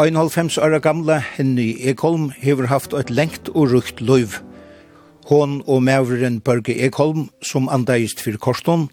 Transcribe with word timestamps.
1,5 0.00 0.56
år 0.64 0.78
gamla 0.80 1.18
Henny 1.20 1.74
Ekholm 1.84 2.30
hever 2.40 2.70
haft 2.70 2.94
et 2.96 3.10
lengt 3.10 3.50
og 3.52 3.68
rukt 3.74 4.00
løyv. 4.00 4.38
Hon 5.28 5.58
og 5.66 5.82
mævren 5.82 6.40
Børge 6.40 6.72
Ekholm, 6.86 7.28
som 7.42 7.68
andeist 7.68 8.22
for 8.24 8.32
Korston, 8.40 8.86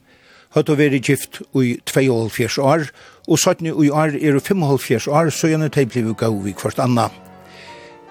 høyt 0.52 0.68
å 0.68 0.76
være 0.76 1.00
gift 1.00 1.40
i 1.56 1.78
2,5 1.88 2.60
år, 2.60 2.90
og 3.24 3.40
17 3.40 3.72
i 3.72 3.88
år 3.88 4.20
er 4.20 4.42
5,5 4.44 5.08
år, 5.08 5.32
så 5.32 5.48
gjerne 5.48 5.72
de 5.72 5.86
ble 5.88 6.12
gav 6.12 6.44
i 6.44 6.52
kvart 6.52 6.84
anna. 6.84 7.08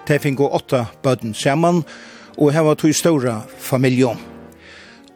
De 0.09 0.17
fikk 0.17 0.41
åtta 0.41 0.87
bøden 1.05 1.37
saman, 1.37 1.83
og 2.37 2.53
heva 2.53 2.73
to 2.73 2.89
stora 2.89 3.43
familjon. 3.61 4.17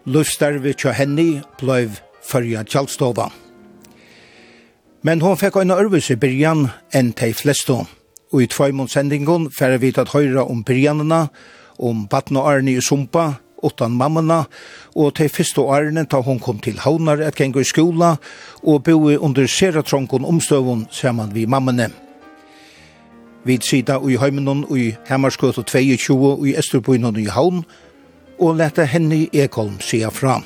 Løvstarvet 0.05 0.77
tja 0.77 0.93
Henny 0.93 1.41
blei 1.57 1.87
fyrja 2.21 2.61
tjallstova. 2.61 3.31
Men 5.01 5.21
hon 5.21 5.37
fekk 5.37 5.57
en 5.57 5.73
ørvis 5.73 6.11
i 6.13 6.19
byrjan 6.21 6.67
enn 6.93 7.13
de 7.17 7.31
fleste. 7.33 7.73
Og 8.31 8.43
i 8.43 8.47
tveimåndsendingen 8.47 9.49
færre 9.51 9.79
vi 9.81 9.89
at 9.97 10.13
høyre 10.13 10.45
om 10.45 10.61
byrjanene, 10.63 11.27
om 11.81 12.05
Batna 12.07 12.43
Arne 12.45 12.75
i 12.77 12.81
Sumpa, 12.81 13.41
utan 13.63 13.91
mammana, 13.97 14.43
og 14.95 15.15
til 15.15 15.29
første 15.29 15.61
årene 15.61 16.05
da 16.09 16.21
hon 16.21 16.39
kom 16.39 16.59
til 16.59 16.79
Havnar 16.81 17.21
et 17.21 17.35
geng 17.37 17.55
i 17.57 17.65
skola, 17.65 18.15
og 18.63 18.83
boi 18.85 19.17
under 19.17 19.47
seratronken 19.47 20.25
omstøvun 20.25 20.87
saman 20.91 21.33
vi 21.33 21.45
mammane. 21.45 21.89
Vi 23.45 23.57
sida 23.61 23.97
i 24.05 24.17
heimenon 24.21 24.65
i 24.77 24.91
Hemmarskot 25.09 25.57
og 25.57 25.65
22 25.65 26.17
og 26.31 26.47
i 26.47 26.55
Østerbøyen 26.57 27.05
og 27.05 27.17
i 27.17 27.25
Havn, 27.25 27.63
og 28.39 28.55
lette 28.57 28.85
henne 28.85 29.15
i 29.15 29.29
Ekholm 29.33 29.79
sida 29.81 30.09
fram. 30.09 30.45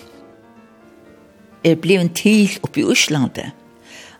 Jeg 1.64 1.80
ble 1.82 2.00
en 2.00 2.10
til 2.14 2.52
oppi 2.64 2.84
i 2.84 2.92
Øslandet, 2.92 3.52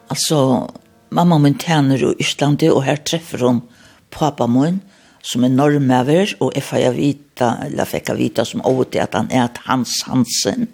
Altså, 0.08 0.70
mamma 1.10 1.38
min 1.38 1.58
tjänar 1.58 2.04
i 2.04 2.16
Island 2.20 2.64
och 2.64 2.84
här 2.84 2.96
träffar 2.96 3.38
hon 3.38 3.62
pappa 4.10 4.48
min 4.48 4.80
som 5.22 5.44
är 5.44 5.50
normever, 5.50 6.36
och 6.40 6.52
jeg 6.56 6.64
får 6.64 6.92
vita 6.94 7.58
eller 7.66 7.86
fikk 7.86 8.10
jeg 8.10 8.18
vita 8.18 8.46
som 8.46 8.62
åt 8.62 8.96
att 8.96 9.14
han 9.14 9.32
är 9.32 9.50
Hans 9.66 10.04
Hansen. 10.04 10.68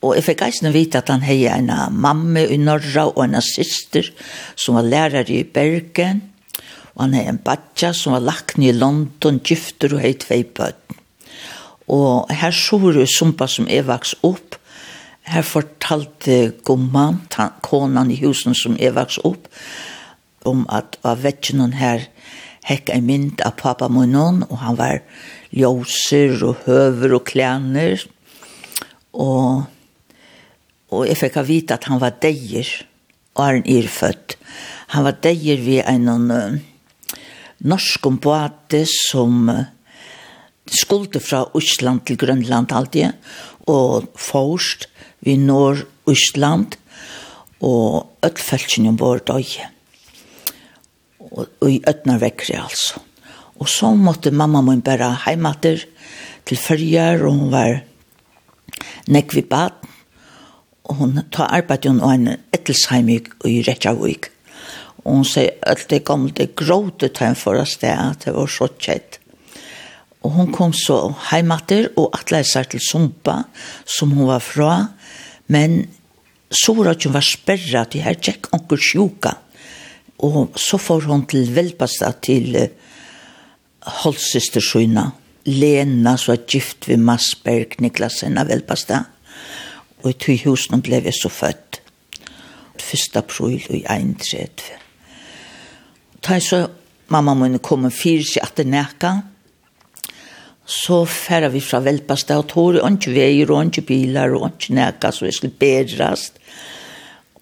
Och 0.00 0.16
jeg 0.16 0.24
fikk 0.24 0.42
eisen 0.42 0.72
vite 0.72 0.98
att 0.98 1.08
han 1.08 1.22
har 1.22 1.34
en 1.34 1.72
mamma 1.90 2.40
i 2.40 2.58
norra 2.58 3.06
och 3.06 3.24
en 3.24 3.42
syster 3.42 4.12
som 4.54 4.74
var 4.74 4.82
lärare 4.82 5.32
i 5.32 5.44
Bergen. 5.44 6.20
Og 6.94 7.02
han 7.02 7.14
har 7.14 7.22
en 7.22 7.40
badja 7.44 7.92
som 7.94 8.12
var 8.12 8.20
lagt 8.20 8.58
i 8.58 8.72
London, 8.72 9.40
gifter 9.44 9.94
og 9.94 10.02
har 10.02 10.12
två 10.12 10.42
bøten. 10.54 10.98
Og 11.90 12.30
her 12.30 12.50
så 12.50 12.78
var 12.78 13.06
sumpa 13.06 13.46
som 13.46 13.66
er 13.68 13.82
vaks 13.82 14.14
opp, 14.22 14.56
Her 15.24 15.42
fortalte 15.42 16.52
gumman, 16.66 17.22
konan 17.64 18.10
i 18.12 18.20
husen 18.20 18.56
som 18.56 18.76
er 18.76 18.92
vaks 18.96 19.18
opp, 19.24 19.48
om 20.44 20.66
at 20.68 20.98
av 21.00 21.22
vetjen 21.24 21.72
her 21.80 22.04
hekk 22.68 22.90
en 22.92 23.06
mynd 23.06 23.44
av 23.44 23.56
pappa 23.60 23.88
munnen, 23.92 24.42
og 24.48 24.60
han 24.60 24.76
var 24.76 25.00
ljóser 25.54 26.36
og 26.44 26.64
høver 26.66 27.16
og 27.16 27.24
klæner. 27.28 28.04
Og, 29.12 29.64
og 30.92 31.06
jeg 31.08 31.20
fikk 31.20 31.40
vite 31.48 31.76
at 31.76 31.88
han 31.88 32.00
var 32.02 32.16
deier, 32.22 32.68
og 33.34 33.44
er 33.46 33.60
en 33.60 33.68
irfødt. 33.78 34.36
Han 34.94 35.06
var 35.08 35.20
deier 35.24 35.60
ved 35.64 35.82
en 35.90 36.30
uh, 36.30 36.58
norsk 37.64 38.06
ombate 38.08 38.84
som 38.90 39.48
uh, 39.48 39.64
skulde 40.70 41.20
fra 41.20 41.44
Osland 41.56 42.04
til 42.08 42.20
Grønland 42.20 42.72
alltid, 42.72 43.16
og 43.68 44.12
forst 44.20 44.88
i 45.24 45.36
Nord-Østland, 45.40 46.76
og 47.64 48.10
ødfelsen 48.24 48.86
ombord 48.90 49.24
døye. 49.28 49.70
Og, 51.18 51.46
og 51.60 51.70
i 51.70 51.80
vekkri 52.20 52.56
altså. 52.60 53.00
Og 53.60 53.68
så 53.68 53.94
måtte 53.94 54.30
mamma 54.30 54.60
min 54.60 54.82
bare 54.82 55.14
heimater 55.26 55.84
til 56.44 56.56
fyrjar, 56.58 57.22
og 57.24 57.32
hun 57.32 57.52
var 57.52 57.80
nekvi 59.08 59.42
bad, 59.42 59.72
og 60.84 60.94
hun 60.94 61.20
ta 61.32 61.48
arbeid 61.48 61.86
hun 61.88 62.02
og 62.02 62.14
en 62.14 62.28
ettelsheim 62.52 63.08
i, 63.08 63.20
i 63.48 63.62
Reykjavik. 63.64 64.30
Og 65.04 65.12
hun 65.12 65.24
sier 65.28 65.56
at 65.62 65.86
det 65.90 66.04
gamle, 66.04 66.32
det 66.32 66.54
gråte 66.56 67.08
til 67.08 67.30
en 67.30 67.38
for 67.38 67.60
oss 67.60 67.76
det, 67.80 67.92
at 67.92 68.24
det 68.26 68.34
var 68.34 68.50
så 68.50 68.68
kjett. 68.78 69.20
Og 70.24 70.32
hun 70.32 70.52
kom 70.52 70.72
så 70.72 71.12
heimater 71.30 71.90
og 72.00 72.14
atleisar 72.16 72.68
til 72.68 72.80
Sumpa, 72.80 73.42
som 73.84 74.14
hun 74.16 74.28
var 74.28 74.40
fra, 74.40 74.76
Men 75.46 75.84
så 76.54 76.74
var 76.76 77.24
sperra 77.24 77.84
til 77.90 78.04
her 78.04 78.16
tjekk 78.20 78.50
onker 78.54 78.80
sjuka. 78.80 79.34
Og 80.24 80.54
så 80.60 80.78
får 80.78 81.08
hun 81.10 81.26
til 81.26 81.50
velpasta 81.54 82.12
til 82.22 82.54
uh, 82.56 82.68
holdssystersøyna. 84.02 85.10
Lena, 85.44 86.14
så 86.16 86.32
er 86.32 86.46
gift 86.48 86.88
ved 86.88 87.02
Masberg, 87.04 87.76
Niklasen 87.84 88.38
av 88.40 88.48
velpasta. 88.48 89.02
Og 90.02 90.12
i 90.12 90.16
tog 90.16 90.46
husen 90.46 90.84
ble 90.84 91.02
vi 91.04 91.12
så 91.12 91.28
født. 91.28 91.80
1. 92.84 93.16
april 93.16 93.60
i 93.70 93.82
31. 93.88 94.64
Ta 96.22 96.38
så 96.40 96.66
mamma 97.12 97.34
min 97.34 97.58
kom 97.58 97.84
og 97.88 97.92
seg 97.92 98.40
at 98.42 98.56
det 98.56 98.66
nekka 98.70 99.12
så 100.64 101.02
færa 101.04 101.50
vi 101.52 101.60
fra 101.60 101.82
Velpasta 101.84 102.38
og 102.40 102.46
tog 102.48 102.78
og 102.80 102.86
ikke 102.96 103.12
veier 103.12 103.50
og 103.52 103.68
ikke 103.68 103.84
bilar 103.90 104.32
og 104.32 104.46
ikke 104.48 104.76
nækka 104.78 105.10
så 105.12 105.28
jeg 105.28 105.36
skulle 105.36 105.58
bedrast. 105.60 106.40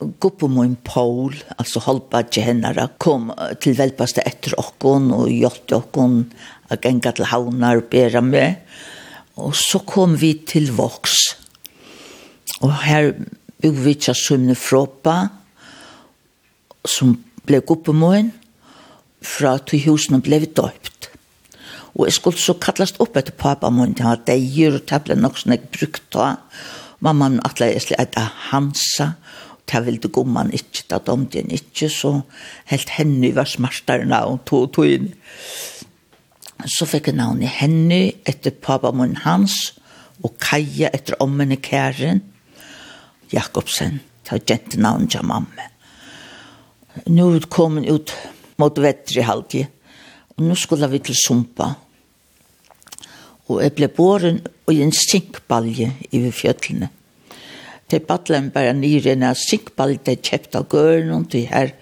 Gå 0.03 0.33
på 0.35 0.49
min 0.51 0.75
Paul, 0.83 1.37
altså 1.55 1.79
halpa 1.85 2.25
ikke 2.25 2.43
hennara, 2.43 2.89
kom 2.99 3.31
til 3.63 3.77
Velpasta 3.79 4.25
etter 4.27 4.57
okkon 4.59 5.13
og 5.15 5.31
gjort 5.31 5.77
okkon 5.79 6.25
a 6.67 6.79
genga 6.83 7.13
til 7.15 7.31
havnar 7.31 7.79
og 7.79 7.91
bera 7.93 8.21
med. 8.25 8.59
Og 9.39 9.55
så 9.55 9.79
kom 9.87 10.17
vi 10.21 10.35
til 10.49 10.73
Vox. 10.75 11.15
Og 12.63 12.75
her 12.83 13.13
bygg 13.63 13.79
vi 13.85 13.95
ikke 13.95 14.15
sømne 14.19 14.59
fråpa 14.59 15.29
som 16.83 17.15
ble 17.47 17.63
gå 17.63 17.79
på 17.87 17.95
min 17.95 18.33
fra 19.23 19.55
til 19.63 19.85
husene 19.87 20.19
ble 20.23 20.43
vi 20.43 20.51
døypt 20.51 20.92
Og 21.93 22.07
jeg 22.09 22.17
skulle 22.17 22.41
så 22.41 22.55
kallast 22.57 23.01
opp 23.05 23.19
etter 23.21 23.35
pappa 23.37 23.69
min, 23.71 23.93
han 23.99 24.15
var 24.15 24.23
deir, 24.29 24.79
og 24.79 24.87
det 24.89 25.01
ble 25.05 25.17
nok 25.19 25.41
sånn 25.41 25.57
jeg 25.57 25.69
brukt 25.75 26.07
da. 26.15 26.37
Mamma 27.05 27.29
min 27.29 27.43
atle 27.45 27.69
jeg 27.73 27.85
slik 27.85 28.01
etter 28.01 28.31
Hansa, 28.49 29.13
og 29.53 29.65
det 29.69 29.83
ville 29.87 30.13
gomman 30.13 30.53
ikke, 30.57 30.87
det 30.89 31.03
domte 31.07 31.41
henne 31.41 31.59
ikke, 31.59 31.91
så 31.93 32.15
helt 32.73 32.95
henne 32.97 33.33
var 33.37 33.51
smartere 33.51 34.09
navn, 34.09 34.41
to 34.49 34.65
og 34.65 34.73
to 34.77 34.87
inn. 34.89 35.13
Så 36.65 36.87
fikk 36.89 37.11
jeg 37.11 37.19
navnet 37.19 37.53
henne 37.59 38.01
etter 38.29 38.55
pappa 38.55 38.93
min 38.97 39.19
hans, 39.27 39.75
og 40.23 40.37
Kaja 40.41 40.93
etter 40.95 41.19
ommen 41.21 41.53
i 41.53 41.59
kæren, 41.61 42.23
Jakobsen, 43.33 44.01
det 44.29 44.43
gjente 44.47 44.81
navn 44.81 45.09
til 45.11 45.25
mamma. 45.25 45.69
Nå 47.09 47.31
kom 47.49 47.79
hun 47.81 47.89
ut 47.89 48.13
mot 48.61 48.77
vettri 48.85 49.25
halvtid, 49.25 49.71
og 50.37 50.45
nå 50.45 50.57
skulle 50.59 50.89
vi 50.93 51.01
til 51.03 51.17
Sumpa 51.17 51.73
og 53.53 53.63
jeg 53.63 53.75
ble 53.77 53.89
båren 53.93 54.41
og 54.67 54.75
en 54.75 54.93
sinkbalje 54.97 55.91
i 56.11 56.23
fjøtlene. 56.33 56.89
Til 57.91 58.05
battlen 58.09 58.51
bare 58.55 58.73
nyr 58.77 59.11
en 59.13 59.27
sinkbalje 59.37 60.01
det 60.07 60.21
kjøpt 60.25 60.57
av 60.57 60.69
gøren 60.73 61.13
og 61.17 61.29
til 61.33 61.49
her 61.51 61.75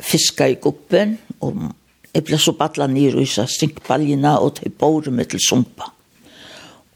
fiska 0.00 0.48
i 0.50 0.58
guppen 0.62 1.18
og 1.40 1.70
jeg 2.10 2.26
ble 2.26 2.38
så 2.42 2.56
battla 2.58 2.88
nyr 2.90 3.20
i 3.22 3.26
sinkbaljene 3.28 4.34
og 4.42 4.56
til 4.58 4.72
båren 4.74 5.14
med 5.14 5.30
til 5.30 5.42
sumpa. 5.44 5.92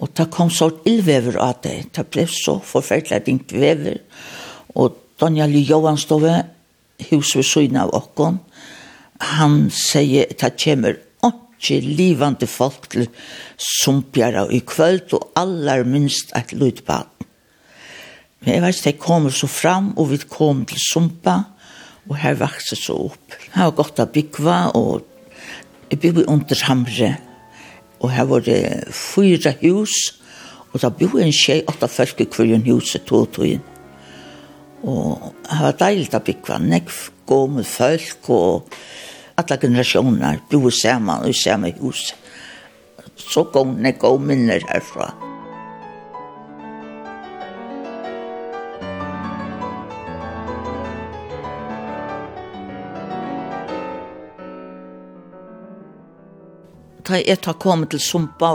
Og 0.03 0.11
det 0.17 0.27
kom 0.35 0.51
så 0.51 0.73
ildvever 0.85 1.39
av 1.39 1.61
det. 1.63 1.95
Det 1.95 2.07
ble 2.11 2.27
så 2.29 2.59
forferdelig 2.59 3.23
dingt 3.27 3.55
vever. 3.55 4.01
Og 4.75 4.99
Daniel 5.21 5.55
Johanstove, 5.63 6.43
hus 7.11 7.35
ved 7.37 7.47
syne 7.47 7.85
av 7.85 7.95
åkken, 7.95 8.41
han 9.39 9.69
sier 9.71 10.27
at 10.27 10.43
det 10.43 10.53
kommer 10.59 10.99
ikke 11.65 11.97
livande 11.97 12.47
folk 12.47 12.91
til 12.93 13.09
sumpjara 13.57 14.45
i 14.53 14.61
kvöld 14.61 15.15
og 15.17 15.31
allar 15.41 15.85
minst 15.89 16.33
et 16.37 16.53
lydbad. 16.53 17.09
Men 18.45 18.55
jeg 18.55 18.63
vet 18.63 18.77
ikke, 18.77 18.91
jeg 18.91 19.01
kommer 19.01 19.33
så 19.33 19.49
fram, 19.49 19.93
og 19.97 20.11
vi 20.11 20.19
kom 20.29 20.65
til 20.69 20.81
sumpa, 20.91 21.39
og 22.09 22.17
her 22.21 22.37
vakset 22.37 22.79
så 22.79 22.97
opp. 23.07 23.37
Her 23.55 23.71
var 23.71 23.79
godt 23.79 24.03
å 24.05 24.11
bygge, 24.13 24.57
og 24.77 25.07
jeg 25.89 26.01
bygde 26.03 26.27
under 26.29 26.65
Hamre, 26.69 27.15
og 28.01 28.13
her 28.13 28.29
var 28.29 28.45
det 28.45 28.61
fyra 28.93 29.55
hus, 29.63 30.21
og 30.75 30.83
da 30.83 30.91
bygde 30.93 31.25
en 31.25 31.33
tjej, 31.33 31.63
åtta 31.71 31.89
folk 31.89 32.21
i 32.21 32.29
kvillen 32.29 32.67
hus 32.69 32.93
to 33.07 33.23
og 33.23 33.33
togjen. 33.33 33.65
Og 34.85 35.33
her 35.49 35.71
var 35.71 35.81
deilig 35.81 36.13
å 36.13 36.21
bygge, 36.21 36.61
nekv, 36.61 37.01
gå 37.25 37.41
med 37.49 37.65
folk, 37.65 38.29
og 38.29 38.69
alla 39.35 39.57
generationer 39.57 40.41
bo 40.51 40.71
samman 40.71 41.29
i 41.29 41.35
samma 41.35 41.71
hus. 41.81 42.15
Så 43.17 43.45
kom 43.45 43.83
det 43.83 43.99
gå 43.99 44.19
minner 44.19 44.61
härifrån. 44.69 45.11
Da 57.05 57.19
jeg 57.21 57.43
tar 57.45 57.59
kommet 57.61 57.91
til 57.93 58.01
Sumpa, 58.01 58.55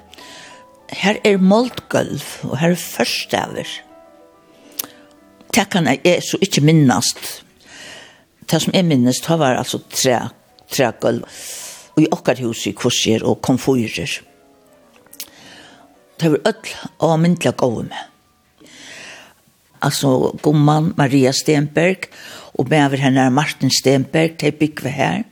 her 0.89 1.19
er 1.23 1.37
moldgulv, 1.37 2.23
og 2.49 2.57
her 2.57 2.73
er 2.73 2.81
førstaver. 2.81 3.69
Det 5.53 5.67
kan 5.69 5.85
jeg 5.85 6.23
så 6.25 6.37
ikke 6.41 6.63
minnast. 6.65 7.43
Det 8.49 8.61
som 8.61 8.73
jeg 8.73 8.85
minnast, 8.85 9.27
det 9.27 9.39
var 9.39 9.61
altså 9.61 9.77
tre 9.93 10.17
trægulv 10.71 11.25
i 11.99 12.07
okkar 12.11 12.39
hus 12.43 12.67
i 12.67 12.75
kurser 12.77 13.25
og 13.27 13.41
komfyrer. 13.41 14.19
Det 16.19 16.31
var 16.31 16.41
öll 16.51 16.73
og 16.99 17.19
myndelig 17.19 17.55
gåve 17.57 17.83
med. 17.83 18.05
Altså 19.81 20.35
gomman 20.41 20.93
Maria 20.97 21.31
Stenberg 21.31 22.09
og 22.53 22.67
med 22.69 22.97
henne 22.97 23.29
Martin 23.31 23.71
Stenberg, 23.71 24.41
de 24.41 24.51
bygde 24.51 24.89
her. 24.89 25.23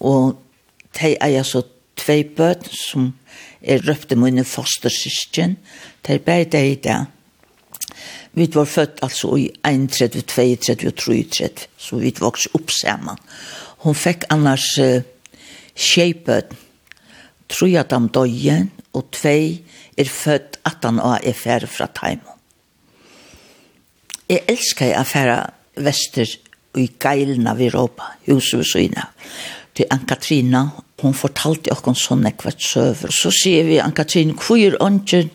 Og 0.00 0.38
de 1.00 1.16
eier 1.20 1.42
så 1.42 1.62
tvei 1.96 2.22
bøt 2.24 2.70
som 2.72 3.12
er 3.62 3.84
røpte 3.84 4.16
mine 4.16 4.44
fostersysken. 4.44 5.58
De 6.06 6.18
bare 6.18 6.44
det 6.44 6.64
i 6.70 6.74
det. 6.74 7.04
Vi 8.32 8.48
var 8.54 8.64
født 8.64 8.98
altså 9.02 9.36
i 9.36 9.50
31, 9.64 10.22
32, 10.22 10.90
33, 10.90 11.68
så 11.78 11.96
vi 11.96 12.14
vokste 12.18 12.50
opp 12.54 12.70
sammen. 12.70 13.20
Hon 13.84 13.94
fick 13.94 14.24
annars 14.32 14.78
uh, 14.78 15.02
tjejböd. 15.74 16.54
Tror 17.46 17.70
jeg 17.70 17.80
att 17.80 17.88
de 17.88 18.08
döjen 18.08 18.70
og 18.94 19.10
tvei 19.12 19.60
er 19.96 20.08
født 20.08 20.56
at 20.64 20.84
han 20.86 20.98
er 20.98 21.36
ferdig 21.36 21.68
fra 21.68 21.86
Taimo. 21.86 22.38
Jeg 24.28 24.40
elsker 24.48 24.94
att 24.94 25.08
färra 25.08 25.50
vester 25.76 26.26
i 26.76 26.90
Gailna 26.98 27.50
av 27.50 27.60
Europa, 27.60 28.02
huset 28.26 28.58
vid 28.58 28.66
Syna. 28.66 29.06
Til 29.74 29.86
Ann-Katrina, 29.90 30.68
hun 31.02 31.14
fortalte 31.14 31.70
jo 31.70 31.76
om 31.90 31.94
sånne 31.98 32.32
kvart 32.38 32.62
søver. 32.62 33.12
Så 33.12 33.30
sier 33.34 33.66
vi 33.68 33.80
Ann-Katrina, 33.82 34.34
hvor 34.38 34.58
er 34.58 34.78
ånden, 34.82 35.30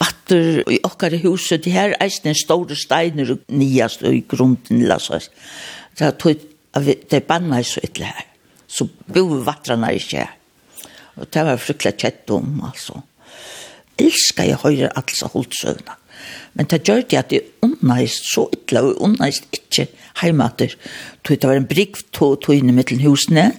vatter 0.00 0.62
i 0.72 0.80
okkar 0.82 1.14
huset, 1.22 1.64
det 1.64 1.72
her 1.72 1.94
eisen 2.00 2.32
er 2.32 2.38
store 2.40 2.76
steiner 2.76 3.34
og 3.36 3.44
niast 3.52 4.02
i 4.02 4.24
grunden, 4.28 4.82
la 4.88 4.98
så. 4.98 5.20
Det 5.96 6.06
er 6.06 6.16
tog 6.16 6.49
det 6.74 7.24
banna 7.26 7.62
så 7.64 7.82
ytterlig 7.82 8.12
her. 8.14 8.26
Så 8.70 8.86
bo 8.86 9.24
vattrarna 9.46 9.90
ikke 9.96 10.24
her. 10.24 10.36
Og 11.20 11.28
det 11.32 11.44
var 11.44 11.58
fryktelig 11.60 11.98
kjett 11.98 12.30
om, 12.32 12.60
altså. 12.64 13.02
Elskar 14.00 14.46
jeg 14.48 14.60
høyre 14.62 14.92
altså 14.96 15.28
holdt 15.32 15.56
søvna. 15.58 15.96
Men 16.54 16.68
det 16.70 16.82
gjør 16.86 17.02
det 17.08 17.18
at 17.18 17.32
det 17.32 17.42
unnaist 17.64 18.30
så 18.32 18.46
ytla, 18.54 18.84
og 18.86 19.02
unnaist 19.04 19.46
ikke 19.54 19.88
heimater. 20.22 20.76
Det 21.26 21.42
var 21.42 21.58
en 21.58 21.68
brygg 21.68 21.98
to 22.14 22.34
inn 22.54 22.70
i 22.70 22.76
mittlen 22.76 23.02
husene. 23.04 23.50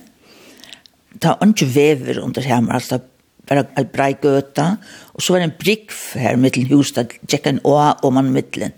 Det 1.11 1.29
var 1.29 1.47
ikke 1.47 1.69
vever 1.75 2.21
under 2.23 2.45
hjemme, 2.45 2.73
altså 2.73 3.01
bara 3.47 3.65
en 3.77 3.89
brei 3.91 4.13
gøta, 4.21 4.77
og 5.13 5.21
så 5.23 5.33
var 5.33 5.41
det 5.41 5.49
en 5.49 5.57
brygg 5.59 5.95
her 6.21 6.37
mittlen 6.39 6.69
husene, 6.71 7.03
det 7.03 7.35
gikk 7.35 7.49
en 7.49 7.63
å 7.67 7.75
om 8.07 8.15
man 8.15 8.31
mittelen. 8.33 8.75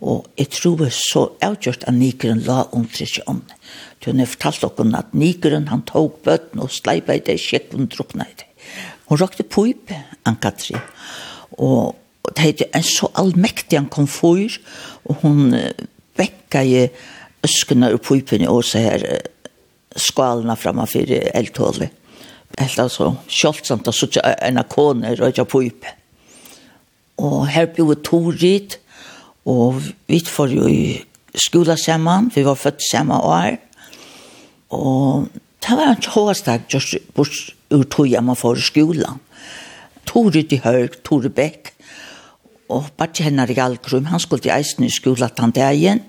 Og 0.00 0.26
jeg 0.38 0.52
tror 0.54 0.76
det 0.84 0.92
så 0.94 1.24
avgjort 1.42 1.84
at 1.88 1.94
Nikeren 1.94 2.44
la 2.46 2.64
under 2.72 3.02
ikke 3.02 3.24
om 3.26 3.40
det. 3.48 3.56
Du 4.04 4.12
har 4.12 4.30
fortalt 4.30 4.62
dere 4.78 4.98
at 5.00 5.14
Nikeren 5.14 5.68
han 5.72 5.82
tok 5.82 6.20
bøtten 6.26 6.62
og 6.62 6.70
sleipa 6.70 7.16
i 7.18 7.24
det, 7.24 7.38
sjekk 7.42 7.72
hun 7.74 7.90
drukna 7.90 8.28
i 8.28 8.36
det. 8.38 8.46
Hun 9.08 9.18
rakte 9.18 9.42
pøyp, 9.42 9.90
Ann-Katrin, 10.28 10.82
og 11.58 11.96
det 12.28 12.44
heter 12.44 12.76
en 12.76 12.84
så 12.84 13.08
allmektig 13.16 13.78
han 13.78 13.88
kom 13.90 14.06
for, 14.06 14.58
og 15.08 15.22
hun 15.22 15.54
vekka 16.18 16.62
i 16.62 16.82
øskene 17.46 17.92
og 17.94 18.02
pøypene 18.04 18.50
og 18.50 18.66
så 18.68 18.82
her 18.84 19.06
skalene 19.96 20.56
fremme 20.60 20.86
for 20.86 21.08
eldtålet. 21.08 21.94
Helt 22.58 22.80
altså, 22.82 23.12
kjoltsamt, 23.28 23.88
og 23.88 23.94
så 23.94 24.08
en 24.22 24.60
av 24.60 24.68
kone 24.70 25.14
røyja 25.18 25.44
pøyp. 25.48 25.86
Og 27.18 27.48
her 27.50 27.68
ble 27.72 27.86
vi 27.88 27.96
to 27.98 28.20
Torit, 28.28 28.78
Og 29.48 29.80
vi 30.08 30.20
får 30.24 30.52
jo 30.52 30.68
i 30.68 30.98
skola 31.38 31.76
sammen, 31.80 32.30
vi 32.34 32.44
var 32.44 32.58
født 32.58 32.84
samme 32.84 33.16
år. 33.16 33.56
Og 34.76 35.28
det 35.64 35.76
var 35.76 35.94
en 35.94 36.02
tjåstag, 36.02 36.68
just 36.72 36.96
bort 37.16 37.54
ur 37.70 37.84
tog 37.84 38.10
jeg 38.10 38.24
man 38.24 38.36
for 38.36 38.58
skolan. 38.60 39.20
Tore 40.08 40.42
til 40.42 40.60
Høg, 40.64 41.02
Tore 41.04 41.28
Bæk, 41.28 41.72
og 42.68 42.90
bare 42.96 43.12
til 43.12 43.24
henne 43.24 43.46
i 43.48 43.58
Algrum, 43.60 44.08
han 44.08 44.20
skulle 44.20 44.42
til 44.42 44.52
eisen 44.52 44.84
i 44.84 44.92
skolan 44.92 45.30
den 45.36 45.50
dagen, 45.50 46.00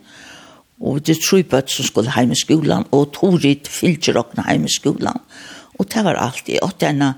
og 0.80 1.06
det 1.06 1.18
tror 1.20 1.44
jeg 1.44 1.64
som 1.68 1.86
skulle 1.86 2.14
hjemme 2.16 2.36
i 2.36 2.40
skolen, 2.40 2.86
og 2.92 3.12
Tore 3.14 3.56
fylgjer 3.68 4.20
åkne 4.20 4.48
hjemme 4.48 4.68
i 4.68 4.72
skolen. 4.72 5.20
Og 5.80 5.88
det 5.94 6.04
var 6.06 6.20
alt, 6.20 6.48
jeg 6.48 6.64
åtte 6.64 7.14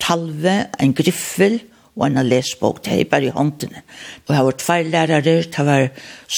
talve, 0.00 0.66
en 0.80 0.94
griffel, 0.94 1.60
og 1.94 2.06
en 2.08 2.18
lesbok, 2.26 2.82
det 2.84 2.96
er 2.98 3.10
bare 3.10 3.28
i 3.28 3.34
håndene. 3.34 3.84
Og 4.26 4.34
jeg 4.34 4.44
var 4.44 4.56
tvær 4.58 4.88
lærere, 4.90 5.42
det 5.42 5.66
var 5.66 5.88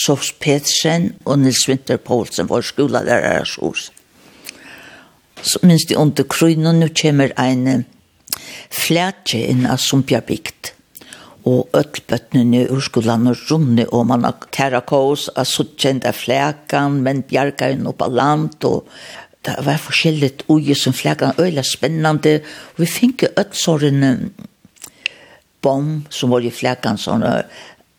Sofs 0.04 0.32
Petersen 0.32 1.14
og 1.24 1.38
Nils 1.38 1.64
Winter 1.68 1.96
Poulsen, 1.96 2.48
vår 2.48 2.60
skolelærere 2.60 3.44
hos. 3.60 3.90
Så 5.42 5.58
minst 5.62 5.90
i 5.90 5.96
under 5.96 6.24
krynen, 6.24 6.80
nå 6.80 6.88
kommer 7.00 7.32
en 7.40 7.84
flætje 8.72 9.46
inn 9.48 9.66
av 9.68 9.80
Sumpjabygd. 9.80 10.72
Og 11.46 11.70
øtlbøttene 11.78 12.64
i 12.64 12.80
skolen 12.82 13.28
og 13.30 13.44
runde, 13.50 13.86
og 13.94 14.08
man 14.10 14.26
har 14.26 14.48
karakos, 14.52 15.28
og 15.28 15.46
så 15.46 15.64
kjente 15.78 16.12
flækan, 16.12 17.00
men 17.06 17.22
bjerget 17.22 17.76
inn 17.76 17.86
opp 17.86 18.02
av 18.02 18.12
land, 18.12 18.58
og 18.66 18.90
det 19.46 19.54
var 19.62 19.78
forskjellig 19.78 20.32
uje 20.50 20.74
som 20.74 20.92
flækan, 20.92 21.38
øyla 21.38 21.62
spennende, 21.62 22.40
og 22.74 22.82
vi 22.82 22.90
finner 22.90 23.30
ødelsorene, 23.38 24.10
bom 25.66 26.04
som 26.10 26.30
var 26.30 26.44
i 26.46 26.50
fläckan 26.50 26.98
såna 26.98 27.42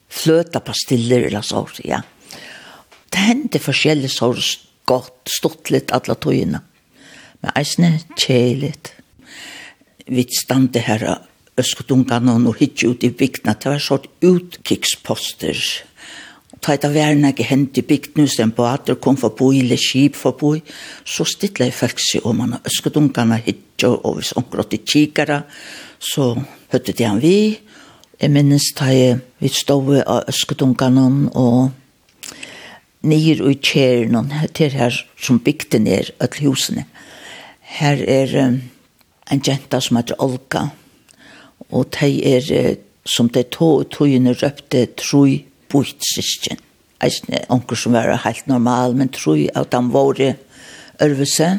flöta 0.09 0.59
pastiller 0.59 1.21
eller 1.21 1.41
så 1.41 1.67
ja. 1.83 2.01
Det 3.09 3.17
hände 3.17 3.59
forskjellige 3.59 4.09
godt, 4.85 5.29
stått 5.39 5.69
litt 5.69 5.91
alla 5.91 6.15
tojina. 6.15 6.61
Men 7.39 7.51
eisne 7.59 7.99
tjelit. 8.17 8.93
Vi 10.05 10.23
stande 10.31 10.79
her 10.79 11.03
av 11.11 11.25
og 12.47 12.59
hitt 12.61 12.83
ut 12.83 13.03
i 13.03 13.11
bygdna. 13.11 13.55
Det 13.59 13.69
var 13.69 13.79
sort 13.83 14.07
utkiksposter 14.21 15.57
ta 16.61 16.73
et 16.73 16.85
av 16.87 16.95
verna 16.95 17.31
ikke 17.31 17.47
hent 17.47 17.77
i 17.77 17.85
bygden 17.85 18.25
hos 18.25 18.37
den 18.39 18.51
båter, 18.55 18.97
kom 19.01 19.17
forbi, 19.19 19.61
eller 19.61 19.79
skip 19.79 20.17
forbi, 20.17 20.61
så 21.05 21.25
stittler 21.27 21.73
folk 21.75 22.01
seg 22.01 22.25
om 22.27 22.41
han 22.43 22.55
har 22.57 22.69
øskedunkene 22.69 23.41
hittet, 23.45 23.87
og 23.87 24.17
hvis 24.17 24.33
onker 24.37 24.57
grått 24.57 24.77
i 24.77 24.81
kikere, 24.81 25.41
så 25.99 26.31
høtte 26.71 26.95
de 26.97 27.05
han 27.05 27.21
vi. 27.21 27.37
Jeg 28.17 28.33
minnes 28.33 28.71
da 28.77 28.89
jeg 28.89 29.19
vi 29.37 29.51
stod 29.53 29.99
av 30.01 30.31
øskedunkene, 30.31 31.05
og 31.37 31.69
nir 33.07 33.43
og 33.45 33.61
kjerne, 33.61 34.47
til 34.57 34.73
her 34.73 34.97
som 35.21 35.39
bygde 35.39 35.79
ned 35.79 36.15
alle 36.19 36.41
husene. 36.41 36.87
Her 37.77 38.01
er 38.07 38.33
um, 38.47 38.61
en 39.31 39.43
jenta 39.43 39.79
som 39.83 39.99
heter 39.99 40.17
Olga, 40.23 40.69
og 41.69 41.91
de 41.99 42.09
er, 42.25 42.77
som 43.05 43.29
de 43.29 43.43
to 43.43 43.69
og 43.81 43.89
togene 43.91 44.33
røpte, 44.33 44.87
troi 44.97 45.43
bort 45.71 46.03
sysken. 46.13 46.59
Eisne, 47.03 47.43
onker 47.53 47.77
som 47.77 47.93
var 47.93 48.09
helt 48.23 48.47
normal, 48.49 48.95
men 48.97 49.13
tror 49.13 49.43
at 49.55 49.73
han 49.75 49.91
var 49.93 50.21
i 50.21 50.33
Ørvese. 51.03 51.57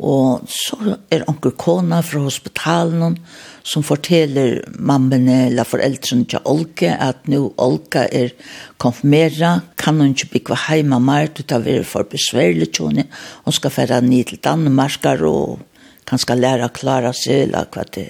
Og 0.00 0.46
så 0.48 0.96
er 1.12 1.26
onker 1.28 1.52
kona 1.60 2.00
fra 2.06 2.22
hospitalen 2.24 3.18
som 3.66 3.84
forteller 3.84 4.62
mammene 4.80 5.50
eller 5.50 5.68
foreldrene 5.68 6.24
til 6.30 6.40
Olke 6.48 6.94
at 6.94 7.26
nå 7.28 7.42
Olka 7.60 8.06
er 8.08 8.32
konfirmera, 8.80 9.58
kan 9.76 10.00
hun 10.00 10.14
ikke 10.14 10.30
bygge 10.34 10.60
hjemme 10.68 11.00
mer, 11.04 11.28
du 11.28 11.42
tar 11.42 11.64
være 11.66 11.84
for 11.84 12.08
besværlig 12.08 12.70
til 12.72 12.88
henne, 12.90 13.08
hun 13.44 13.56
skal 13.56 13.74
fære 13.74 14.00
ned 14.06 14.30
til 14.30 14.40
Danmark 14.44 15.04
og 15.28 15.60
kanskje 16.08 16.38
lære 16.38 16.70
å 16.70 16.74
klare 16.74 17.12
seg, 17.14 17.48
eller 17.48 17.68
hva 17.68 17.84
det 17.94 18.08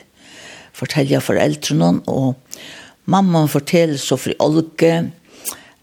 forteller 0.76 1.20
foreldrene, 1.20 2.04
og 2.06 2.38
mamma 3.10 3.44
forteller 3.50 3.98
så 3.98 4.16
for 4.16 4.46
Olke, 4.46 5.10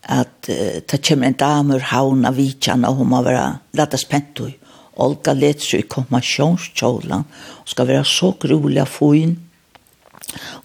at 0.07 0.49
uh, 0.51 0.79
ta 0.87 0.99
kjem 0.99 1.25
en 1.27 1.37
damer 1.39 1.89
haun 1.91 2.25
av 2.27 2.37
vitjan 2.39 2.85
og 2.87 3.01
hun 3.01 3.11
må 3.11 3.23
være 3.25 3.47
lata 3.77 3.99
spent 3.99 4.41
i. 4.45 4.53
Olga 4.97 5.35
let 5.37 5.61
seg 5.61 5.83
i 5.83 5.89
konfirmasjonskjolan 5.93 7.25
og 7.25 7.67
skal 7.69 7.89
være 7.91 8.05
så 8.07 8.31
grulig 8.41 8.81
av 8.81 8.89
foin. 8.89 9.35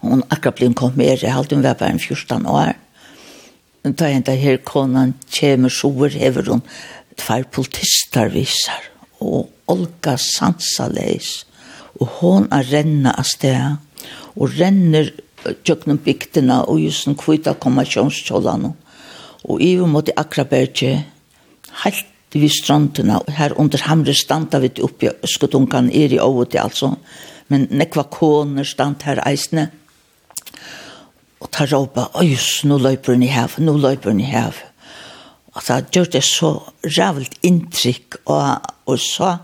Hun 0.01 0.23
akkurat 0.33 0.57
ble 0.57 0.71
kommet 0.73 0.97
mer, 0.97 1.19
jeg 1.21 1.35
halte 1.35 1.55
hun 1.55 1.63
var 1.65 1.77
bare 1.79 1.99
14 1.99 2.47
år. 2.49 2.73
Hun 3.83 3.93
tar 3.99 4.15
en 4.15 4.25
her 4.39 4.57
konan 4.63 5.13
kjemer 5.29 5.69
sover 5.69 6.15
hever 6.15 6.49
hun 6.49 6.63
tvær 7.19 7.45
politistar 7.51 8.31
visar 8.33 8.89
og 9.23 9.49
Olga 9.71 10.15
sansa 10.19 10.89
leis 10.91 11.43
og 11.99 12.07
hon 12.19 12.47
er 12.55 12.67
renna 12.71 13.13
av 13.19 13.27
sted 13.27 14.07
og 14.33 14.55
renner 14.57 15.11
tjøknen 15.43 15.99
bygdina 16.03 16.63
og 16.71 16.81
just 16.81 17.07
en 17.07 17.17
kvita 17.19 17.53
konfirmasjonskjolan 17.53 18.69
og 18.69 18.79
og 19.43 19.61
i 19.61 19.75
og 19.79 19.89
mot 19.91 20.09
Akraberge, 20.17 21.05
helt 21.83 22.09
vi 22.33 22.49
strandene, 22.49 23.19
her 23.29 23.53
under 23.59 23.81
Hamre 23.85 24.13
standa 24.17 24.59
vi 24.63 24.71
oppi 24.81 25.07
i 25.07 25.93
er 25.93 26.13
i 26.13 26.19
Åvudi 26.19 26.57
altså, 26.57 26.95
men 27.47 27.67
nekva 27.69 28.03
koner 28.09 28.63
stand 28.63 29.03
her 29.03 29.21
eisne, 29.27 29.69
og 31.43 31.51
ta 31.51 31.65
råpa, 31.67 32.07
ojus, 32.15 32.63
nå 32.63 32.77
løyper 32.79 33.13
hun 33.13 33.23
i 33.23 33.27
hev, 33.27 33.59
nå 33.59 33.75
løyper 33.77 34.11
hun 34.11 34.21
i 34.23 34.29
hev. 34.31 34.61
Og 35.53 35.61
ta 35.61 35.81
gjør 35.83 36.09
det 36.15 36.23
så 36.23 36.55
rævligt 36.97 37.35
inntrykk, 37.43 38.23
og, 38.25 38.63
og 38.87 38.99
så 38.99 39.37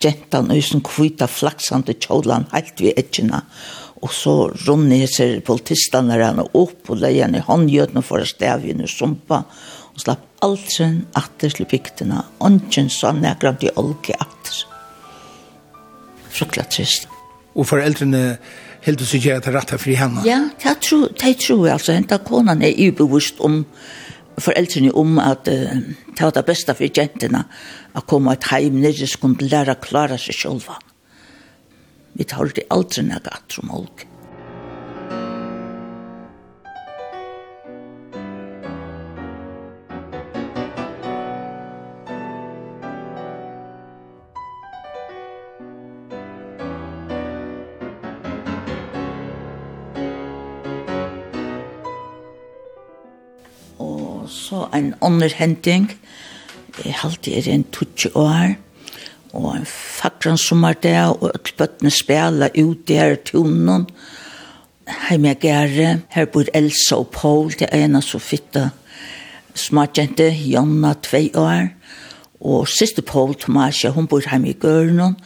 gentan 0.00 0.52
øysen 0.54 0.80
kvita 0.86 1.26
flaksande 1.28 1.98
kjolan, 2.00 2.46
heilt 2.54 2.80
vi 2.80 2.94
etkina, 2.96 3.42
og 3.42 3.79
Og 4.00 4.12
så 4.16 4.34
runde 4.64 5.02
seg 5.12 5.42
politistene 5.44 6.16
henne 6.16 6.46
opp 6.56 6.88
og 6.88 7.02
leie 7.02 7.24
henne 7.24 7.42
i 7.42 7.44
håndgjøten 7.44 8.04
for 8.04 8.22
å 8.22 8.28
stave 8.28 8.70
henne 8.70 8.88
sumpa. 8.88 9.42
Og 9.92 10.04
slapp 10.04 10.24
alt 10.46 10.72
sin 10.72 11.02
atter 11.18 11.52
til 11.52 11.68
piktene. 11.68 12.22
Ånden 12.40 12.88
sa 12.92 13.12
nekker 13.12 13.52
at 13.52 13.60
de 13.60 13.72
olke 13.80 14.16
atter. 14.16 14.62
Frukkla 16.32 16.64
trist. 16.72 17.10
Og 17.58 17.66
foreldrene 17.68 18.38
helt 18.86 19.02
seg 19.04 19.20
ikke 19.20 19.40
at 19.40 19.48
det 19.48 19.54
rette 19.56 19.80
fri 19.80 19.96
henne? 19.98 20.22
Ja, 20.24 20.44
det 20.62 20.78
tror 20.86 21.10
det 21.12 21.34
tror 21.42 21.66
jeg 21.66 21.76
altså. 21.76 21.96
Henta 21.96 22.20
konan 22.24 22.64
er 22.64 22.78
ubevist 22.88 23.42
om 23.44 23.64
foreldrene 24.40 24.92
om 24.96 25.18
at 25.20 25.50
uh, 25.52 25.74
det 26.16 26.22
var 26.22 26.32
det 26.36 26.46
beste 26.48 26.76
for 26.76 26.88
jentene 26.88 27.44
å 27.92 28.04
komme 28.08 28.32
et 28.36 28.48
heim 28.52 28.78
nere 28.80 29.08
som 29.10 29.26
kunne 29.26 29.50
lære 29.50 29.76
å 29.76 29.82
klare 29.82 30.16
seg 30.22 30.38
selv. 30.38 30.70
Vi 32.14 32.24
tar 32.24 32.50
det 32.54 32.66
aldri 32.70 33.04
nekka 33.06 33.32
atrum 33.38 33.70
olk. 33.74 34.06
Og 53.80 54.26
så 54.28 54.66
en 54.76 54.94
ånder 55.00 55.32
hending. 55.34 55.88
Jeg 56.84 56.94
halte 57.00 57.32
er 57.36 57.48
en 57.48 57.64
tutsi 57.72 58.10
år 58.14 58.58
og 59.32 59.56
en 59.56 59.66
fakran 59.66 60.38
sommerdag, 60.38 61.16
og 61.20 61.30
alle 61.30 61.56
bøttene 61.58 61.90
spela 61.90 62.50
ut 62.58 62.86
der 62.88 63.16
tunnen. 63.24 63.86
Heim 65.08 65.24
jeg 65.24 65.38
gære, 65.38 65.90
her 66.10 66.24
bor 66.24 66.48
Elsa 66.54 66.96
og 66.96 67.10
Paul, 67.14 67.52
det 67.52 67.68
er 67.70 67.84
ena 67.84 68.00
så 68.02 68.18
fitta 68.18 68.70
smartjente, 69.54 70.30
Jonna, 70.30 70.94
tvei 71.02 71.30
år. 71.34 71.70
Og 72.40 72.68
siste 72.68 73.02
Paul 73.02 73.34
Tomasja, 73.34 73.90
hun 73.90 74.08
bor 74.08 74.24
heim 74.30 74.44
i 74.48 74.56
Gørnån, 74.56 75.16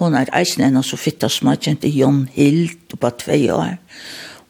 hun 0.00 0.14
er 0.18 0.30
eisen 0.34 0.64
enn 0.64 0.82
så 0.82 0.96
fitta 0.96 1.28
smartjente, 1.28 1.86
har 1.86 1.92
kjent 1.92 2.00
Jon 2.00 2.22
Hild 2.34 2.96
på 2.98 3.10
tvei 3.22 3.50
år. 3.52 3.76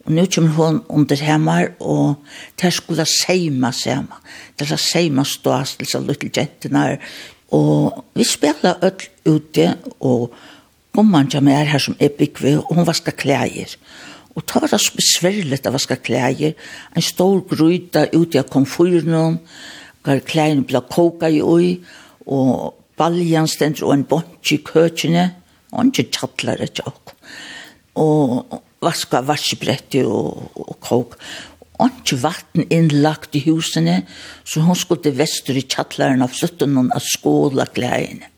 Og 0.06 0.12
nu 0.12 0.24
kommer 0.26 0.50
hon 0.56 0.80
under 0.88 1.16
hemmar, 1.16 1.68
og 1.80 2.14
det 2.58 2.66
er 2.66 2.74
skulle 2.74 3.04
seima 3.06 3.70
seima. 3.72 4.18
Det 4.58 4.70
er 4.70 4.76
seima 4.76 5.24
stås 5.24 5.76
til 5.76 5.86
så 5.86 6.00
luttel 6.00 6.32
jentene 6.34 6.86
er 6.88 6.96
Og 7.52 8.04
vi 8.16 8.24
spela 8.24 8.78
öll 8.82 9.08
ute, 9.28 9.76
og 10.00 10.32
gumman 10.92 11.30
som 11.30 11.48
er 11.48 11.68
her 11.68 11.78
som 11.78 11.96
er 12.00 12.08
byggve, 12.08 12.58
og 12.58 12.74
hun 12.74 12.86
vaska 12.86 13.10
klæger. 13.10 13.76
Og 14.34 14.46
ta 14.46 14.60
var 14.60 14.72
det 14.72 14.80
så 14.80 14.92
besværligt 14.96 15.66
at 15.66 15.72
vaska 15.72 15.94
klæger. 15.94 16.52
En 16.96 17.02
stor 17.02 17.40
gryta 17.40 18.06
ute 18.16 18.38
av 18.38 18.48
komfyren, 18.48 19.38
hvor 20.02 20.18
klægerne 20.18 20.64
ble 20.64 20.80
koka 20.90 21.28
i 21.28 21.42
ui, 21.42 21.80
og 22.26 22.74
baljan 22.96 23.48
stendur 23.48 23.90
og 23.90 23.94
en 23.94 24.04
bontj 24.08 24.54
i 24.54 24.62
køkene, 24.64 25.30
og 25.72 25.86
ikke 25.86 26.10
tjattler 26.12 26.60
etter 26.64 26.88
okk. 26.88 27.14
Og 28.00 28.60
vaska 28.82 29.20
varsibretti 29.26 30.02
og, 30.04 30.48
og 30.56 30.78
kåk 30.80 31.16
ikke 31.90 32.20
vatten 32.22 32.66
innlagt 32.70 33.34
i 33.38 33.42
husene, 33.46 34.02
så 34.44 34.62
hun 34.62 34.78
skulle 34.78 35.14
vestur 35.16 35.58
i 35.58 35.64
kjattlaren 35.66 36.22
av 36.22 36.34
slutten 36.36 36.78
av 36.84 37.02
skåla 37.02 37.66
klæene. 37.72 38.28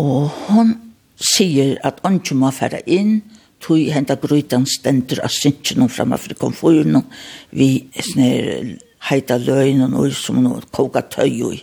Og 0.00 0.30
hun 0.48 0.74
sier 1.20 1.76
at 1.84 2.00
hun 2.04 2.18
ikke 2.20 2.38
må 2.40 2.50
fære 2.54 2.82
inn, 2.88 3.20
tog 3.60 3.80
henta 3.92 4.16
grytan 4.16 4.64
stender 4.64 5.20
av 5.24 5.32
synsjen 5.34 5.84
og 5.84 5.92
fremfor 5.92 6.32
komfyren 6.40 6.96
og 7.02 7.10
vi 7.52 7.90
snir 7.92 8.78
heita 9.10 9.36
løgn 9.40 9.84
og 9.84 9.92
noe 9.92 10.14
som 10.16 10.40
noe 10.40 10.62
koka 10.72 11.02
tøy 11.12 11.52
i. 11.52 11.58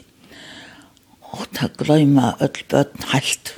og 1.27 1.47
ta 1.53 1.67
gløyma 1.67 2.35
öll 2.39 2.61
bøtten 2.71 3.09
heilt 3.11 3.57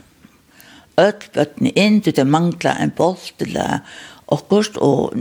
öll 1.00 1.27
bøtten 1.36 1.69
inn 1.75 2.00
til 2.01 2.15
det 2.17 2.25
mangla 2.27 2.74
en 2.81 2.91
bolt 2.96 3.43
eller 3.46 3.84
okkurst, 4.27 4.77
og 4.77 5.15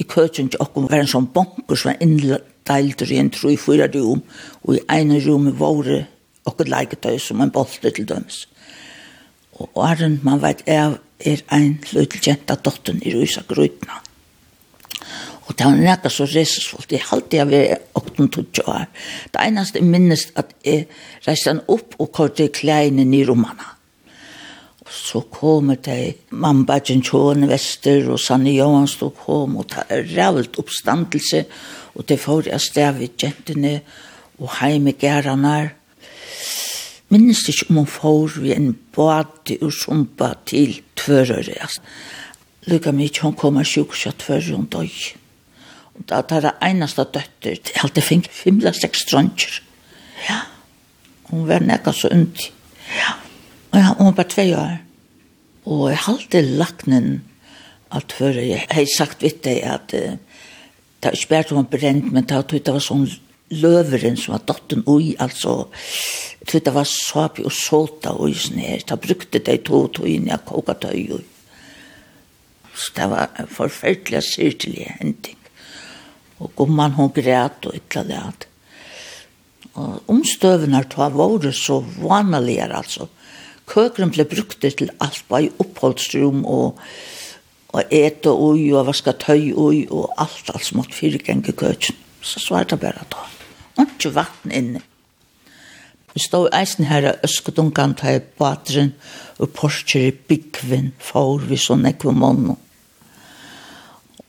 i 0.00 0.06
køkken 0.08 0.48
til 0.48 0.62
okkur 0.64 0.88
var 0.88 1.02
en 1.02 1.10
sånn 1.10 1.28
bonker 1.34 1.76
som 1.76 1.92
var 1.92 2.00
inndeilter 2.04 3.12
i 3.12 3.20
en 3.20 3.30
tru 3.34 3.50
i 3.52 3.60
fyra 3.60 3.88
rom, 3.92 4.22
og 4.64 4.76
i 4.78 4.84
ene 4.96 5.20
rom 5.26 5.50
våre 5.60 6.04
okkur 6.48 6.70
leiketøy 6.72 7.18
som 7.20 7.42
en 7.44 7.52
bolter 7.52 7.92
til 7.94 8.08
døms. 8.08 8.46
Og 9.60 9.76
åren 9.76 10.20
man 10.24 10.40
vet 10.40 10.62
er, 10.66 10.96
er 11.20 11.42
ein 11.52 11.76
løtelkjent 11.92 12.52
av 12.52 12.62
dotten 12.64 13.02
i 13.04 13.12
rysa 13.12 13.44
grøytna. 13.48 14.00
Og 15.50 15.56
det 15.58 15.66
var 15.66 15.80
nekka 15.82 16.10
så 16.14 16.24
resesfullt. 16.30 16.92
Jeg 16.94 17.02
halte 17.10 17.36
jeg 17.36 17.48
ved 17.50 17.72
18-20 17.98 18.68
år. 18.70 18.86
Det 19.34 19.42
eneste 19.42 19.80
jeg 19.80 19.90
minnes 19.90 20.28
at 20.38 20.54
jeg 20.64 20.86
reiste 21.26 21.50
han 21.50 21.64
opp 21.66 21.98
og 21.98 22.12
kortet 22.14 22.54
klæene 22.56 23.04
i 23.18 23.24
rommene 23.26 23.66
så 24.90 25.20
kommer 25.30 25.78
de 25.84 26.14
mamma 26.30 26.80
Gjentjån 26.82 27.46
Vester 27.48 28.08
og 28.10 28.18
Sanne 28.20 28.52
Johanstå 28.56 29.12
kom 29.14 29.58
og 29.60 29.68
det 29.70 29.84
er 29.88 30.08
rævlt 30.16 30.58
oppstandelse 30.58 31.44
og 31.94 32.06
det 32.08 32.18
får 32.20 32.50
jeg 32.50 32.60
sted 32.64 32.98
ved 32.98 33.22
jentene 33.22 33.74
og 34.40 34.50
heime 34.60 34.92
gærene 34.98 35.70
minnes 37.10 37.46
ikke 37.50 37.70
om 37.70 37.82
hun 37.82 37.90
får 37.90 38.40
vi 38.42 38.52
en 38.54 38.72
bad 38.96 39.54
og 39.60 39.72
sumpa 39.72 40.34
til 40.46 40.80
tvørere 40.96 41.56
altså. 41.60 41.80
Lykka 42.68 42.92
mykje, 42.92 43.22
hun 43.22 43.34
kommer 43.34 43.64
sjukkja 43.64 44.12
tvørere 44.18 44.56
hun 44.56 44.68
døy 44.70 44.90
og 45.94 46.06
da 46.08 46.22
tar 46.22 46.46
det 46.48 46.56
eneste 46.64 47.04
døtter 47.04 47.62
til 47.62 47.82
alt 47.84 47.94
det 47.94 48.04
fink 48.04 48.30
fimla 48.32 48.72
seks 48.74 49.06
tronjer 49.10 49.60
ja. 50.28 50.42
Hun 51.30 51.46
var 51.46 51.62
nekka 51.62 51.92
så 51.94 52.10
undi 52.10 52.50
ja. 52.90 53.29
Ja, 53.72 53.94
hun 53.98 54.10
var 54.10 54.16
bare 54.18 54.32
tve 54.32 54.46
år. 54.58 54.78
Og 55.70 55.90
jeg 55.90 56.02
halte 56.06 56.42
laknen 56.42 57.10
at 57.94 58.12
før 58.14 58.38
jeg 58.38 58.64
har 58.70 58.86
sagt 58.96 59.22
vidt 59.22 59.44
deg 59.44 59.62
at 59.66 59.94
uh, 59.94 60.16
det 61.00 61.10
var 61.10 61.16
ikke 61.16 61.30
bare 61.34 61.56
hun 61.56 61.68
brent, 61.70 62.12
men 62.12 62.26
det 62.26 62.36
var, 62.36 62.46
det 62.50 62.74
var 62.74 62.82
sånn 62.84 63.06
løveren 63.50 64.18
som 64.18 64.34
var 64.36 64.44
dotten 64.46 64.82
ui, 64.86 65.14
altså 65.18 65.70
det 66.50 66.72
var 66.74 66.86
sapi 66.88 67.44
og 67.46 67.54
solta 67.54 68.12
ui 68.14 68.34
sånn 68.34 68.60
her, 68.62 68.82
da 68.86 68.98
brukte 69.00 69.42
de 69.42 69.56
to 69.66 69.84
og 69.84 69.94
to 69.96 70.06
inn 70.08 70.28
i 70.30 70.38
koka 70.46 70.76
tøy 70.82 71.06
ui. 71.16 71.24
Så 72.74 72.94
det 72.96 73.08
var 73.10 73.30
en 73.38 73.50
forferdelig 73.50 74.22
syrtelig 74.24 74.86
hending. 74.98 75.38
Og 76.40 76.54
gomman 76.56 76.94
hun 76.96 77.10
græt 77.12 77.66
og 77.68 77.76
ytla 77.76 78.04
det 78.08 78.20
at. 78.20 78.46
Og 79.80 80.10
omstøvene 80.10 80.80
tar 80.90 81.12
våre 81.14 81.52
så 81.54 81.80
vanligere, 82.00 82.80
altså 82.80 83.10
køkeren 83.70 84.12
ble 84.14 84.26
brukt 84.28 84.60
til 84.60 84.90
alt, 85.00 85.24
bare 85.28 85.46
i 85.46 85.52
oppholdsrum 85.62 86.44
og, 86.44 86.78
og 87.70 87.94
ete 87.94 88.32
ui 88.32 88.70
og 88.74 88.88
vaska 88.90 89.14
tøy 89.14 89.52
ui 89.54 89.86
og 89.90 90.10
alt, 90.18 90.50
alt 90.52 90.66
som 90.66 90.80
måtte 90.80 90.96
fyrirgenge 90.98 91.54
køkken. 91.54 91.98
Så 92.20 92.42
svarte 92.42 92.76
jeg 92.76 92.82
bare 92.82 93.06
da. 93.12 93.26
Og 93.78 93.86
ikke 93.86 94.14
vatten 94.14 94.52
inne. 94.52 94.82
Vi 96.14 96.20
stod 96.20 96.50
eisen 96.52 96.88
her 96.90 97.12
kan 97.74 97.94
ta 97.94 98.10
e 98.10 98.20
badren 98.38 98.94
og 99.38 99.52
porskjer 99.54 100.08
i 100.08 100.10
byggvinn 100.10 100.92
for 100.98 101.38
vi 101.38 101.56
sånn 101.56 101.86
ekve 101.86 102.12
måned. 102.12 102.56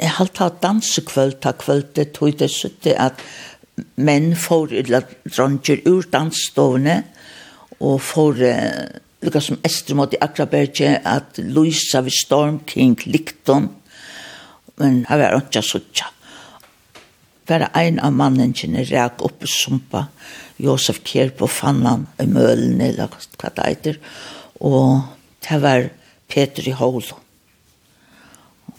Jeg 0.02 0.18
halte 0.18 0.44
av 0.44 0.60
dansekvöld 0.62 1.42
ta 1.42 1.52
kvöld 1.54 1.94
det 1.96 2.14
tog 2.14 2.38
det 2.38 2.50
sutte 2.50 2.94
at 2.98 3.22
menn 3.96 4.36
får 4.36 4.74
eller 4.74 5.06
ur 5.86 6.06
dansstovene 6.12 7.04
og 7.80 8.02
får 8.02 8.42
lukka 9.22 9.42
som 9.42 9.60
Estrum 9.64 10.02
mot 10.02 10.16
akra 10.22 10.48
berge, 10.50 10.98
at 11.06 11.38
Luisa 11.38 12.02
vi 12.02 12.14
storm 12.14 12.60
kring 12.66 12.98
Likton, 13.06 13.70
men 14.82 15.06
her 15.10 15.22
var 15.22 15.38
ikke 15.38 15.62
suttja. 15.66 16.10
Bare 17.50 17.70
ein 17.78 18.00
av 18.00 18.14
mannen 18.16 18.54
kjenne 18.56 18.86
ræk 18.88 19.22
oppe 19.26 19.50
sumpa, 19.50 20.08
Josef 20.62 21.02
Kjer 21.06 21.34
på 21.38 21.50
fannan 21.50 22.08
i 22.22 22.28
mølen, 22.30 22.82
eller 22.82 23.10
hva 23.12 23.50
det 23.50 23.66
heter, 23.66 24.00
og 24.62 25.04
det 25.46 25.60
var 25.62 25.90
Peter 26.30 26.70
i 26.70 26.78
Hålo. 26.78 27.18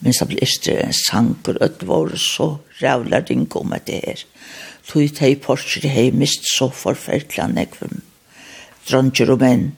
Men 0.03 0.15
så 0.15 0.27
ble 0.27 0.43
det 0.65 0.75
en 0.81 0.95
sanker, 0.95 1.59
og 1.61 1.77
det 1.79 1.87
var 1.87 2.15
så 2.19 2.49
rævla 2.81 3.21
ringe 3.23 3.59
om 3.59 3.75
det 3.85 4.01
her. 4.03 4.25
Tog 4.87 5.03
i 5.05 5.11
teg 5.15 5.39
Porsche, 5.43 5.79
det 5.79 5.93
har 5.93 6.11
mist 6.11 6.43
så 6.57 6.67
forferdelig 6.67 7.45
nekvum, 7.53 8.01
dronjer 8.89 9.31
og 9.31 9.39
menn 9.39 9.69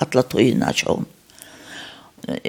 alla 0.00 0.22
tøyna 0.22 0.72
sjón. 0.74 1.06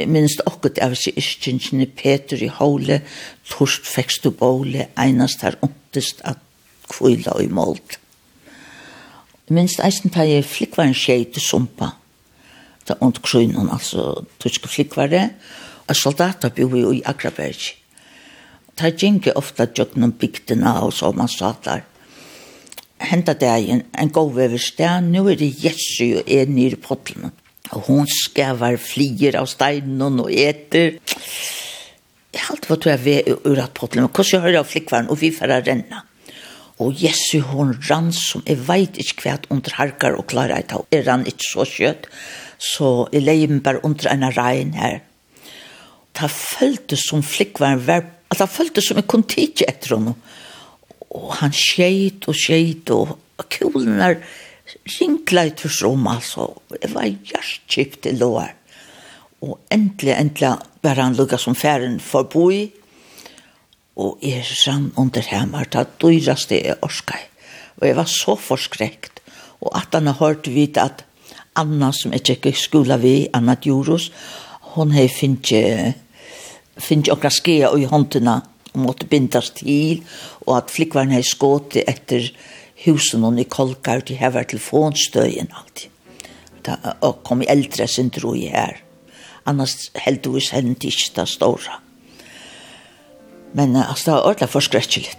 Minst 0.07 0.39
okkur 0.47 0.77
av 0.83 0.95
sig 0.95 1.17
iskinsjene 1.19 1.87
Peter 1.99 2.39
i 2.39 2.47
Håle, 2.47 3.01
Torst 3.49 3.87
fekst 3.87 4.25
og 4.29 4.37
Båle, 4.39 4.87
einast 4.95 5.43
her 5.43 5.57
ondest 5.65 6.23
at 6.23 6.39
kvila 6.87 7.35
i 7.43 7.49
målt. 7.51 7.99
Minst 9.51 9.81
eisen 9.83 10.13
tar 10.13 10.29
jeg 10.29 10.47
flikvaren 10.47 10.95
skjei 10.95 11.25
til 11.29 11.43
sumpa, 11.43 11.91
ta 12.85 12.95
ond 13.03 13.19
krunnen, 13.21 13.69
altså 13.69 14.23
tyske 14.41 14.71
flikvare, 14.71 15.27
og 15.85 15.95
soldater 15.95 16.53
bor 16.55 16.93
i 16.93 17.03
Akraberg. 17.05 17.75
Ta 18.75 18.89
ginge 18.89 19.35
ofta 19.37 19.67
jøgnen 19.67 20.15
bygdina 20.17 20.79
og 20.83 20.93
så 20.93 21.11
man 21.11 21.29
satt 21.31 21.67
der 21.67 21.83
henta 23.05 23.33
dagen 23.33 23.83
en 23.93 24.05
en 24.05 24.09
god 24.09 24.33
veverstad, 24.35 25.01
nu 25.01 25.27
er 25.29 25.35
det 25.39 25.63
Jesu 25.63 26.19
og 26.19 26.29
er 26.31 26.45
nere 26.45 26.75
på 26.75 26.95
pottene. 26.95 27.31
Og 27.73 27.87
hun 27.87 28.07
skavar 28.07 28.77
flir 28.77 29.37
av 29.39 29.47
steinen 29.49 30.19
og 30.21 30.31
eter. 30.31 30.99
Jeg 32.35 32.41
har 32.43 32.55
alltid 32.55 32.83
du 32.83 32.89
er 32.89 32.97
ved 32.97 33.31
ur 33.45 33.61
at 33.61 33.73
pottene, 33.73 34.05
men 34.05 34.11
hvordan 34.11 34.33
jeg 34.33 34.41
hører 34.41 34.59
av 34.59 34.69
flikkvaren 34.69 35.09
og 35.09 35.21
vi 35.21 35.31
får 35.31 35.55
renna. 35.65 36.03
Og 36.83 36.95
Jesu 36.99 37.39
hun 37.53 37.71
rann 37.89 38.11
som 38.11 38.43
jeg 38.45 38.59
veit 38.67 38.97
ikke 38.99 39.23
hva 39.23 39.35
under 39.49 39.77
harkar 39.77 40.17
og 40.19 40.27
klarer 40.27 40.59
jeg 40.59 40.67
ta. 40.73 40.81
Jeg 40.91 41.07
rann 41.07 41.25
ikke 41.25 41.47
så 41.47 41.65
kjøtt, 41.65 42.09
så 42.59 43.07
jeg 43.13 43.23
leier 43.23 43.51
meg 43.51 43.63
bare 43.63 43.83
under 43.87 44.11
en 44.11 44.27
regn 44.35 44.73
her. 44.75 44.99
Det 46.15 46.31
føltes 46.31 47.07
som 47.09 47.23
flikkvaren 47.23 47.87
var, 47.87 48.03
at 48.31 48.39
det 48.39 48.49
føltes 48.51 48.89
som 48.89 48.99
jeg 48.99 49.07
kunne 49.07 49.31
tidsi 49.31 49.67
etter 49.67 49.95
henne. 49.95 50.15
Og 50.15 50.44
og 51.15 51.37
han 51.39 51.53
skjeit 51.55 52.27
og 52.29 52.37
skjeit 52.37 52.91
og 52.93 53.15
kulen 53.51 54.01
er 54.03 54.19
ringleit 54.97 55.61
for 55.63 55.73
som 55.73 56.07
altså. 56.11 56.49
Det 56.69 56.91
var 56.93 57.07
hjertkjipt 57.07 58.07
i 58.09 58.15
lår. 58.17 58.53
Og 59.45 59.59
endelig 59.71 60.15
endelig 60.15 60.55
var 60.83 61.01
han 61.01 61.15
lukket 61.17 61.41
som 61.41 61.55
færen 61.55 61.99
forboi 62.03 62.71
og 63.95 64.19
jeg 64.23 64.43
rann 64.65 64.91
under 64.99 65.23
hemmer 65.23 65.67
det 65.71 65.85
er 66.51 66.75
jeg 66.75 66.75
og 66.83 67.87
jeg 67.87 67.95
var 67.95 68.09
så 68.11 68.35
forskrekt 68.35 69.21
og 69.61 69.71
at 69.77 69.93
han 69.93 70.07
har 70.07 70.19
hørt 70.19 70.47
vidt 70.47 70.77
at 70.77 71.05
Anna 71.55 71.91
som 71.95 72.11
jeg 72.11 72.23
tjekk 72.27 72.49
i 72.49 72.51
skola 72.51 72.97
vi, 72.99 73.29
Anna 73.31 73.55
Djurus, 73.55 74.09
hon 74.75 74.91
hei 74.91 75.07
finnje 75.07 75.93
finnje 76.75 77.13
okra 77.13 77.31
skea 77.31 77.69
i 77.79 77.87
håndtina 77.87 78.41
og 78.75 78.83
måtte 78.83 79.07
bindas 79.09 79.51
til, 79.57 80.03
og 80.45 80.59
at 80.59 80.73
flikkvaren 80.73 81.13
hei 81.15 81.23
skåti 81.25 81.83
etter 81.87 82.29
husen 82.85 83.23
og 83.25 83.39
i 83.39 83.47
kolkar 83.47 84.03
til 84.05 84.19
hever 84.19 84.47
telefonstøyen 84.51 85.51
alltid. 85.55 85.89
Da, 86.65 86.77
og 87.05 87.21
kom 87.23 87.43
i 87.43 87.49
eldre 87.49 87.87
sin 87.87 88.09
tro 88.09 88.33
i 88.33 88.47
her. 88.49 88.79
Annars 89.45 89.91
heldigvis 90.01 90.49
hendt 90.55 90.83
ikke 90.87 91.11
det 91.19 91.27
store. 91.29 91.79
Men 93.53 93.75
altså, 93.77 94.05
det 94.05 94.13
var 94.13 94.29
ordentlig 94.31 94.49
forskrekkelig. 94.49 95.13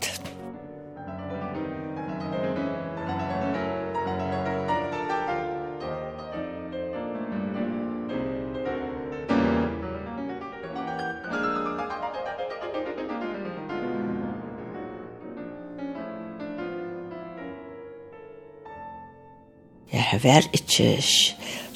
Det 20.17 20.25
var 20.25 20.47
ikke 20.57 20.95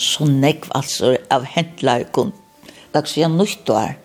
så 0.00 0.24
nekv 0.24 0.70
altså 0.72 1.11
av 1.29 1.42
hentleikon. 1.44 2.31
Dags 2.94 3.12
vi 3.12 3.20
har 3.20 3.29
nyttår. 3.29 3.98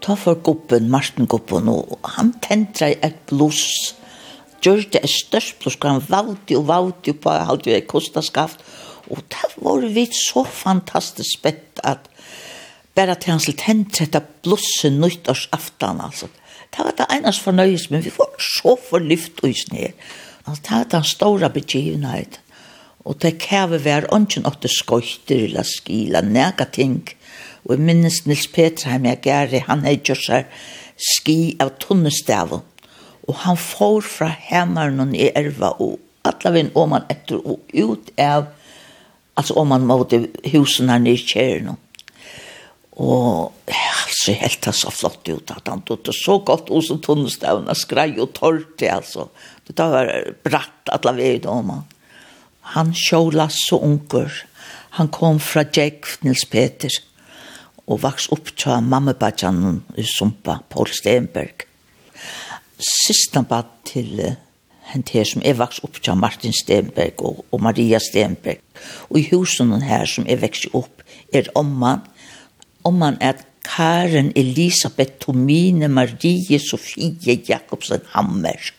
Ta 0.00 0.14
for 0.16 0.38
guppen, 0.40 0.86
Martin 0.88 1.28
guppen, 1.28 1.68
og 1.68 1.98
han 2.16 2.30
tentra 2.40 2.88
et 3.04 3.18
bluss, 3.28 3.92
Gjør 4.64 4.80
det 4.94 5.02
et 5.04 5.12
størst 5.12 5.58
blås, 5.60 5.76
han 5.84 6.00
valgte 6.08 6.56
og 6.56 6.64
valgte 6.70 7.12
på 7.12 7.34
alt 7.34 7.66
det 7.68 7.82
kostet 7.86 8.24
skaft. 8.24 8.64
Og 9.12 9.20
det 9.28 9.50
var 9.60 9.84
vi 9.92 10.06
så 10.08 10.46
fantastisk 10.48 11.36
spett 11.36 11.84
at 11.84 12.08
bare 12.96 13.18
til 13.20 13.34
hans 13.34 13.50
tentra 13.60 14.08
et 14.08 14.32
blåse 14.40 14.88
nyttårsaftan, 14.90 16.00
altså. 16.00 16.32
Det 16.72 16.80
var 16.80 16.96
det 16.96 17.10
eneste 17.12 17.44
fornøyes, 17.44 17.90
men 17.90 18.02
vi 18.08 18.14
var 18.16 18.32
så 18.40 18.74
forlyft 18.88 19.44
og 19.44 19.54
sned. 19.54 19.92
Altså, 20.46 20.62
det 20.64 20.72
var 20.72 20.90
den 20.96 21.08
store 21.12 21.50
begivenheten 21.50 22.45
og 23.06 23.20
det 23.22 23.36
kæve 23.38 23.78
vær 23.84 24.08
ånden 24.14 24.48
åtte 24.48 24.68
skøyter 24.70 25.44
eller 25.46 25.66
skila 25.66 26.24
nega 26.26 26.66
ting. 26.74 27.04
Og 27.66 27.76
jeg 27.76 27.84
minnes 27.86 28.24
Nils 28.26 28.48
Petraheim 28.50 29.06
jeg 29.06 29.22
gæri, 29.22 29.62
han 29.68 29.86
er 29.86 30.00
gjør 30.02 30.22
seg 30.24 30.50
ski 30.98 31.54
av 31.62 31.76
tunnestaven. 31.82 32.64
Og 33.26 33.40
han 33.44 33.58
får 33.58 34.02
fra 34.06 34.30
hemmeren 34.50 35.14
i 35.14 35.30
erva 35.34 35.72
og 35.82 35.98
alla 36.26 36.52
vinn 36.54 36.72
om 36.74 36.94
han 36.96 37.06
etter 37.12 37.38
og 37.38 37.62
ut 37.74 38.10
av 38.18 38.50
altså 39.36 39.54
om 39.60 39.74
han 39.74 39.86
måtte 39.86 40.24
husen 40.50 40.90
her 40.90 41.02
nere 41.02 41.18
i 41.20 41.26
kjerne. 41.30 41.76
Og 42.96 43.52
altså 43.68 44.34
helt 44.40 44.62
det 44.64 44.72
så 44.74 44.90
flott 44.90 45.28
ut 45.28 45.50
at 45.52 45.68
han 45.68 45.82
tog 45.86 46.02
det 46.06 46.14
så 46.16 46.38
godt 46.40 46.72
hos 46.72 46.88
tunnestaven 47.04 47.68
og 47.70 47.78
skrei 47.78 48.14
og 48.16 48.32
torrte 48.34 48.88
altså. 48.90 49.28
Det 49.66 49.76
var 49.78 50.10
bratt 50.46 50.94
alla 50.94 51.14
vinn 51.18 51.46
om 51.50 51.74
han. 51.74 51.84
Han 52.74 52.94
sjåla 52.94 53.48
så 53.52 53.78
unger. 53.78 54.32
Han 54.98 55.08
kom 55.08 55.38
fra 55.40 55.64
Jack 55.72 56.06
Nils 56.24 56.44
Peter 56.50 56.90
og 57.86 58.00
vaks 58.02 58.26
opp 58.34 58.50
til 58.58 58.82
mammabadjanen 58.82 59.82
i 59.94 60.04
Sumpa, 60.06 60.58
Paul 60.72 60.90
Stenberg. 60.90 61.66
Sista 62.82 63.44
bad 63.46 63.70
til 63.86 64.18
uh, 64.18 64.34
hent 64.90 65.12
her 65.14 65.26
som 65.28 65.44
er 65.46 65.58
vaks 65.58 65.78
opp 65.86 66.00
til 66.02 66.18
Martin 66.18 66.54
Stenberg 66.54 67.22
og, 67.22 67.44
og 67.52 67.62
Maria 67.62 68.00
Stenberg. 68.02 68.62
Og 69.10 69.20
i 69.20 69.26
husen 69.30 69.74
her 69.82 70.06
som 70.10 70.26
er 70.26 70.42
veks 70.42 70.66
opp 70.74 71.04
er 71.34 71.50
omman. 71.54 72.02
Omman 72.86 73.18
er 73.20 73.44
Karen 73.66 74.32
Elisabeth 74.38 75.18
Tomine 75.22 75.88
Marie 75.88 76.58
Sofie 76.62 77.38
Jakobsen 77.48 78.02
Hammer 78.14 78.72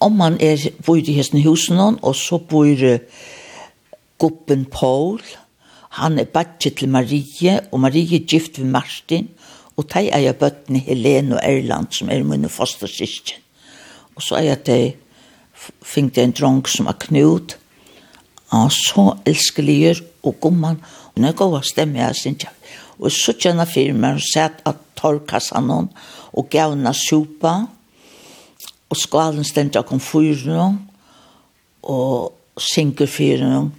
om 0.00 0.16
man 0.16 0.38
er 0.40 0.70
bor 0.86 0.96
i 0.96 1.16
hesten 1.16 1.42
husen 1.44 1.78
og 1.80 2.14
så 2.16 2.38
bor 2.38 2.98
guppen 4.20 4.66
Paul, 4.68 5.20
han 5.90 6.18
er 6.18 6.24
badget 6.24 6.76
til 6.78 6.88
Marie, 6.88 7.60
og 7.72 7.80
Marie 7.80 8.20
er 8.20 8.26
gift 8.26 8.58
ved 8.58 8.66
Martin, 8.66 9.28
og 9.76 9.88
de 9.94 10.08
er 10.10 10.18
jeg 10.18 10.36
bøttene 10.36 10.78
Helene 10.78 11.36
og 11.36 11.40
Erland, 11.42 11.86
som 11.90 12.10
er 12.10 12.22
mine 12.22 12.48
fostersysken. 12.48 13.40
Og 14.14 14.22
så 14.22 14.36
er 14.38 14.42
jeg 14.50 14.66
de 14.66 14.78
fikk 15.82 16.14
det 16.14 16.24
en 16.24 16.36
drong 16.36 16.62
som 16.68 16.86
er 16.86 16.98
knut, 17.00 17.56
og 18.50 18.72
så 18.72 19.16
elskeliger 19.26 20.02
og 20.22 20.40
gomman, 20.40 20.80
og 21.14 21.20
når 21.20 21.28
jeg 21.28 21.36
går 21.36 21.56
og 21.56 21.64
stemmer 21.64 22.04
jeg, 22.04 22.16
synes 22.16 22.44
jeg, 22.44 22.52
og 22.98 23.12
så 23.12 23.32
kjenner 23.32 23.64
firmaen, 23.64 24.20
og 24.20 24.26
sett 24.26 24.60
at 24.68 24.80
torkassan 25.00 25.70
hon, 25.72 25.90
og 26.32 26.50
gavna 26.52 26.92
sopa, 26.92 27.54
og 27.64 27.79
og 28.90 28.98
skalen 28.98 29.46
av 29.78 29.86
kom 29.86 30.00
fyra 30.02 30.66
og 31.86 32.32
synker 32.60 33.06
fyrer 33.06 33.70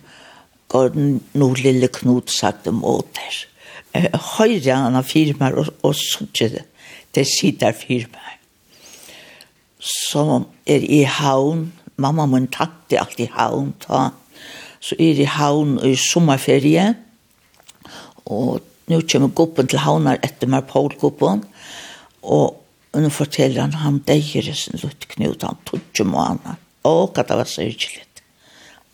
går 0.72 0.94
den 0.96 1.18
noe 1.36 1.58
lille 1.60 1.90
Knut 1.92 2.32
sagt 2.32 2.70
om 2.72 2.84
åter. 2.88 3.42
Høyre 4.38 4.78
han 4.86 4.96
av 4.96 5.08
firmaer 5.10 5.58
og, 5.60 5.74
og 5.84 5.98
sånn 6.00 6.32
det. 6.32 6.64
Det 7.12 7.26
sitter 7.28 7.76
firmaer. 7.76 8.40
Så 9.82 10.46
er 10.70 10.86
i 10.86 11.04
havn, 11.04 11.72
mamma 12.00 12.28
min 12.30 12.48
tatt 12.54 12.78
det 12.90 13.02
alltid 13.02 13.28
i 13.28 13.34
havn, 13.36 13.74
ta. 13.84 14.12
så 14.80 14.96
er 14.96 15.20
i 15.20 15.28
havn 15.28 15.76
i 15.86 15.96
sommerferie, 16.00 16.94
og 18.26 18.62
nå 18.88 19.02
kommer 19.12 19.34
guppen 19.36 19.68
til 19.68 19.82
havnar 19.82 20.22
etter 20.24 20.50
meg 20.50 20.70
Paul 20.70 20.94
guppen, 21.02 21.44
og 22.22 22.61
Og 22.92 23.04
nå 23.04 23.10
forteller 23.14 23.64
han, 23.64 23.76
han 23.80 24.02
deier 24.08 24.48
i 24.52 24.56
sin 24.56 24.80
lutt 24.82 25.08
knut, 25.14 25.46
han 25.48 25.60
tog 25.68 25.84
jo 25.96 26.06
måneder. 26.08 26.58
Og 26.88 27.14
hva 27.14 27.24
det 27.28 27.38
var 27.40 27.48
så 27.48 27.64
hyggelig. 27.64 28.08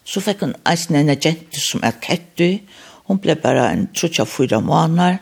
Så 0.07 0.21
fikk 0.23 0.45
hun 0.45 0.55
eisen 0.69 0.95
en 0.95 1.11
agent 1.11 1.57
som 1.59 1.81
er 1.83 1.97
kettu. 2.03 2.59
Hun 3.07 3.19
ble 3.23 3.35
bare 3.39 3.65
en 3.73 3.87
trutja 3.95 4.27
fyra 4.27 4.61
måneder. 4.63 5.19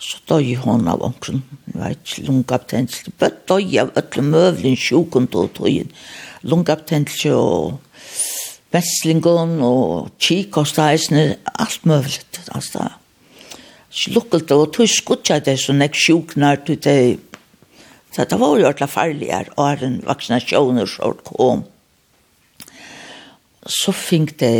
Så 0.00 0.16
døg 0.30 0.54
hun 0.64 0.88
av 0.88 1.02
omkring, 1.04 1.42
jeg 1.68 1.76
vet 1.76 1.98
ikke, 2.00 2.24
lungabtensel. 2.30 3.12
Bøtt 3.20 3.42
døg 3.50 3.74
av 3.82 3.92
ødle 4.00 4.24
møvlen, 4.24 4.78
sjukken 4.80 5.28
og 5.36 5.52
tøyen. 5.58 5.92
Lungabtensel 6.48 7.36
og 7.36 7.80
vestlingen 8.72 9.58
og 9.66 10.08
kikost 10.18 10.80
eisen, 10.80 11.36
alt 11.52 11.84
møvlet. 11.84 12.40
Altså, 12.48 12.88
slukkelte 13.92 14.56
og 14.56 14.72
tøy 14.72 14.88
skutja 14.88 15.38
det 15.44 15.58
som 15.60 15.82
jeg 15.84 16.00
sjuknar 16.06 16.64
til 16.64 16.80
det 16.80 16.96
Så 18.10 18.24
det 18.26 18.38
var 18.40 18.56
jo 18.58 18.66
ordentlig 18.66 18.88
farligere, 18.90 19.52
og 19.56 19.82
en 19.84 20.00
vaksinasjoner 20.06 20.88
som 20.90 21.18
kom. 21.26 21.62
Så 23.70 23.92
fikk 23.94 24.34
de 24.40 24.50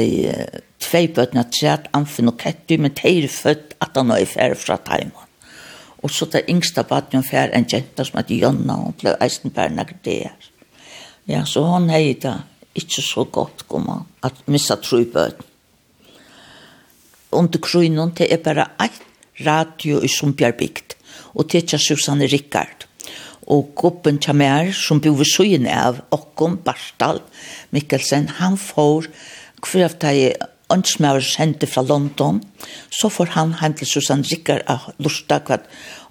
tvei 0.79 1.09
bøtene 1.11 1.43
træt, 1.51 1.89
Amfen 1.97 2.31
og 2.31 2.39
Ketty, 2.39 2.79
men 2.79 2.95
de 2.95 3.17
er 3.25 3.29
født 3.29 3.75
at 3.83 3.97
han 3.97 4.13
er 4.15 4.29
ferdig 4.29 4.61
fra 4.61 4.79
Taimon. 4.87 5.27
Og 6.01 6.11
så 6.15 6.29
det 6.33 6.47
yngste 6.49 6.85
baden 6.89 7.19
hun 7.19 7.27
færre 7.27 7.57
en 7.57 7.67
jenta 7.69 8.05
som 8.05 8.21
heter 8.21 8.39
Jonna, 8.41 8.79
hun 8.87 8.97
ble 8.97 9.17
eisen 9.21 9.51
bare 9.51 9.85
der. 10.05 10.33
Ja, 11.29 11.45
så 11.45 11.65
hon 11.67 11.91
hei 11.91 12.15
da 12.15 12.39
ikke 12.75 13.03
så 13.03 13.25
godt, 13.25 13.67
komma, 13.69 14.05
at 14.23 14.47
missa 14.47 14.77
tru 14.77 15.05
bøtene. 15.05 15.47
Under 17.33 17.59
krynen, 17.59 18.15
det 18.17 18.33
er 18.33 18.43
bare 18.43 18.71
eit 18.81 19.03
radio 19.47 20.01
i 20.03 20.09
Sumbjarbygd, 20.09 20.97
og 21.35 21.47
det 21.47 21.59
er 21.59 21.67
ikke 21.67 21.79
Susanne 21.79 22.27
Rikard 22.27 22.80
og 23.51 23.73
gruppen 23.79 24.21
Tjamer, 24.23 24.71
som 24.73 25.01
bor 25.03 25.19
ved 25.19 25.29
søyen 25.29 25.67
av 25.67 26.01
Okkom 26.15 26.61
Barstal 26.65 27.21
Mikkelsen, 27.75 28.29
han 28.39 28.57
får 28.61 29.11
hver 29.67 29.89
av 29.91 29.97
de 30.05 30.31
åndsmøver 30.71 31.25
sendte 31.27 31.67
fra 31.67 31.83
London, 31.83 32.39
så 32.95 33.11
får 33.11 33.33
han 33.35 33.57
hjem 33.59 33.75
til 33.81 33.91
Susanne 33.91 34.29
Rikker 34.31 34.63
av 34.71 34.87
Lursta, 35.03 35.41
hva 35.43 35.59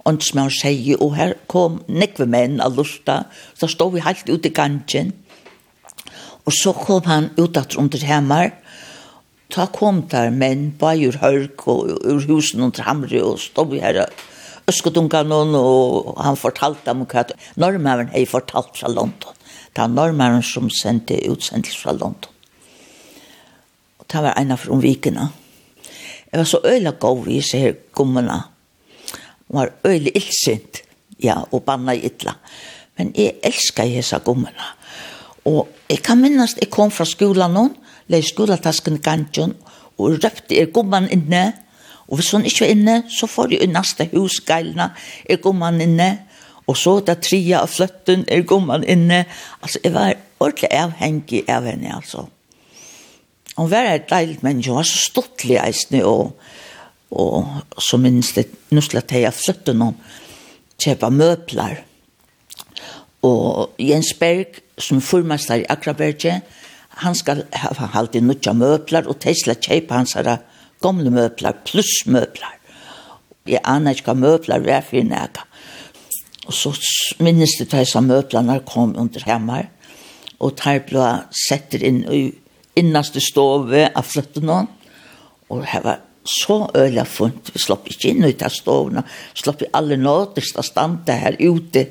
åndsmøver 0.09 0.55
sier, 0.57 0.99
og 0.99 1.15
her 1.15 1.37
kom 1.47 1.79
nekve 1.87 2.27
menn 2.27 2.59
av 2.63 2.75
Lursta, 2.75 3.23
så 3.55 3.71
stod 3.71 3.95
vi 3.95 4.03
helt 4.03 4.27
ute 4.27 4.51
i 4.51 4.55
gangen, 4.55 5.13
og 6.43 6.55
så 6.55 6.73
kom 6.75 7.07
han 7.07 7.31
ut 7.39 7.57
at 7.59 7.79
under 7.79 8.03
hemmer, 8.03 8.51
Ta 9.49 9.63
kom 9.73 10.03
der 10.11 10.29
menn, 10.29 10.67
bajur 10.77 11.15
hørk 11.23 11.63
og 11.73 11.87
ur 12.05 12.25
husen 12.29 12.61
under 12.61 12.85
hamre 12.85 13.23
og 13.25 13.39
stod 13.41 13.71
vi 13.71 13.79
her 13.81 14.03
og 14.03 14.19
Øskodunkanon, 14.69 15.55
og 15.57 16.15
han 16.21 16.37
fortalte 16.39 16.87
dem 16.89 17.05
hva 17.09 17.25
normeren 17.59 18.11
har 18.13 18.25
fortalt 18.29 18.77
fra 18.77 18.91
London. 18.91 19.35
Det 19.73 19.81
var 19.81 19.93
normeren 19.93 20.43
som 20.45 20.69
sendte 20.69 21.19
utsendelse 21.29 21.79
fra 21.79 21.93
London. 21.93 22.31
Og 23.99 24.07
det 24.11 24.23
var 24.25 24.37
en 24.37 24.53
av 24.55 24.61
fra 24.61 24.79
vikene. 24.81 25.29
Jeg 26.29 26.37
var 26.41 26.45
så 26.49 26.61
øyla 26.65 26.91
god 27.01 27.27
i 27.27 27.39
seg 27.41 27.63
her 27.63 27.77
gommene. 27.97 28.41
Hun 29.47 29.59
var 29.59 29.71
øyla 29.85 30.11
illsint, 30.13 30.83
ja, 31.23 31.39
og 31.51 31.63
banna 31.65 31.95
i 31.97 32.03
ytla. 32.05 32.35
Men 32.97 33.13
jeg 33.17 33.39
elsker 33.43 33.89
disse 33.89 34.19
gommene. 34.25 34.73
Og 35.49 35.69
jeg 35.89 36.03
kan 36.05 36.19
minnes, 36.21 36.55
jeg 36.59 36.69
kom 36.69 36.91
fra 36.91 37.07
skolan 37.07 37.55
noen, 37.55 37.73
leis 38.09 38.31
i 38.31 38.97
gangen, 39.01 39.55
og 39.97 40.19
røpte 40.23 40.57
er 40.59 40.71
gommene 40.73 41.09
inne, 41.11 41.53
og 41.53 41.68
Og 42.09 42.17
hvis 42.17 42.31
hun 42.33 42.45
ikke 42.45 42.65
var 42.65 42.73
inne, 42.73 42.95
så 43.09 43.29
får 43.29 43.53
jeg 43.53 43.63
i 43.63 43.69
neste 43.69 44.09
hus 44.13 44.39
geilene, 44.45 44.89
er 45.29 45.41
gomman 45.43 45.81
inne, 45.81 46.09
og 46.69 46.77
så 46.77 46.99
da 47.05 47.15
tria 47.17 47.63
av 47.63 47.69
fløtten, 47.71 48.25
er 48.29 48.45
gomman 48.49 48.83
inne. 48.85 49.23
Altså, 49.61 49.79
jeg 49.83 49.93
var 49.93 50.13
ordentlig 50.39 50.69
avhengig 50.73 51.43
av 51.49 51.65
henne, 51.69 51.95
altså. 51.95 52.27
Hun 53.57 53.69
var 53.71 53.89
et 53.91 54.09
deilig 54.09 54.39
menneske, 54.41 54.71
hun 54.71 54.79
var 54.79 54.87
så 54.87 55.01
stortlig 55.03 55.57
eisende, 55.61 56.03
og, 56.05 56.35
og 57.11 57.81
så 57.81 57.97
minst 58.01 58.37
det, 58.37 58.47
nå 58.71 58.81
skulle 58.85 59.03
jeg 59.03 59.09
ta 59.09 59.33
fløtten 59.35 59.81
om, 59.89 59.97
kjøpe 60.79 61.09
møbler. 61.13 61.81
Og 63.27 63.75
Jens 63.83 64.13
Berg, 64.15 64.61
som 64.79 64.97
er 64.97 65.05
formester 65.05 65.59
i 65.59 65.67
Akraberget, 65.69 66.45
han 66.99 67.15
skal 67.15 67.43
ha 67.53 67.89
alltid 67.99 68.21
i 68.21 68.27
nødja 68.29 68.53
møbler, 68.55 69.09
og 69.09 69.19
Tesla 69.19 69.57
kjøpe 69.59 69.97
hans 69.97 70.15
herre 70.17 70.39
gamle 70.83 71.11
møbler, 71.13 71.59
pluss 71.67 72.05
møbler. 72.05 72.55
Jeg 73.49 73.63
aner 73.67 73.95
ikke 73.95 74.11
hva 74.11 74.17
møbler 74.19 74.65
var 74.65 74.83
for 74.85 75.03
nægge. 75.03 75.45
Og 76.49 76.55
så 76.55 76.73
minnes 77.21 77.57
det 77.59 77.69
til 77.69 77.85
at 77.85 78.03
møblerne 78.03 78.59
kom 78.65 78.95
under 78.97 79.25
hjemme, 79.25 79.67
og 80.39 80.55
der 80.57 80.79
ble 80.87 81.07
sett 81.35 81.75
inn 81.77 82.03
i 82.09 82.21
innaste 82.79 83.21
stove 83.21 83.83
av 83.89 84.07
flyttene, 84.07 84.63
og 85.49 85.65
det 85.65 85.81
var 85.83 85.99
så 86.29 86.57
øyelig 86.75 87.05
funnet, 87.09 87.51
vi 87.53 87.61
slapp 87.61 87.87
ikke 87.89 88.13
inn 88.13 88.25
ut 88.25 88.41
av 88.45 88.53
stovene, 88.53 89.03
slapp 89.37 89.63
i 89.65 89.69
alle 89.77 89.97
nådeste 89.97 90.63
stande 90.65 91.15
her 91.21 91.37
ute, 91.39 91.89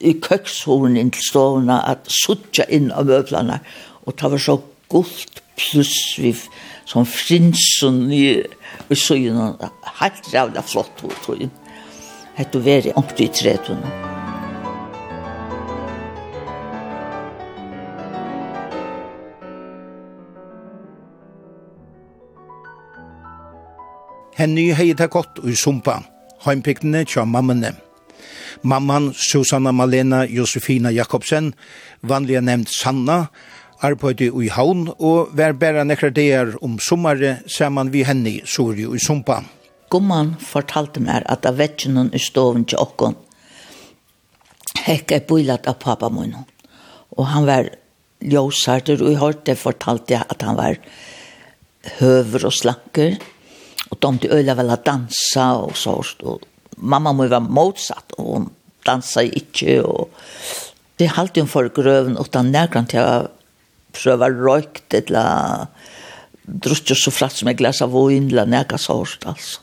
i 0.00 0.12
køkshorn 0.20 0.98
inn 1.00 1.10
til 1.14 1.24
stovene, 1.24 1.78
at 1.88 2.08
suttja 2.12 2.66
inn 2.68 2.90
av 2.92 3.08
møblerne, 3.08 3.60
og 4.04 4.16
det 4.16 4.32
var 4.32 4.42
så 4.42 4.58
gult 4.92 5.40
pluss 5.56 6.18
vi 6.20 6.34
som 6.86 7.06
frinsen 7.06 8.04
i, 8.12 8.26
i 8.90 8.94
søgene, 8.94 9.52
helt 10.00 10.34
rævlig 10.34 10.64
flott 10.64 11.00
hod, 11.02 11.16
tror 11.24 11.40
jeg. 11.40 11.50
Hette 12.36 12.60
veri 12.64 12.92
omkring 12.94 13.30
i 13.30 13.32
tredjene. 13.34 13.94
Henny 24.36 24.68
hei 24.76 24.92
det 24.92 25.08
godt 25.10 25.38
ui 25.40 25.54
sumpa, 25.56 26.02
heimpiktene 26.44 27.06
tja 27.08 27.24
mammene. 27.24 27.72
Mamman 28.62 29.14
Susanna 29.16 29.72
Malena 29.72 30.26
Josefina 30.28 30.92
Jakobsen, 30.92 31.54
vanliga 32.02 32.42
nevnt 32.44 32.68
Sanna, 32.68 33.26
arbeidde 33.84 34.30
i 34.42 34.48
havn 34.48 34.88
og 34.96 35.34
var 35.36 35.56
bæra 35.60 35.84
nekra 35.84 36.10
dager 36.10 36.54
om 36.62 36.78
sommare 36.78 37.38
saman 37.46 37.92
vi 37.92 38.04
henne 38.04 38.30
i 38.30 38.42
Sori 38.44 38.86
og 38.86 38.96
i 38.96 39.02
Sumpa. 39.02 39.42
Gumman 39.90 40.34
fortalte 40.40 41.00
meg 41.00 41.26
at 41.30 41.46
av 41.46 41.58
vetjenen 41.60 42.10
i 42.14 42.20
stoven 42.22 42.64
til 42.64 42.80
okkon 42.82 43.16
hekk 44.86 45.16
er 45.16 45.26
bøylat 45.28 45.66
av 45.70 45.78
pappa 45.82 46.10
min. 46.12 46.34
Og 47.16 47.26
han 47.32 47.46
var 47.48 47.70
ljósartur 48.22 49.02
og 49.02 49.12
i 49.12 49.20
hørte 49.20 49.56
fortalte 49.58 50.16
jeg 50.16 50.26
at 50.30 50.44
han 50.46 50.58
var 50.58 50.78
høver 52.00 52.46
og 52.48 52.54
slanker 52.54 53.16
og 53.90 53.98
domte 54.02 54.30
øyla 54.32 54.56
vel 54.58 54.72
at 54.74 54.86
dansa 54.86 55.52
og 55.62 55.76
så. 55.78 55.98
Og 56.22 56.42
mamma 56.76 57.12
må 57.12 57.28
var 57.30 57.44
motsatt 57.44 58.16
og 58.18 58.32
hun 58.32 58.48
dansa 58.86 59.26
ikke 59.26 59.82
og 59.82 60.10
Det 60.96 61.10
er 61.10 61.18
alltid 61.20 61.42
en 61.42 61.48
for 61.48 61.68
grøven 61.68 62.14
utan 62.16 62.46
nærkant 62.48 62.88
til 62.88 63.04
å 63.04 63.26
prøva 63.96 64.30
røykt, 64.32 64.94
eller 64.94 65.66
druttet 66.46 66.98
så 66.98 67.10
flatt 67.10 67.38
som 67.38 67.50
jeg 67.50 67.58
glas 67.60 67.82
av 67.82 67.94
vin, 67.94 68.28
eller 68.30 68.48
nega 68.50 68.78
sårst, 68.80 69.26
altså. 69.26 69.62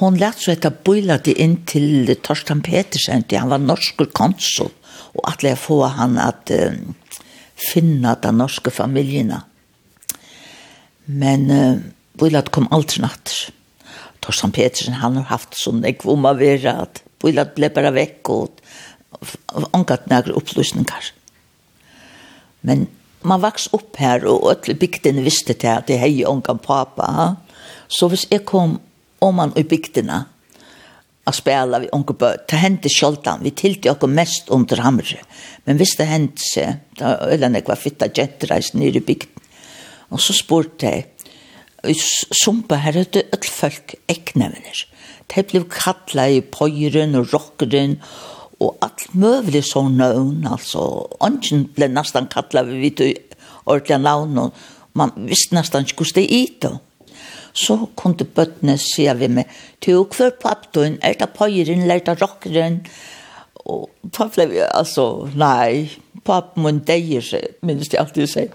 Hon 0.00 0.16
lät 0.16 0.38
så 0.40 0.54
etter 0.54 0.72
bøyla 0.72 1.18
det 1.20 1.34
inn 1.42 1.58
til 1.68 2.08
Torsten 2.24 2.62
Petersen, 2.64 3.26
til 3.28 3.42
han 3.42 3.50
var 3.52 3.60
norsk 3.60 4.00
konsul, 4.16 4.70
og 5.12 5.24
at 5.28 5.42
jeg 5.44 5.58
få 5.60 5.82
han 5.92 6.16
at 6.22 6.52
um, 6.56 6.94
finna 7.60 8.14
de 8.22 8.32
norske 8.32 8.72
familjene. 8.72 9.42
Men 11.04 11.44
uh, 11.52 11.82
bøyla 12.16 12.46
kom 12.48 12.70
aldri 12.72 13.02
natter. 13.04 13.50
Torsten 14.24 14.54
Petersen, 14.56 14.96
han 15.02 15.18
har 15.20 15.28
haft 15.34 15.58
sånn 15.58 15.84
jeg 15.84 16.00
om 16.08 16.24
å 16.24 16.32
være 16.38 16.78
at 16.86 17.02
bøyla 17.20 17.50
ble 17.52 17.68
bare 17.74 17.92
vekk, 17.92 18.32
og 18.32 19.68
angat 19.76 20.08
nægre 20.08 20.38
opplysningar. 20.38 21.12
Men 22.66 22.88
man 23.22 23.42
vaks 23.42 23.68
opp 23.76 23.98
her, 24.00 24.24
og 24.28 24.48
alle 24.52 24.76
bygdene 24.80 25.24
visste 25.24 25.54
til 25.54 25.72
at 25.74 25.90
jeg 25.90 26.00
hei 26.00 26.24
ångan 26.28 26.60
pappa. 26.64 27.08
Ha? 27.16 27.28
Så 27.88 28.08
hvis 28.08 28.26
jeg 28.30 28.46
kom 28.48 28.78
om 29.20 29.36
man 29.36 29.52
i 29.58 29.64
bygdene, 29.68 30.24
og 31.28 31.36
spela 31.36 31.78
vi 31.82 31.90
unge 31.94 32.14
bø, 32.16 32.32
det 32.48 32.58
hendte 32.58 32.90
sjoldan, 32.90 33.42
vi 33.44 33.52
tilte 33.54 33.92
okko 33.92 34.08
mest 34.10 34.48
under 34.54 34.80
hamre, 34.82 35.20
men 35.66 35.78
hvis 35.78 35.94
det 35.98 36.08
hendte 36.08 36.42
seg, 36.42 36.80
da 36.98 37.18
øyla 37.28 37.52
jeg 37.54 37.68
var 37.68 37.78
fitta 37.78 38.08
gentreis 38.08 38.72
nere 38.74 39.02
i 39.02 39.04
bygden, 39.04 39.44
og 40.10 40.22
så 40.24 40.34
spurte 40.34 40.88
jeg, 40.88 41.06
i 41.86 41.94
sumpa 41.96 42.80
her 42.82 42.98
hadde 42.98 43.22
öll 43.32 43.46
folk 43.48 43.94
eknevner. 44.10 44.82
de 45.30 45.42
ble 45.46 45.62
kalla 45.70 46.26
i 46.28 46.40
pøyren 46.42 47.14
og 47.16 47.30
rokkeren, 47.32 48.00
og 48.00 48.39
og 48.60 48.76
alt 48.84 49.06
møvelig 49.16 49.64
så 49.70 49.86
nøvn, 49.88 50.44
altså. 50.50 50.84
Ongen 51.24 51.64
ble 51.76 51.88
nesten 51.88 52.28
kattlet 52.32 52.68
vi 52.68 52.82
vidt 52.84 53.02
ordentlig 53.64 54.00
navn, 54.04 54.38
og 54.38 54.98
man 54.98 55.12
visste 55.16 55.56
nesten 55.56 55.86
ikke 55.86 56.02
hvordan 56.02 56.20
det 56.20 56.28
gikk. 56.28 56.60
det. 56.62 56.74
Så 57.52 57.76
kunne 57.96 58.24
bøttene 58.24 58.76
si 58.78 59.08
vi 59.18 59.28
med, 59.28 59.44
til 59.80 60.04
hver 60.04 60.36
papptøyen, 60.42 60.98
er 61.02 61.16
det 61.18 61.32
pøyren, 61.34 61.90
er 61.90 61.98
det 61.98 62.20
rockeren, 62.22 62.84
og 63.66 63.90
da 64.02 64.28
ble 64.34 64.46
vi, 64.52 64.60
altså, 64.62 65.28
nei, 65.34 65.90
pappen 66.24 66.64
min 66.64 66.80
deier 66.86 67.24
seg, 67.24 67.56
minnes 67.62 67.90
jeg 67.90 68.00
alltid 68.00 68.30
sier. 68.30 68.54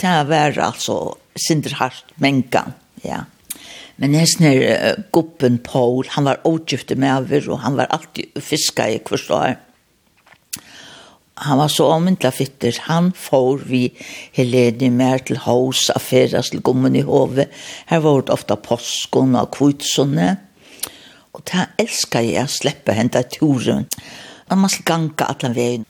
Det 0.00 0.16
var 0.28 0.58
altså 0.58 0.96
sinderhardt 1.36 2.16
mengan, 2.22 2.74
ja. 3.04 3.24
Men 4.02 4.16
jeg 4.16 4.32
er 4.42 4.96
uh, 4.96 5.04
guppen 5.14 5.60
Paul, 5.62 6.06
han 6.16 6.26
var 6.26 6.42
åtgifte 6.48 6.96
med 6.98 7.12
over, 7.14 7.46
og 7.54 7.62
han 7.62 7.76
var 7.78 7.92
alltid 7.94 8.42
fiska 8.42 8.88
i 8.90 8.98
kvarstår. 9.06 9.54
Han 11.44 11.58
var 11.58 11.70
så 11.70 11.86
omvendla 11.90 12.30
fitter, 12.30 12.76
han 12.86 13.12
får 13.14 13.64
vi 13.66 13.82
Helene 14.34 14.90
mer 14.94 15.22
til 15.26 15.40
hos, 15.46 15.88
affæras 15.90 16.50
til 16.50 16.62
gommen 16.62 16.94
i 16.96 17.02
hovet. 17.06 17.50
Her 17.90 18.02
var 18.02 18.22
det 18.22 18.34
ofta 18.34 18.54
påskon 18.54 19.34
og 19.38 19.50
kvitsone. 19.54 20.36
Og 21.34 21.42
det 21.50 21.66
elskar 21.82 22.22
jeg 22.22 22.46
å 22.46 22.50
slippe 22.50 22.94
henne 22.94 23.10
til 23.10 23.26
turen. 23.38 23.88
Og 24.50 24.62
man 24.62 24.70
skal 24.70 24.86
gange 24.86 25.26
alle 25.26 25.50
veien. 25.54 25.88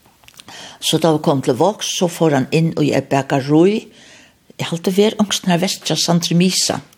Så 0.81 0.97
da 1.01 1.13
vi 1.13 1.21
kom 1.25 1.45
til 1.45 1.57
voks, 1.57 1.93
så 1.99 2.09
får 2.09 2.37
han 2.39 2.49
inn 2.53 2.73
og 2.73 2.85
jeg 2.85 3.05
bækker 3.09 3.45
roi. 3.49 3.85
Jeg 4.57 4.69
halte 4.71 4.93
hver 4.93 5.17
ångsten 5.21 5.53
her 5.53 5.61
vestra 5.61 5.97
Santremisa. 5.97 6.81
Misa 6.81 6.94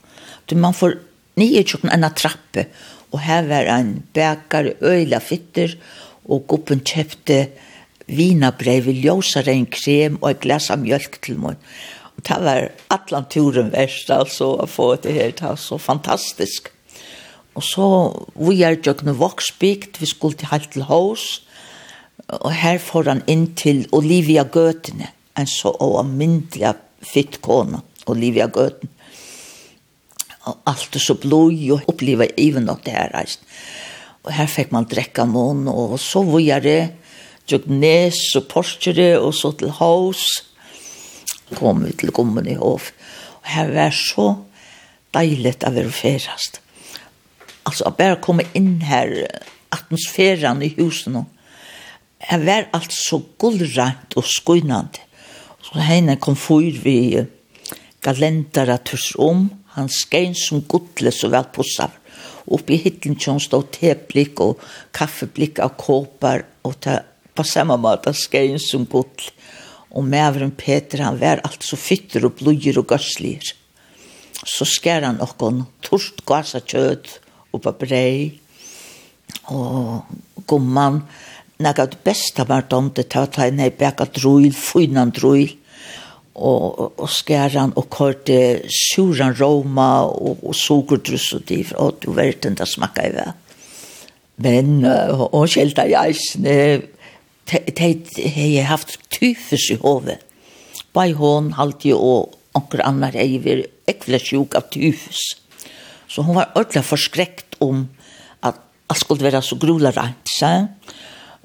man 0.56 0.76
får 0.76 0.96
nye 1.38 1.64
tjokken 1.68 1.92
enn 1.92 2.08
trappe, 2.16 2.68
og 3.12 3.22
her 3.24 3.48
var 3.48 3.70
en 3.72 4.04
bækare 4.16 4.76
øyla 4.84 5.20
fitter, 5.24 5.76
og 6.28 6.48
guppen 6.48 6.82
kjøpte 6.84 7.48
vinabrev, 8.08 8.90
ljósare 8.92 9.54
en 9.54 9.68
krem 9.72 10.18
og 10.22 10.32
et 10.32 10.42
glas 10.44 10.70
av 10.72 10.82
mjölk 10.84 11.20
til 11.24 11.40
mun. 11.40 11.60
Og 12.18 12.24
det 12.28 12.40
var 12.44 12.70
allan 12.92 13.28
turen 13.32 13.72
verst, 13.72 14.12
altså, 14.12 14.56
å 14.60 14.68
få 14.68 14.96
det 15.04 15.16
her, 15.16 15.36
det 15.36 15.46
var 15.46 15.60
så 15.62 15.80
fantastisk. 15.80 16.72
Og 17.58 17.64
så, 17.66 17.88
vi 18.38 18.62
er 18.64 18.80
tjokken 18.82 19.16
voksbygd, 19.18 20.00
vi 20.02 20.10
skulle 20.10 20.38
til 20.38 20.52
halvt 20.52 20.76
til 20.76 20.88
hos, 20.90 21.28
og 22.28 22.52
her 22.52 22.80
får 22.84 23.08
han 23.08 23.24
inn 23.32 23.48
til 23.56 23.86
Olivia 23.96 24.44
Gøtene, 24.44 25.14
en 25.38 25.48
så 25.48 25.72
avmyndelig 25.80 26.74
fitt 27.06 27.40
kona, 27.46 27.84
Olivia 28.10 28.50
Gøtene 28.52 28.97
allt 30.64 31.02
så 31.02 31.14
blod 31.14 31.72
och 31.72 31.82
uppleva 31.88 32.26
även 32.26 32.70
upp 32.70 32.84
det 32.84 32.92
här 32.92 33.10
reist. 33.10 33.40
Och 34.22 34.32
här 34.32 34.48
fick 34.48 34.72
man 34.72 34.86
dräcka 34.86 35.26
mån 35.26 35.68
och 35.68 36.00
så 36.00 36.24
vågade 36.24 36.90
Jögnes 37.46 38.36
och 38.36 38.48
Porschere 38.48 39.18
och 39.18 39.36
så 39.36 39.52
till 39.52 39.72
hus 39.72 40.26
kom 41.56 41.84
vi 41.84 41.92
till 41.92 42.12
Gommen 42.12 42.48
i 42.48 42.54
Hov. 42.54 42.82
Och 43.10 43.48
här 43.48 43.72
var 43.72 43.92
så 43.92 44.46
dejligt 45.12 45.64
att 45.64 45.74
vara 45.74 45.90
färast. 45.90 46.62
Alltså 47.64 47.84
att 47.86 47.98
bara 47.98 48.16
komma 48.16 48.44
in 48.54 48.82
här 48.82 49.28
atmosfären 49.70 50.62
i 50.62 50.68
husen 50.68 51.16
och 51.16 51.26
Jeg 52.18 52.46
var 52.46 52.66
alt 52.74 52.94
så 52.94 53.22
gullrent 53.40 54.16
og 54.18 54.26
skuinant. 54.26 54.98
Så 55.62 55.84
henne 55.84 56.18
kom 56.20 56.36
fyr 56.36 56.80
vi 56.84 56.98
galendere 58.04 58.78
tørs 58.86 59.12
om, 59.20 59.48
Han 59.78 59.90
skein 59.94 60.34
som 60.36 60.64
gudle 60.66 61.12
så 61.14 61.30
vel 61.30 61.46
pussar. 61.54 61.92
Oppi 62.50 62.78
i 62.78 62.82
hittlen 62.82 63.18
stod 63.44 63.70
teblikk 63.76 64.42
og 64.42 64.64
kaffeblikk 64.96 65.62
av 65.62 65.76
kåpar 65.78 66.46
og 66.66 66.80
ta, 66.82 67.02
på 67.38 67.46
samme 67.46 67.78
måte 67.78 68.14
skein 68.18 68.58
som 68.62 68.88
gudle. 68.90 69.30
Og 69.98 70.04
mevren 70.04 70.52
Peter 70.52 71.02
han 71.06 71.20
var 71.22 71.44
alt 71.48 71.64
så 71.64 71.78
fytter 71.80 72.26
og 72.28 72.36
blodjer 72.42 72.78
og 72.82 72.92
gøslir. 72.92 73.54
Så 74.48 74.66
skær 74.68 75.06
han 75.06 75.22
nokkon 75.22 75.64
torst 75.86 76.26
gasa 76.28 76.60
kjød 76.60 77.08
og 77.54 77.64
på 77.64 77.74
brei 77.80 78.18
og 79.54 80.10
gomman. 80.50 81.04
Nekka 81.64 81.88
det 81.94 82.02
beste 82.06 82.46
var 82.50 82.68
domte 82.70 83.08
ta 83.10 83.26
ta 83.26 83.46
han 83.46 83.62
er 83.64 83.74
bæka 83.78 84.10
drøyl, 84.14 84.52
fynan 84.54 85.14
drøyl 85.14 85.56
og, 86.38 86.94
og 87.02 87.10
skæran 87.10 87.74
og 87.76 87.90
korte 87.90 88.62
suran 88.70 89.36
roma 89.40 90.06
og, 90.06 90.38
og 90.46 90.56
sukerdruss 90.56 91.34
og 91.34 91.48
div, 91.50 91.74
og 91.76 91.98
du 92.04 92.12
vet 92.18 92.44
den 92.44 92.58
det 92.58 92.68
smakka 92.70 93.08
i 93.10 93.14
vei. 93.16 93.32
Men, 94.46 94.86
og, 94.86 95.34
og 95.34 95.50
kjelta 95.50 95.88
i 95.90 95.96
de 97.48 98.60
har 98.60 98.70
haft 98.70 99.00
tyfus 99.10 99.72
i 99.74 99.80
hovet. 99.82 100.22
Bei 100.94 101.14
hon 101.14 101.54
halte 101.58 101.94
og 101.96 102.36
onker 102.58 102.82
annar 102.86 103.16
hei 103.18 103.38
vir 103.42 103.66
ekvile 103.90 104.20
sjuk 104.20 104.56
av 104.58 104.70
tyfus. 104.74 105.22
Så 106.08 106.24
hon 106.26 106.38
var 106.38 106.54
ordentlig 106.56 106.84
forskrekt 106.88 107.58
om 107.62 107.86
at 108.42 108.58
alt 108.90 109.00
skulle 109.00 109.28
være 109.28 109.42
så 109.42 109.58
grula 109.60 109.92
rent, 109.96 110.26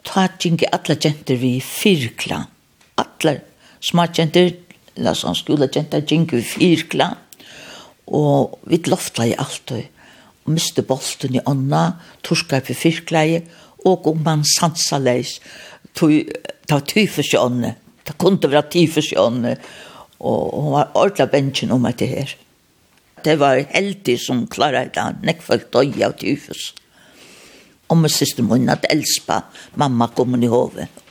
Ta 0.02 0.26
tjingi 0.26 0.66
alla 0.66 0.96
jenter 0.98 1.36
vi 1.38 1.60
fyrkla. 1.62 2.40
Alla 2.98 3.36
smartjenter 3.78 4.50
eller 4.96 5.16
sånn 5.16 5.36
skolagenta 5.38 6.02
gikk 6.02 6.34
i 6.36 6.42
fyrkla, 6.46 7.08
og 8.12 8.58
vi 8.68 8.80
lofta 8.86 9.26
i 9.28 9.36
alt, 9.38 9.72
og 9.72 10.52
miste 10.52 10.84
bolten 10.86 11.38
i 11.38 11.44
ånda, 11.48 11.84
torska 12.26 12.60
i 12.60 12.76
fyrkla, 12.76 13.24
og 13.88 14.06
om 14.10 14.20
man 14.24 14.44
sansa 14.46 14.98
leis, 15.02 15.38
ta 15.94 16.80
tyfus 16.80 17.32
i 17.32 17.40
ånda, 17.40 17.74
ta 18.04 18.14
kunde 18.18 18.50
vera 18.50 18.66
tyfus 18.68 19.12
i 19.14 19.20
ånda, 19.20 19.56
og 20.22 20.54
hun 20.54 20.72
var 20.76 20.92
ordla 20.98 21.26
bensjen 21.30 21.72
om 21.74 21.86
etter 21.88 22.10
her. 22.10 22.36
Det 23.22 23.36
var 23.38 23.60
heldig 23.70 24.16
som 24.18 24.46
klara 24.50 24.84
det, 24.90 25.08
nekfølt 25.22 25.70
døy 25.74 26.02
av 26.02 26.14
tyfus. 26.18 26.72
Og 27.90 27.98
med 28.00 28.10
siste 28.10 28.42
min 28.42 28.70
at 28.72 28.86
Elspa, 28.90 29.42
mamma 29.78 30.08
kom 30.14 30.34
hun 30.34 30.46
i 30.46 30.50
hovet, 30.50 31.01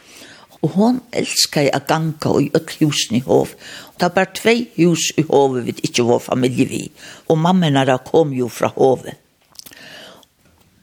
Og 0.62 0.76
hon 0.76 1.00
elskar 1.12 1.70
a 1.74 1.80
ganga 1.80 2.36
i 2.40 2.52
öll 2.54 2.76
husen 2.80 3.18
i 3.18 3.24
hov. 3.26 3.56
Det 3.98 4.06
var 4.06 4.16
bare 4.16 4.34
tvei 4.38 4.68
hus 4.78 5.10
i 5.18 5.26
hov 5.26 5.58
vi 5.66 5.74
ikke 5.82 6.06
var 6.06 6.22
familie 6.22 6.68
vi. 6.70 6.84
Og 7.30 7.38
mammen 7.38 7.80
kom 8.06 8.34
jo 8.34 8.48
fra 8.48 8.68
hovet. 8.76 9.18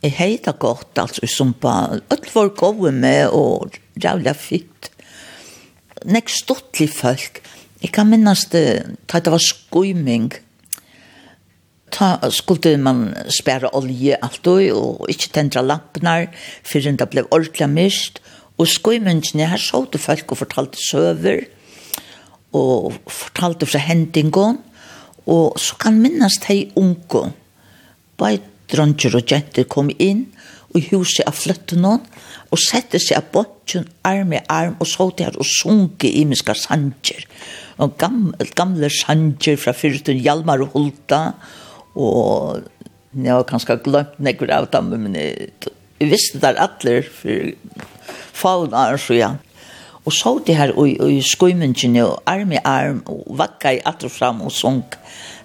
Jeg 0.03 0.13
heita 0.15 0.53
godt, 0.53 0.99
altså, 0.99 1.27
som 1.27 1.55
på 1.55 1.69
öll 1.69 2.35
var 2.35 2.49
gode 2.49 2.93
med 2.93 3.29
og 3.29 3.79
rævla 4.05 4.33
fitt. 4.33 4.91
Nek 6.05 6.29
stortlig 6.31 6.91
folk. 6.91 7.43
Jeg 7.83 7.93
kan 7.93 8.07
minnes 8.07 8.45
det, 8.51 8.97
da 9.07 9.19
det 9.19 9.31
var 9.31 9.43
skuiming, 9.43 10.33
ta 11.91 12.31
skulle 12.31 12.77
man 12.77 13.15
spæra 13.31 13.71
olje 13.75 14.17
alt 14.23 14.47
og, 14.47 14.63
og 14.73 15.07
ikke 15.11 15.29
tända 15.33 15.63
lampnar, 15.63 16.29
för 16.63 16.81
det 16.81 17.11
ble 17.11 17.23
ordentlig 17.31 17.69
mist, 17.69 18.21
og 18.21 18.29
Og 18.59 18.67
skoimengene 18.67 19.47
her 19.47 19.61
så 19.63 19.85
til 19.87 20.03
folk 20.03 20.33
og 20.35 20.41
fortalte 20.43 20.81
søver, 20.83 21.45
og 22.57 22.97
fortalte 23.07 23.69
fra 23.69 23.81
hendingen, 23.85 24.59
og 25.29 25.59
så 25.61 25.77
kan 25.81 25.99
minnes 26.01 26.39
de 26.47 26.65
unge, 26.81 27.29
bare 28.19 28.41
dronjer 28.73 29.19
og 29.19 29.31
jenter 29.31 29.69
kom 29.69 29.93
inn, 29.99 30.27
og 30.75 30.85
huset 30.91 31.25
av 31.29 31.37
flytte 31.37 31.79
noen, 31.81 32.03
og 32.49 32.61
sette 32.61 33.01
seg 33.01 33.21
av 33.21 33.29
botjen, 33.33 33.87
arm 34.09 34.33
i 34.37 34.41
arm, 34.53 34.77
og 34.81 34.89
så 34.89 35.09
til 35.13 35.29
her 35.29 35.37
og 35.41 35.49
sunke 35.49 36.09
i 36.09 36.25
miska 36.29 36.55
sanger. 36.57 37.25
Og 37.79 37.95
gamle, 38.01 38.49
gamle 38.57 38.91
sanger 38.93 39.61
fra 39.61 39.75
fyrtun 39.77 40.21
Hjalmar 40.25 40.65
og 40.65 40.75
Hulta, 40.75 41.23
og 41.99 42.65
jeg 43.17 43.33
har 43.33 43.47
kanskje 43.49 43.79
glemt 43.85 44.19
nekker 44.23 44.53
av 44.55 44.69
dem, 44.73 44.93
men 45.05 45.17
jeg, 45.19 45.53
jeg 46.01 46.13
visste 46.13 46.41
der 46.43 46.61
atler, 46.65 47.05
for 47.05 47.53
fallna 48.39 48.89
og 48.95 49.03
så 49.03 49.19
ja. 49.19 49.33
Og 50.07 50.15
så 50.15 50.39
det 50.47 50.57
her 50.57 50.73
i 51.05 51.21
skuimingen 51.21 51.97
og 52.05 52.23
arm 52.27 52.53
i 52.53 52.63
arm 52.65 53.03
og 53.07 53.27
vakka 53.39 53.75
i 53.77 53.83
atter 53.85 54.09
fram 54.09 54.41
og 54.41 54.53
sunk. 54.53 54.97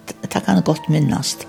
Det 0.08 0.30
kan 0.32 0.56
jeg 0.56 0.64
godt 0.64 0.90
minnast. 0.90 1.48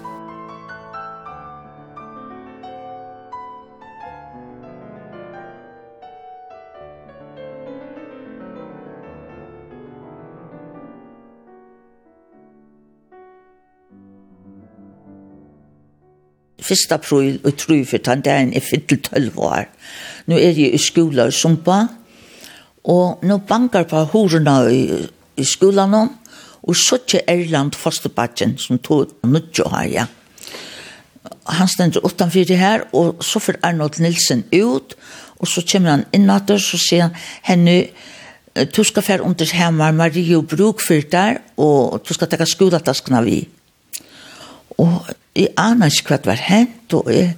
Fyrsta 16.65 16.97
april 16.97 17.41
og 17.45 17.59
tru 17.61 17.77
for 17.85 18.01
tann 18.01 18.23
dagen 18.25 18.55
er 18.57 18.65
fint 18.65 18.89
til 18.89 19.03
12 19.03 19.33
år 19.37 19.67
nu 20.27 20.37
er 20.37 20.53
jeg 20.57 20.75
i 20.75 20.81
skola 20.81 21.29
i 21.29 21.35
Sumpa, 21.35 21.85
og 22.85 23.25
nå 23.25 23.39
bankar 23.49 23.87
på 23.89 24.03
horena 24.13 24.59
i, 24.69 24.85
i 25.37 25.45
skolan 25.45 25.95
nå, 25.95 26.03
og 26.65 26.77
så 26.77 26.99
til 27.07 27.25
Erland 27.29 27.77
Fosterbatjen, 27.77 28.57
som 28.59 28.79
tog 28.79 29.13
nødjo 29.25 29.69
her, 29.73 29.89
ja. 29.89 30.07
Han 31.49 31.69
stender 31.69 32.05
utanfor 32.05 32.45
det 32.49 32.59
her, 32.59 32.85
og 32.93 33.25
så 33.25 33.41
får 33.41 33.61
Arnold 33.63 34.01
Nilsen 34.01 34.45
ut, 34.53 34.95
og 35.39 35.49
så 35.49 35.65
kommer 35.73 35.91
han 35.91 36.05
innater, 36.13 36.59
så 36.61 36.81
sier 36.81 37.09
han 37.09 37.17
henne, 37.43 37.89
du 38.77 38.85
skal 38.85 39.03
fære 39.03 39.23
under 39.23 39.45
hjemme, 39.45 39.93
Marie 39.93 40.37
og 40.37 40.49
bruk 40.49 40.83
der, 41.13 41.41
og 41.57 42.05
du 42.09 42.15
skal 42.15 42.29
teka 42.31 42.45
skolataskene 42.45 43.23
vi. 43.25 43.49
Og 44.79 45.09
jeg 45.37 45.49
aner 45.59 45.91
ikke 45.91 46.15
hva 46.15 46.19
det 46.23 46.31
var 46.31 46.43
hent, 46.49 46.95
og 46.95 47.11
jeg 47.13 47.35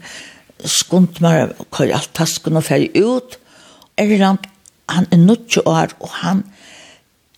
skund 0.64 1.20
meg, 1.24 1.52
køy 1.74 1.90
alt 1.92 2.12
tasken 2.16 2.56
og 2.56 2.64
ferdig 2.66 3.02
ut. 3.04 3.38
Erland, 3.98 4.46
han 4.88 5.08
er 5.12 5.20
nødt 5.20 5.58
år, 5.66 5.92
og 6.00 6.10
han 6.22 6.44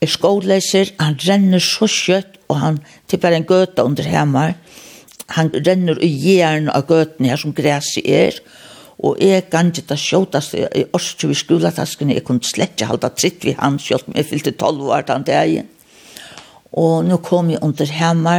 er 0.03 0.11
skåleiser, 0.11 0.93
han 1.01 1.19
renner 1.23 1.63
så 1.63 1.89
kjøtt, 1.91 2.39
og 2.49 2.61
han 2.63 2.79
tipper 3.09 3.35
en 3.35 3.47
gøte 3.49 3.85
under 3.85 4.07
hjemme. 4.07 4.53
Han 5.37 5.51
renner 5.53 5.99
i 6.05 6.09
gjerne 6.09 6.73
av 6.73 6.87
gøten 6.89 7.29
her 7.29 7.41
som 7.41 7.55
græset 7.57 8.07
er, 8.07 8.39
og 8.99 9.21
jeg 9.23 9.45
kan 9.53 9.69
ikke 9.71 9.93
ta 9.93 9.97
sjåtast 9.99 10.57
i 10.59 10.85
årstju 10.97 11.31
i 11.31 11.39
skoletaskene, 11.39 12.17
jeg 12.17 12.25
kunne 12.27 12.47
slett 12.47 12.75
ikke 12.75 12.89
halda 12.91 13.13
tritt 13.15 13.45
vi 13.47 13.55
han, 13.59 13.79
men 13.79 14.17
jeg 14.19 14.27
fylte 14.27 14.57
12 14.57 14.89
år 14.91 15.07
den 15.07 15.27
dagen. 15.29 15.69
Og 16.73 17.05
nå 17.07 17.21
kom 17.23 17.53
jeg 17.53 17.63
under 17.63 17.87
hjemme, 17.87 18.35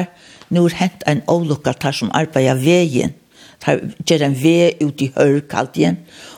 nå 0.50 0.66
er 0.66 0.76
hent 0.82 1.06
en 1.08 1.24
avlukkar 1.32 1.80
tar 1.80 1.96
som 1.96 2.12
arbeider 2.14 2.60
veien, 2.60 3.16
tar 3.60 3.82
ger 4.06 4.22
en 4.24 4.36
ve 4.36 4.72
ut 4.80 5.02
i 5.02 5.12
hör 5.16 5.42
allt 5.52 5.78
igen 5.78 5.98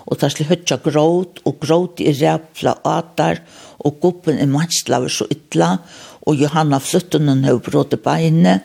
och 0.10 0.20
tar 0.20 0.30
sli 0.30 0.46
hötcha 0.46 0.78
gråt 0.84 1.40
och 1.44 1.58
gråt 1.62 2.02
i 2.02 2.14
räpla 2.14 2.78
atar 2.84 3.40
och 3.84 4.00
guppen 4.02 4.38
är 4.38 4.48
matslav 4.48 5.08
så 5.08 5.26
ytla 5.30 5.78
och 6.26 6.36
Johanna 6.36 6.80
flytten 6.80 7.30
hon 7.30 7.44
har 7.44 7.58
brått 7.58 7.94
inne 8.20 8.60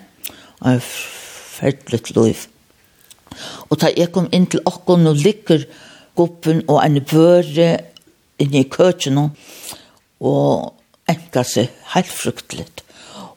och 0.58 0.82
färdligt 0.82 2.16
liv. 2.16 2.38
Och 3.68 3.78
tar 3.78 3.90
jag 3.96 4.12
kom 4.12 4.28
in 4.32 4.46
till 4.46 4.60
okkon 4.64 5.06
och 5.06 5.16
ligger 5.16 5.66
guppen 6.16 6.60
och 6.68 6.84
en 6.84 7.04
börre 7.10 7.80
inne 8.36 8.60
i 8.60 8.64
kötchen 8.64 9.30
och 10.18 10.72
enka 11.06 11.44
seg 11.44 11.70
helt 11.94 12.10
fruktligt. 12.10 12.82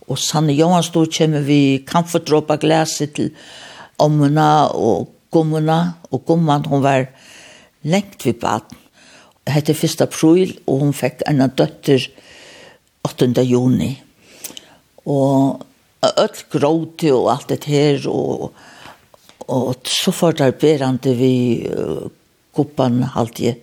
Og 0.10 0.18
Sanne 0.18 0.56
Johan 0.58 0.84
stod 0.84 1.12
kjemme 1.14 1.44
vi 1.46 1.84
kamferdråpa 1.88 2.58
glaset 2.62 3.14
til 3.14 3.30
ommuna 4.00 4.70
og 4.76 5.10
gummuna, 5.32 5.80
og 6.12 6.26
gumman 6.26 6.66
hun 6.66 6.84
var 6.84 7.08
lengt 7.84 8.26
vid 8.26 8.40
baden. 8.42 8.78
Hette 9.50 9.74
Fyrsta 9.74 10.06
april, 10.06 10.56
og 10.68 10.84
hun 10.84 10.94
fikk 10.94 11.24
en 11.30 11.42
døtter 11.58 12.06
8. 13.08 13.32
juni. 13.46 13.94
Og 15.10 15.66
öll 16.06 16.44
gråti 16.52 17.12
og 17.12 17.32
alt 17.34 17.50
det 17.50 17.64
her, 17.70 18.06
og, 18.10 18.52
og 19.48 19.90
så 19.90 20.14
får 20.16 20.38
der 20.40 20.52
berande 20.52 21.16
vi 21.18 21.34
uh, 21.70 22.10
guppan 22.56 23.04
halvdige 23.16 23.58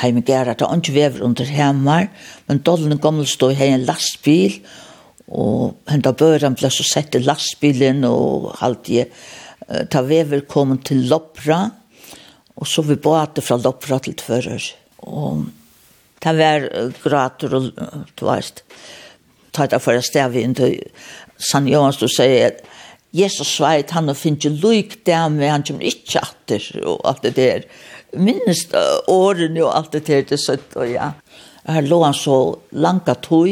heimegæra, 0.00 0.54
det 0.54 0.66
var 0.66 0.76
ikke 0.76 0.94
vever 0.94 1.24
under 1.26 1.44
hemmar, 1.44 2.06
men 2.46 2.62
dollen 2.62 2.98
gammel 2.98 3.26
stod 3.26 3.56
i 3.58 3.72
en 3.72 3.86
lastbil, 3.88 4.60
og 4.60 4.89
Og 5.30 5.76
henda 5.90 6.12
børen 6.16 6.56
ble 6.58 6.70
så 6.72 6.86
sett 6.86 7.14
i 7.14 7.22
lastbilen 7.22 8.02
og 8.08 8.50
halvdige 8.60 9.06
uh, 9.10 9.84
ta 9.90 10.02
vever 10.06 10.44
kom 10.50 10.76
til 10.86 11.06
Lopra. 11.10 11.62
Og 12.60 12.68
så 12.68 12.84
vi 12.84 12.98
båte 13.00 13.44
fra 13.44 13.60
Lopra 13.60 14.00
til 14.02 14.18
Tvører. 14.18 14.70
Og 15.06 15.46
det 16.20 16.36
var 16.38 16.66
uh, 16.66 16.90
grater 17.04 17.56
og 17.56 17.70
uh. 17.76 18.64
Ta 19.50 19.66
det 19.66 19.80
for 19.82 19.98
å 19.98 20.04
stave 20.04 20.42
inn 20.42 20.54
til 20.54 20.76
San 21.40 21.66
Johans 21.66 21.98
du 21.98 22.06
sier 22.10 22.50
at 22.52 22.60
Jesus 23.10 23.56
sveit, 23.56 23.90
han 23.90 24.06
har 24.06 24.14
lyk 24.14 24.44
loik 24.62 24.92
med, 25.06 25.50
han 25.50 25.64
kommer 25.66 25.82
ikke 25.82 26.20
atter 26.22 26.62
og 26.84 27.00
alt 27.04 27.22
det 27.22 27.34
der. 27.34 27.64
Minnes 28.14 28.68
årene 29.08 29.64
og 29.64 29.74
alt 29.74 29.92
det 29.92 30.06
der, 30.06 30.22
det 30.22 30.38
søtt 30.38 30.76
og 30.76 30.86
ja. 30.86 31.12
Her 31.66 31.82
lå 31.82 32.02
han 32.04 32.14
så 32.14 32.58
langt 32.70 33.10
tog, 33.22 33.48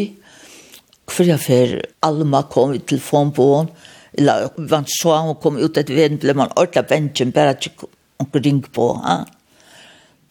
Hver 1.08 1.30
jeg 1.32 1.40
fer, 1.40 1.74
Alma 2.04 2.42
kom 2.52 2.74
i 2.76 2.82
telefonbåen, 2.84 3.70
eller 4.18 4.48
man 4.58 4.86
så 4.90 5.14
han 5.16 5.34
kom 5.42 5.58
ut 5.60 5.78
et 5.80 5.90
veien, 5.92 6.18
ble 6.20 6.34
man 6.36 6.52
ordentlig 6.54 6.84
bensjen, 6.90 7.32
bare 7.34 7.56
ikke 7.56 7.88
noen 8.20 8.44
ring 8.44 8.60
på. 8.62 8.90
Ja. 9.04 9.22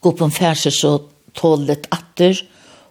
Gå 0.00 0.12
på 0.14 0.28
en 0.28 0.34
ferse 0.34 0.70
så 0.74 0.94
tål 1.38 1.66
litt 1.70 1.88
atter, 1.94 2.38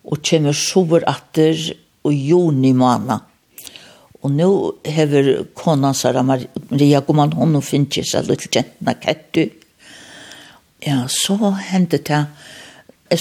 og 0.08 0.24
kommer 0.24 0.56
sover 0.56 1.06
atter, 1.08 1.60
og 2.08 2.14
juni 2.16 2.72
måned. 2.78 3.24
Og 4.24 4.34
nå 4.34 4.50
hever 4.88 5.30
konan 5.56 5.96
Sara 5.96 6.24
Maria 6.26 7.02
går 7.06 7.16
man 7.16 7.34
hun 7.38 7.60
og 7.60 7.66
finner 7.68 8.08
seg 8.08 8.30
litt 8.30 8.48
kjentene 8.48 8.96
kettu. 9.00 9.46
Ja, 10.84 11.04
så 11.12 11.38
hendte 11.70 12.00
det 12.04 12.22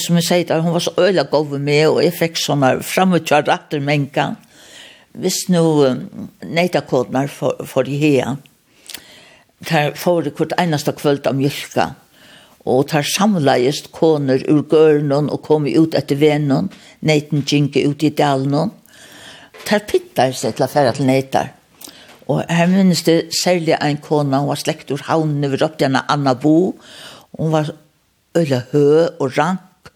som 0.01 0.17
jeg 0.19 0.27
sier, 0.27 0.61
hun 0.61 0.75
var 0.75 0.83
så 0.83 0.93
øyla 0.99 1.23
gov 1.31 1.53
med, 1.59 1.85
og 1.87 2.01
jeg 2.03 2.15
fikk 2.17 2.39
sånne 2.41 2.77
fremmedkjør 2.83 3.47
retter 3.47 3.83
med 3.83 4.09
hvis 5.17 5.47
nå 5.49 5.63
nøytakodene 6.45 7.27
for, 7.31 7.63
for 7.65 7.87
de 7.87 7.97
her, 7.97 8.35
der 9.69 9.95
får 9.97 10.27
det 10.27 10.35
hvert 10.37 10.53
eneste 10.61 10.93
kvöld 10.93 11.25
av 11.27 11.37
mjölka, 11.37 11.91
og 12.67 12.89
der 12.91 13.05
samleist 13.07 13.91
koner 13.95 14.43
ur 14.51 14.65
gørnen 14.69 15.29
og 15.31 15.41
kom 15.47 15.65
ut 15.65 15.95
etter 15.97 16.19
venen, 16.19 16.69
nøyten 17.01 17.45
kjinke 17.47 17.85
ut 17.87 18.03
i 18.03 18.13
dalen, 18.13 18.73
der 19.67 19.85
pittar 19.87 20.35
seg 20.35 20.57
til 20.57 20.67
å 20.67 20.71
fære 20.71 20.93
til 20.97 21.09
nøytar. 21.09 21.53
Og 22.27 22.43
her 22.51 22.67
minnes 22.67 23.05
det 23.07 23.31
særlig 23.39 23.77
en 23.79 24.01
kona, 24.03 24.41
hun 24.43 24.51
var 24.51 24.59
slekt 24.59 24.91
ur 24.91 25.03
havnen, 25.07 25.47
vi 25.47 25.59
råpte 25.61 25.87
henne 25.87 26.03
Anna 26.11 26.35
Bo, 26.35 26.75
hun 27.39 27.53
var 27.55 27.71
øyla 28.37 28.65
hø 28.73 28.87
og 29.07 29.37
rank, 29.37 29.93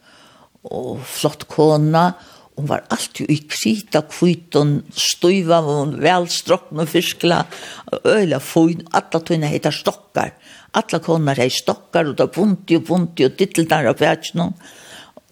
og 0.64 1.02
flott 1.06 1.48
kona, 1.52 2.14
Hon 2.56 2.68
var 2.68 2.84
alltid 2.90 3.30
i 3.32 3.38
krita 3.48 4.02
kviton, 4.12 4.82
stuiva, 4.92 5.62
hon 5.64 5.96
og 5.96 6.88
fiskla, 6.90 7.46
øyla 8.06 8.40
foin, 8.40 8.84
alla 8.92 9.22
tøyna 9.24 9.48
heita 9.48 9.72
stokkar. 9.72 10.34
Alla 10.76 11.00
konar 11.00 11.40
hei 11.40 11.50
stokkar, 11.50 12.12
og 12.12 12.18
da 12.20 12.28
bunti 12.28 12.76
og 12.76 12.86
bunti 12.88 13.26
og 13.26 13.38
ditteltar 13.40 13.88
av 13.88 14.00
fætsnum. 14.00 14.54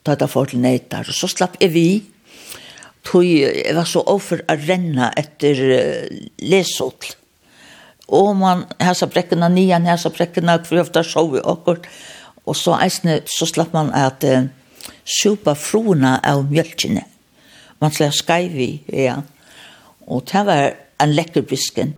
Da 0.04 0.16
da 0.16 0.28
får 0.28 0.54
til 0.54 0.64
neitar, 0.64 1.08
og 1.08 1.16
så 1.16 1.28
slapp 1.28 1.60
jeg 1.60 1.74
vi. 1.76 1.88
Tøy, 3.04 3.44
jeg 3.44 3.76
var 3.76 3.88
så 3.88 4.04
offer 4.08 4.44
a 4.48 4.56
renna 4.56 5.12
etter 5.20 5.60
lesotl. 6.40 7.16
Og 8.10 8.32
man, 8.36 8.64
hæsa 8.82 9.06
brekkena 9.12 9.52
nian, 9.52 9.86
hæsa 9.86 10.10
brekkena, 10.10 10.58
kvr, 10.64 10.88
kvr, 10.88 11.04
kvr, 11.04 11.04
kvr, 11.04 11.36
kvr, 11.36 11.52
kvr, 11.68 11.68
kvr, 11.68 11.76
kvr, 11.76 11.84
kvr, 12.56 12.80
kvr, 12.96 13.84
kvr, 13.84 14.16
kvr, 14.24 14.59
supa 15.10 15.56
frona 15.58 16.20
av 16.24 16.46
mjölkene. 16.52 17.06
Man 17.82 17.96
slår 17.96 18.14
skaivi, 18.14 18.72
ja. 18.94 19.22
Og 20.10 20.26
det 20.30 20.46
var 20.46 20.72
en 21.00 21.16
lekker 21.16 21.48
bisken. 21.48 21.96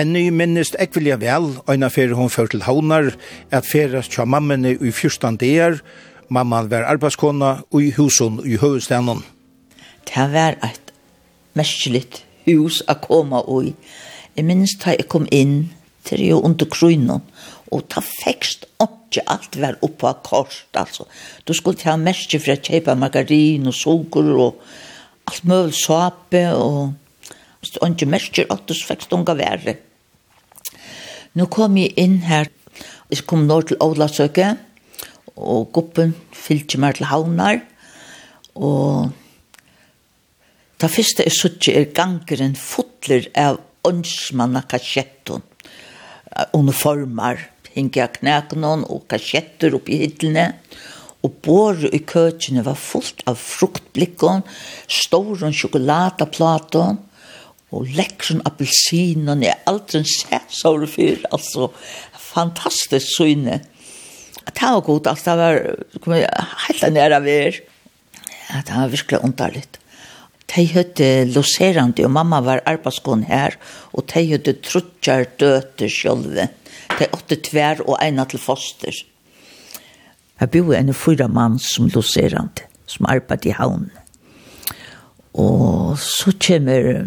Henny 0.00 0.30
minnist 0.30 0.76
ekvilja 0.80 1.18
vel, 1.20 1.50
øyna 1.68 1.90
fyrir 1.92 2.14
hon 2.16 2.30
fyrir 2.30 2.52
til 2.54 2.62
haunar, 2.64 3.10
at 3.50 3.66
fyrir 3.66 4.06
tja 4.06 4.24
mammene 4.24 4.76
i 4.78 4.92
fyrstan 4.94 5.36
deir, 5.36 5.80
mamman 6.30 6.70
var 6.70 6.86
arbeidskona 6.88 7.50
og 7.70 7.82
i 7.82 7.90
husen 7.96 8.40
i 8.46 8.56
høvudstenen. 8.60 9.22
Det 10.06 10.26
var 10.32 10.56
et 10.64 10.94
merkelig 11.58 12.06
hus 12.46 12.80
å 12.88 12.96
komme 13.02 13.42
i. 13.66 13.74
Jeg 14.36 14.46
minns 14.46 14.76
da 14.80 14.94
jeg 14.94 15.10
kom 15.10 15.26
inn 15.34 15.70
til 16.06 16.22
jo 16.24 16.40
under 16.46 16.66
krynen, 16.70 17.26
og 17.70 17.86
ta 17.92 18.00
fekst 18.02 18.66
ikke 18.80 19.26
alt 19.26 19.58
var 19.58 19.78
oppe 19.82 20.06
av 20.06 20.48
altså. 20.78 21.06
Du 21.44 21.52
skulle 21.54 21.78
ta 21.78 21.96
merke 21.98 22.38
for 22.38 22.54
å 22.54 22.62
kjøpe 22.62 22.94
margarin 22.94 23.66
og 23.66 23.74
sukker 23.74 24.30
og 24.36 24.60
alt 25.26 25.44
mulig 25.44 25.74
såpe, 25.78 26.44
og 26.54 26.94
hvis 27.60 27.74
du 27.74 27.80
ikke 27.86 28.10
merker 28.10 28.50
at 28.50 28.66
du 28.66 28.74
fikk 28.74 29.06
stunga 29.06 29.34
være. 29.34 29.76
Nå 31.34 31.46
kom 31.50 31.76
jeg 31.78 31.94
inn 31.98 32.20
her, 32.26 32.48
jeg 33.10 33.26
kom 33.26 33.46
nå 33.46 33.60
til 33.66 33.78
Ålasøke, 33.82 34.54
og 35.36 35.70
guppen 35.74 36.14
fylgje 36.34 36.80
meg 36.82 36.98
til 36.98 37.10
havnar, 37.10 37.60
og 38.54 39.10
ta 40.80 40.88
første 40.90 41.26
jeg 41.26 41.36
suttje 41.36 41.76
er 41.76 41.90
gangeren 41.94 42.56
fotler 42.58 43.28
av 43.38 43.60
åndsmanna 43.86 44.64
Uniformer, 44.70 45.42
uniformar, 46.54 47.40
hinga 47.74 48.08
knæknon 48.16 48.84
og 48.88 49.06
kasjetter 49.08 49.74
oppi 49.74 50.00
hittelene. 50.02 50.54
og 51.22 51.32
båret 51.44 51.92
i 51.92 51.98
køkene 51.98 52.62
var 52.64 52.78
fullt 52.80 53.20
av 53.28 53.36
fruktblikken, 53.36 54.40
store 54.88 55.50
sjokoladeplater 55.52 56.94
og 57.76 57.90
lekkron 57.98 58.40
appelsinen, 58.48 59.42
jeg 59.44 59.60
aldri 59.68 60.00
sett 60.08 60.48
såre 60.48 60.88
fyr, 60.88 61.20
altså 61.28 61.68
fantastisk 62.16 63.18
syne 63.18 63.60
det 64.54 64.62
var 64.62 64.80
godt, 64.80 65.06
altså, 65.06 65.36
det 65.36 65.44
var 65.44 66.00
kom 66.00 66.16
jeg 66.16 66.48
helt 66.66 66.92
nære 66.92 67.20
er. 67.28 67.60
Ja, 68.50 68.62
det 68.66 68.74
var 68.74 68.88
virkelig 68.88 69.20
underligt. 69.24 69.78
De 70.50 70.64
hørte 70.66 71.24
loserende, 71.30 72.04
og 72.04 72.10
mamma 72.10 72.40
var 72.42 72.62
arbeidskån 72.66 73.22
her, 73.28 73.54
og 73.92 74.08
de 74.10 74.24
hørte 74.32 74.56
trutjar 74.58 75.28
døter 75.38 75.88
selv. 75.88 76.34
De 76.98 77.06
åtte 77.14 77.36
tver 77.36 77.84
og 77.86 77.98
ene 78.02 78.26
til 78.26 78.42
foster. 78.42 78.96
Jeg 80.40 80.50
bor 80.50 80.74
en 80.74 80.94
fyra 80.94 81.28
mann 81.28 81.58
som 81.62 81.86
loserende, 81.94 82.66
som 82.86 83.06
arbeid 83.06 83.46
i 83.46 83.54
havn. 83.54 83.90
Og 85.38 85.98
så 86.00 86.32
kommer 86.42 87.06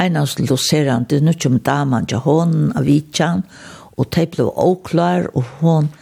en 0.00 0.16
av 0.16 0.32
loserende, 0.38 1.20
nå 1.20 1.36
kommer 1.36 1.60
damen 1.60 2.08
til 2.08 2.24
hånden 2.24 2.72
av 2.76 2.88
Vitjan, 2.88 3.44
og 3.96 4.08
de 4.16 4.26
ble 4.32 4.48
oklar, 4.48 5.28
og. 5.34 5.44
Hon 5.60 5.92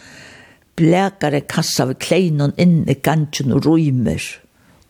blekare 0.75 1.41
kassa 1.47 1.87
ved 1.89 1.99
kleinon 2.03 2.53
inn 2.61 2.83
i 2.89 2.97
gangen 2.99 3.55
og 3.55 3.65
rymer, 3.67 4.21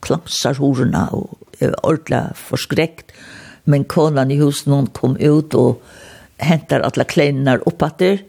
Klamsar 0.04 0.58
horna 0.60 1.06
og 1.16 1.38
ordla 1.82 2.28
forskrekt. 2.38 3.14
Men 3.66 3.86
konan 3.90 4.30
i 4.30 4.38
husen 4.38 4.74
hon 4.74 4.90
kom 4.94 5.16
ut 5.18 5.54
og 5.58 5.80
hentar 6.38 6.84
alla 6.86 7.06
kleinar 7.08 7.64
oppatter. 7.66 8.20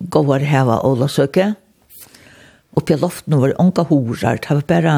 Gåvar 0.00 0.46
heva 0.46 0.78
Ola 0.88 1.10
søke. 1.12 1.50
Oppi 2.78 2.96
loften 2.96 3.36
var 3.42 3.52
onka 3.60 3.84
horar. 3.90 4.40
Det 4.40 4.54
var 4.54 4.64
bara 4.68 4.96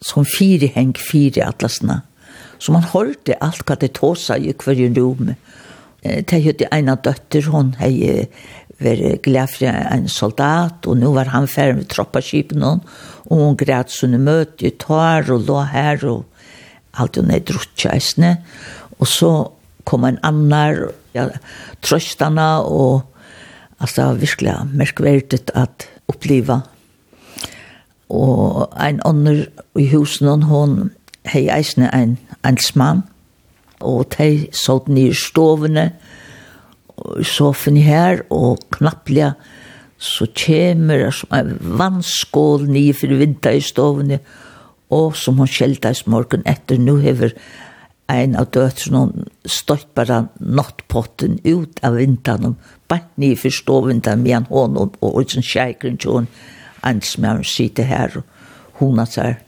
som 0.00 0.24
fire 0.24 0.70
heng 0.72 0.94
fire 0.96 1.44
atlasna. 1.50 2.00
Så 2.58 2.72
man 2.72 2.86
holdt 2.86 3.28
alt 3.40 3.66
hva 3.66 3.76
det 3.76 3.94
tåsa 3.98 4.38
i 4.38 4.54
hver 4.54 4.80
rom, 4.96 5.34
Det 6.02 6.40
hette 6.40 6.64
ena 6.72 6.94
døtter, 6.96 7.42
hon 7.52 7.74
hei 7.76 8.26
være 8.80 9.18
glad 9.22 9.52
for 9.52 9.68
en 9.68 10.08
soldat, 10.08 10.86
og 10.86 10.98
nå 10.98 11.12
var 11.14 11.30
han 11.34 11.48
ferdig 11.48 11.82
med 11.82 11.88
troppaskipen, 11.92 12.64
og 12.64 12.80
hun 13.28 13.58
græt 13.60 13.92
sånne 13.92 14.20
møte, 14.22 14.66
i 14.66 14.74
tar 14.80 15.28
og 15.32 15.46
lå 15.48 15.60
her, 15.72 16.04
og 16.08 16.24
alt 16.98 17.20
hun 17.20 17.30
er 17.30 17.44
druttjøsene. 17.44 18.34
Og 18.98 19.08
så 19.08 19.32
kom 19.88 20.04
en 20.08 20.20
annar, 20.26 20.90
ja, 21.14 21.28
trøstene, 21.84 22.48
og 22.64 23.02
altså 23.80 24.12
virkelig 24.20 24.56
merkverdig 24.72 25.42
at 25.54 25.88
oppleva. 26.08 26.60
Og 28.10 28.66
en 28.74 29.00
annen 29.06 29.44
i 29.78 29.86
husen, 29.92 30.42
hun 30.48 30.90
hei 31.30 31.46
eisne 31.52 31.90
en, 31.94 32.16
en 32.44 32.58
smann, 32.58 33.04
og 33.80 34.10
de 34.16 34.48
sålt 34.52 34.90
i 34.98 35.10
stovene, 35.16 35.92
og 35.92 36.18
i 37.20 37.24
sofen 37.26 37.78
her, 37.80 38.24
og 38.30 38.62
knapplega 38.76 39.34
så 40.00 40.26
kjemur 40.26 41.10
som 41.12 41.34
en 41.36 41.56
vannskål 41.60 42.64
nye 42.70 42.94
for 42.96 43.12
vinter 43.20 43.58
i 43.58 43.64
stovene, 43.64 44.20
og 44.90 45.16
som 45.16 45.38
hun 45.38 45.50
skjelte 45.50 45.92
i 45.92 46.10
morgen 46.10 46.42
etter, 46.48 46.80
Nå 46.80 46.96
hever 47.04 47.34
ein 48.10 48.34
av 48.34 48.48
døtrene 48.54 49.26
stått 49.46 49.92
bare 49.94 50.24
nattpotten 50.40 51.38
ut 51.44 51.78
av 51.86 52.00
vinteren, 52.00 52.56
bare 52.88 53.06
nye 53.22 53.38
for 53.38 53.54
stovene 53.54 54.16
med 54.16 54.36
en 54.38 54.48
hånd, 54.50 54.80
og, 54.80 54.96
og, 55.00 55.20
og 55.20 55.30
sin 55.30 55.46
kjeikren 55.46 56.00
til 56.00 56.16
hun, 56.16 56.32
en 56.86 57.04
som 57.04 57.28
jeg 57.28 57.46
sitter 57.52 57.86
her, 57.86 58.16
og 58.16 58.80
hun 58.80 58.98
har 58.98 59.10
seg, 59.10 59.46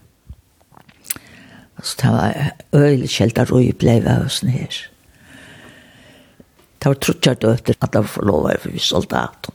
Så 1.82 1.96
det 1.98 2.10
var 2.12 2.52
øyelig 2.74 3.08
kjeldt 3.10 3.38
at 3.38 3.50
røy 3.50 3.72
blei 3.74 3.98
av 4.06 4.26
oss 4.26 4.40
her. 4.46 4.91
Det 6.82 6.90
var 6.90 6.98
trutjar 6.98 7.36
døtter, 7.38 7.76
at 7.78 7.92
det 7.94 8.00
var 8.02 8.10
forlovet 8.10 8.62
for 8.62 8.74
vi 8.74 8.80
soldaten. 8.82 9.54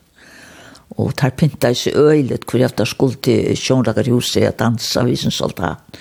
Og 0.97 1.11
det 1.19 1.33
pynta 1.35 1.73
seg 1.75 1.97
øyelig, 1.99 2.39
hvor 2.47 2.61
jeg 2.61 2.87
skulle 2.87 3.19
til 3.21 3.57
Sjønrager 3.59 4.07
huset 4.13 4.47
og 4.47 4.55
dansa 4.61 5.03
vi 5.03 5.17
som 5.19 5.33
soldat. 5.35 5.99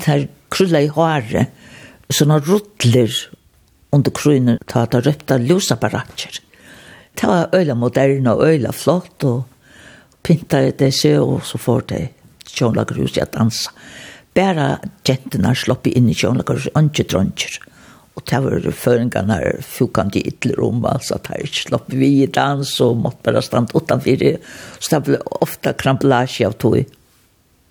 Det 0.00 0.16
krulla 0.50 0.80
i 0.80 0.88
håret, 0.88 1.52
sånne 2.10 2.40
rutler 2.40 3.12
under 3.92 4.16
krynen, 4.16 4.58
til 4.64 4.80
at 4.80 4.96
det 4.96 5.04
røpte 5.06 5.38
ljusa 5.44 5.76
barakker. 5.76 6.40
Det 7.20 7.28
var 7.28 7.52
øyelig 7.54 7.76
moderne 7.76 8.32
og 8.32 8.44
øyelig 8.48 8.74
flott, 8.74 9.24
og 9.24 9.44
pynta 10.24 10.70
det 10.70 10.94
seg, 10.96 11.20
og 11.20 11.44
så 11.44 11.60
får 11.60 11.86
det 11.92 12.04
Sjønrager 12.48 12.98
huset 13.04 13.26
og 13.28 13.34
dansa. 13.36 13.76
Bæra 14.34 14.78
jentene 15.06 15.52
slapp 15.54 15.86
inn 15.92 16.08
i 16.08 16.16
Sjønrager, 16.16 16.70
ikke 16.72 17.04
dronjer. 17.12 17.60
Og 18.20 18.28
det 18.28 18.40
var 18.44 18.76
føringene 18.76 19.36
her, 19.40 19.60
fjokant 19.64 20.16
i 20.16 20.22
ytler 20.28 20.60
om, 20.62 20.84
altså 20.86 21.16
at 21.16 21.30
her 21.32 21.46
slapp 21.48 21.88
vi 21.92 22.10
i 22.22 22.26
dans, 22.30 22.72
og 22.84 23.00
måtte 23.04 23.24
bare 23.26 23.42
stand 23.42 23.72
utenfor. 23.74 24.24
Så 24.78 24.92
det 24.92 25.02
ble 25.06 25.20
ofte 25.40 25.74
krampelasje 25.80 26.46
av 26.46 26.56
tog. 26.60 26.82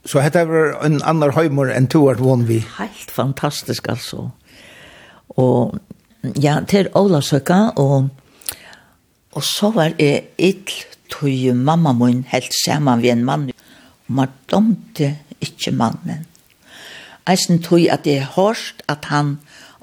Så 0.06 0.24
dette 0.24 0.46
var 0.48 0.80
en 0.86 1.02
annen 1.06 1.36
høymor 1.36 1.72
enn 1.74 1.90
to 1.92 2.06
hvert 2.06 2.24
vann 2.24 2.48
vi? 2.48 2.62
Helt 2.80 3.12
fantastisk, 3.14 3.92
altså. 3.92 4.30
Og 5.38 5.78
ja, 6.40 6.60
til 6.68 6.90
Ola 6.98 7.22
søkka, 7.24 7.60
og, 7.80 8.10
og 9.36 9.46
så 9.46 9.72
var 9.76 9.94
jeg 10.00 10.32
ytl, 10.40 10.86
tog 11.10 11.56
mamma 11.58 11.94
min 11.98 12.24
helt 12.30 12.54
sammen 12.54 13.02
ved 13.02 13.16
en 13.16 13.26
mann. 13.26 13.48
Og 14.08 14.16
man 14.16 14.34
domte 14.52 15.16
ikke 15.42 15.72
mannen. 15.74 16.26
Eisen 17.30 17.62
tog 17.62 17.86
at 17.90 18.08
jeg 18.08 18.28
hørst 18.36 18.84
at 18.90 19.10
han 19.10 19.38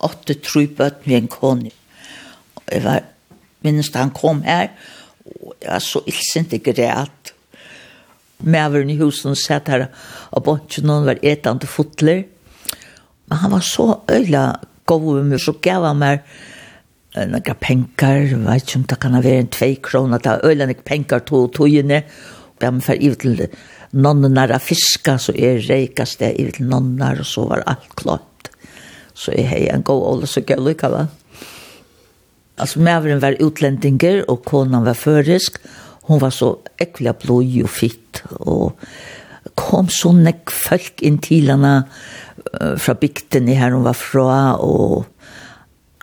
åtte 0.05 0.37
trybøtt 0.45 1.07
med 1.07 1.17
en 1.23 1.31
kone. 1.33 1.73
Og 2.59 2.63
jeg 2.73 2.85
var, 2.85 3.05
minnes 3.65 3.91
da 3.93 4.05
han 4.05 4.15
kom 4.17 4.43
her, 4.47 4.73
og 5.27 5.55
jeg 5.63 5.71
var 5.71 5.85
så 5.85 6.03
illsint 6.07 6.55
ikke 6.57 6.77
rett. 6.79 7.33
Mæveren 8.45 8.93
i 8.93 8.99
husen 9.01 9.37
satt 9.39 9.71
her, 9.73 9.89
og 10.31 10.45
bort 10.45 10.77
noen 10.85 11.07
var 11.09 11.23
etende 11.25 11.69
fotler. 11.71 12.27
Men 13.27 13.43
han 13.43 13.55
var 13.55 13.65
så 13.65 13.89
øyla 14.13 14.45
god 14.87 15.09
med 15.17 15.33
meg, 15.33 15.41
så 15.43 15.57
gav 15.63 15.87
han 15.89 15.99
meg 16.03 16.21
noen 17.17 17.59
penger, 17.61 18.27
jeg 18.29 18.43
vet 18.45 18.67
ikke 18.67 18.79
om 18.79 18.87
det 18.91 18.99
kan 19.01 19.17
være 19.17 19.41
en 19.41 19.55
tvei 19.57 19.73
kroner, 19.83 20.21
det 20.21 20.35
var 20.35 20.45
øyla 20.51 20.69
noen 20.69 20.85
penger 20.85 21.25
to 21.25 21.47
og 21.47 21.55
togene, 21.57 22.03
og 22.57 22.67
jeg 22.67 22.83
var 22.87 23.01
ivet 23.01 23.25
til 23.25 23.43
nonnenar 23.97 24.53
av 24.53 24.65
fiska, 24.65 25.17
så 25.19 25.33
er 25.33 25.63
reikast 25.65 26.21
det 26.21 26.35
ivet 26.41 26.59
til 26.61 26.69
nonnenar, 26.69 27.23
og 27.25 27.29
så 27.29 27.47
var 27.49 27.65
alt 27.67 27.89
klart 27.97 28.36
så 29.17 29.33
jeg 29.33 29.49
har 29.49 29.73
en 29.73 29.87
god 29.87 30.03
ålder 30.11 30.31
så 30.31 30.45
jeg 30.45 30.61
lykker 30.61 30.93
va. 30.93 31.07
Altså, 32.57 32.81
mæveren 32.81 33.21
var 33.21 33.37
utlendinger, 33.45 34.23
og 34.29 34.45
konan 34.49 34.85
var 34.85 34.97
førisk. 34.97 35.59
Hun 36.09 36.21
var 36.21 36.33
så 36.33 36.55
ekvelig 36.81 37.17
blod 37.25 37.57
og 37.65 37.73
fitt, 37.73 38.23
og 38.41 38.77
kom 39.57 39.89
så 39.93 40.13
nekk 40.15 40.53
folk 40.53 41.03
inn 41.05 41.19
til 41.25 41.51
henne 41.51 41.75
uh, 41.83 42.75
fra 42.81 42.95
bygden 42.99 43.49
her 43.49 43.75
hun 43.75 43.85
var 43.87 43.97
fra, 43.97 44.57
og 44.61 45.07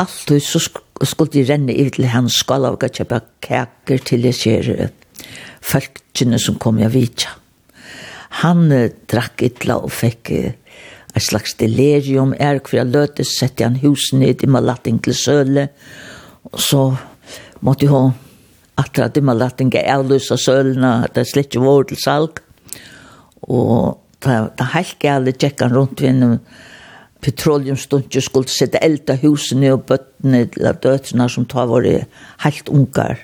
alt 0.01 0.33
så 0.43 0.61
skulle 0.61 1.31
de 1.33 1.45
renne 1.47 1.73
i 1.73 1.85
til 1.93 2.09
henne 2.09 2.31
skala 2.33 2.73
og 2.73 2.83
kjøpe 2.83 3.21
kaker 3.43 4.03
til 4.05 4.25
jeg 4.27 4.39
ser 4.39 4.89
folkene 5.63 6.39
som 6.41 6.57
kom 6.59 6.81
jeg 6.81 6.93
vidt. 6.93 7.27
Han 8.43 8.67
uh, 8.73 8.89
drakk 9.09 9.45
ytla 9.45 9.79
og 9.85 9.93
fikk 9.93 10.33
uh, 10.33 10.51
Et 11.13 11.21
slags 11.21 11.53
delirium 11.59 12.33
er 12.39 12.59
hver 12.59 12.79
jeg 12.79 12.89
løte, 12.89 13.25
sette 13.27 13.65
han 13.65 13.77
husen 13.83 14.23
ned 14.23 14.43
i 14.43 14.49
malatting 14.49 15.01
til 15.03 15.13
søle, 15.13 15.67
og 16.49 16.59
så 16.59 16.83
måtte 17.61 17.87
hun 17.87 18.13
atra 18.77 19.09
til 19.13 19.25
malatting 19.27 19.73
er 19.77 19.91
avløs 19.93 20.31
av 20.33 20.41
sølene, 20.41 20.93
at 21.05 21.13
det 21.15 21.27
slett 21.29 21.51
ikke 21.51 21.65
var 21.65 21.85
til 21.89 21.99
salg. 22.01 22.41
Og 23.43 23.99
da, 24.23 24.47
da 24.57 24.69
helt 24.73 24.97
gale 25.03 25.33
tjekkan 25.35 25.75
rundt 25.75 26.01
ved 26.01 26.09
en 26.13 26.39
petroleumstunke 27.23 28.21
skulle 28.23 28.51
sette 28.51 28.81
elda 28.83 29.15
husene 29.21 29.71
og 29.75 29.85
bøttene 29.91 30.45
til 30.51 30.71
dødsene 30.83 31.29
som 31.31 31.45
tar 31.49 31.69
våre 31.71 32.07
helt 32.43 32.71
ungar. 32.71 33.21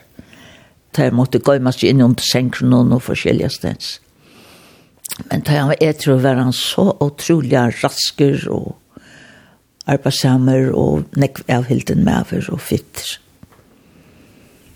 Det 0.95 1.09
måtte 1.13 1.41
gøymas 1.43 1.81
inn 1.85 2.01
under 2.05 2.23
senkronen 2.25 2.95
og 2.95 3.03
forskjellige 3.05 3.51
stens. 3.57 3.97
Men 5.29 5.43
da 5.45 5.57
han 5.57 5.71
var 5.71 5.83
etro 5.83 6.17
var 6.21 6.39
han 6.39 6.53
så 6.55 6.91
utrolig 7.03 7.57
rasker 7.83 8.45
og 8.53 8.77
arbeidsamer 9.89 10.69
og 10.77 11.17
nekk 11.19 11.41
av 11.51 11.67
hilden 11.69 12.05
maver 12.05 12.45
og 12.53 12.61
fitter. 12.61 13.17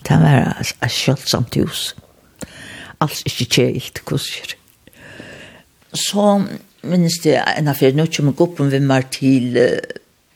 Det 0.03 0.19
var 0.19 0.59
et 0.59 0.91
kjølsomt 0.91 1.55
hus. 1.61 1.93
Alls 3.03 3.23
ikke 3.29 3.47
kjeilt, 3.57 4.03
kurser. 4.07 4.55
Så 5.93 6.25
minnes 6.89 7.19
det 7.23 7.37
en 7.39 7.69
av 7.71 7.79
fyrir, 7.79 7.95
nå 7.95 8.09
kommer 8.11 8.35
gruppen 8.35 8.71
vi 8.73 8.81
mer 8.83 9.07
til 9.13 9.55
uh, 9.59 9.77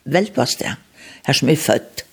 Velbaste, 0.08 0.72
her 1.26 1.36
som 1.36 1.50
er 1.52 1.60
født. 1.60 2.04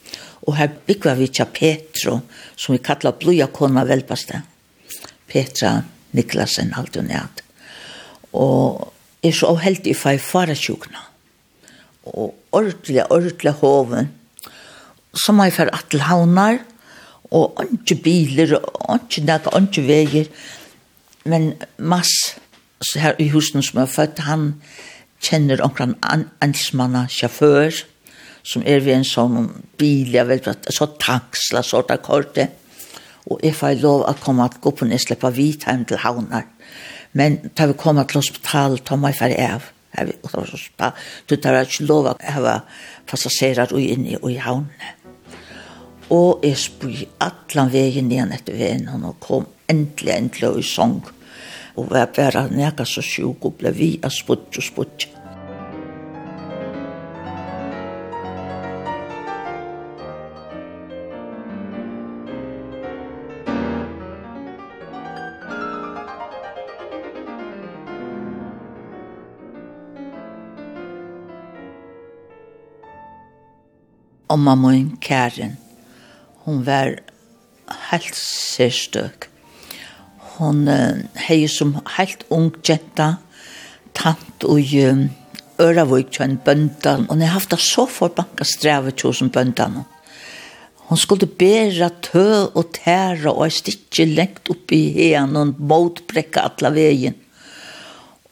Og 0.46 0.58
her 0.60 0.74
bygger 0.88 1.16
vi 1.18 1.30
til 1.34 1.48
Petro, 1.54 2.20
som 2.56 2.76
vi 2.76 2.84
kallar 2.84 3.16
Blujakona 3.22 3.86
Velbaste. 3.88 4.42
Petra 5.32 5.78
Niklasen, 6.16 6.76
alt 6.78 7.00
hun 7.00 7.10
er 7.10 7.24
hatt. 7.24 7.45
Og 8.36 8.92
er 9.26 9.34
så 9.36 9.54
heldig 9.60 9.94
i 9.94 9.98
fag 9.98 10.22
farasjukna. 10.22 11.02
Og 12.06 12.36
ordentlig, 12.52 13.04
ordentlig 13.12 13.54
hoven. 13.62 14.12
Så 15.16 15.34
må 15.34 15.48
jeg 15.48 15.56
fære 15.56 15.76
atel 15.76 16.04
havnar, 16.06 16.60
og 17.32 17.64
ikke 17.66 17.96
biler, 18.04 18.58
og 18.60 19.00
ikke 19.00 19.26
nek, 19.26 19.48
og 19.48 19.70
ikke 19.70 19.86
veier. 19.88 20.30
Men 21.26 21.54
Mass, 21.78 22.36
så 22.82 23.00
her 23.02 23.18
i 23.20 23.30
husen 23.34 23.64
som 23.66 23.82
er 23.82 23.90
født, 23.90 24.22
han 24.28 24.54
kjenner 25.24 25.64
omkran 25.66 25.96
ansmanna 26.44 27.08
sjåfør, 27.10 27.82
som 28.46 28.62
er 28.66 28.84
ved 28.86 29.00
en 29.00 29.08
sånn 29.08 29.48
bil, 29.80 30.14
jeg 30.14 30.28
vet 30.30 30.46
hva, 30.46 30.54
så 30.70 30.92
taksla, 31.02 31.64
så 31.66 31.82
korte. 32.04 32.50
Og 33.26 33.40
jeg 33.42 33.56
får 33.58 33.80
lov 33.82 34.04
å 34.06 34.14
komme 34.22 34.46
at 34.46 34.60
gå 34.62 34.70
på 34.70 34.86
en 34.86 35.00
slippe 35.02 35.32
hvit 35.34 35.66
hjem 35.66 35.88
til 35.90 36.04
havnar 36.04 36.46
Men 37.16 37.40
da 37.56 37.70
vi 37.70 37.78
kom 37.80 38.02
til 38.04 38.20
hospital, 38.20 38.78
ta 38.84 38.98
meg 39.00 39.16
ferdig 39.18 39.40
av. 39.48 39.72
Jeg 39.96 40.10
vil 40.10 40.32
ta 40.32 40.44
så 40.50 40.60
spa. 40.60 40.92
Du 41.28 41.38
tar 41.40 41.62
ikke 41.62 41.88
lov 41.88 42.10
at 42.12 42.24
jeg 42.28 42.44
var 42.44 42.66
og 43.72 43.80
inn 43.80 44.08
i 44.12 44.38
havnene. 44.44 44.94
Og 46.14 46.44
jeg 46.46 46.60
spør 46.62 47.06
alle 47.24 47.66
veien 47.72 48.12
igjen 48.12 48.34
etter 48.36 48.58
veien, 48.60 48.90
og 48.94 49.16
kom 49.24 49.48
endelig, 49.72 50.12
endelig 50.14 50.52
i 50.60 50.68
sång. 50.70 51.00
Og 51.80 51.96
jeg 51.96 52.12
bare 52.16 52.46
nekket 52.52 52.92
så 52.92 53.02
sjuk 53.04 53.48
og 53.48 53.58
ble 53.60 53.72
vi 53.76 53.96
av 54.04 54.14
spurt 54.14 54.60
og 54.60 54.68
spurt. 54.68 55.08
Omma 74.28 74.56
min 74.56 74.98
Karin, 75.02 75.58
hon 76.46 76.64
var 76.66 76.96
helt 77.92 78.16
sérstøk. 78.18 79.30
Hon 80.38 80.66
hei 81.28 81.46
som 81.48 81.76
helt 81.98 82.26
ung 82.34 82.50
jenta, 82.66 83.16
tant 83.94 84.44
og 84.44 84.74
um, 84.82 85.06
Øravøk 85.62 86.10
til 86.12 86.26
en 86.26 86.40
bøndan, 86.44 87.06
og 87.08 87.20
jeg 87.20 87.30
har 87.30 87.40
haft 87.40 87.54
det 87.54 87.62
så 87.64 87.86
forbanka 87.88 88.44
strevet 88.44 88.98
til 89.00 89.14
som 89.16 89.30
bøndan. 89.32 89.86
Hon 90.90 91.00
skulle 91.00 91.30
bæra 91.30 91.88
tø 92.04 92.26
og 92.54 92.74
tæra 92.76 93.32
og 93.32 93.54
stikke 93.54 94.06
lengt 94.10 94.52
opp 94.52 94.74
i 94.76 94.82
hen 94.98 95.38
og 95.40 95.56
motbrekka 95.58 96.44
atla 96.46 96.74
vegin. 96.76 97.16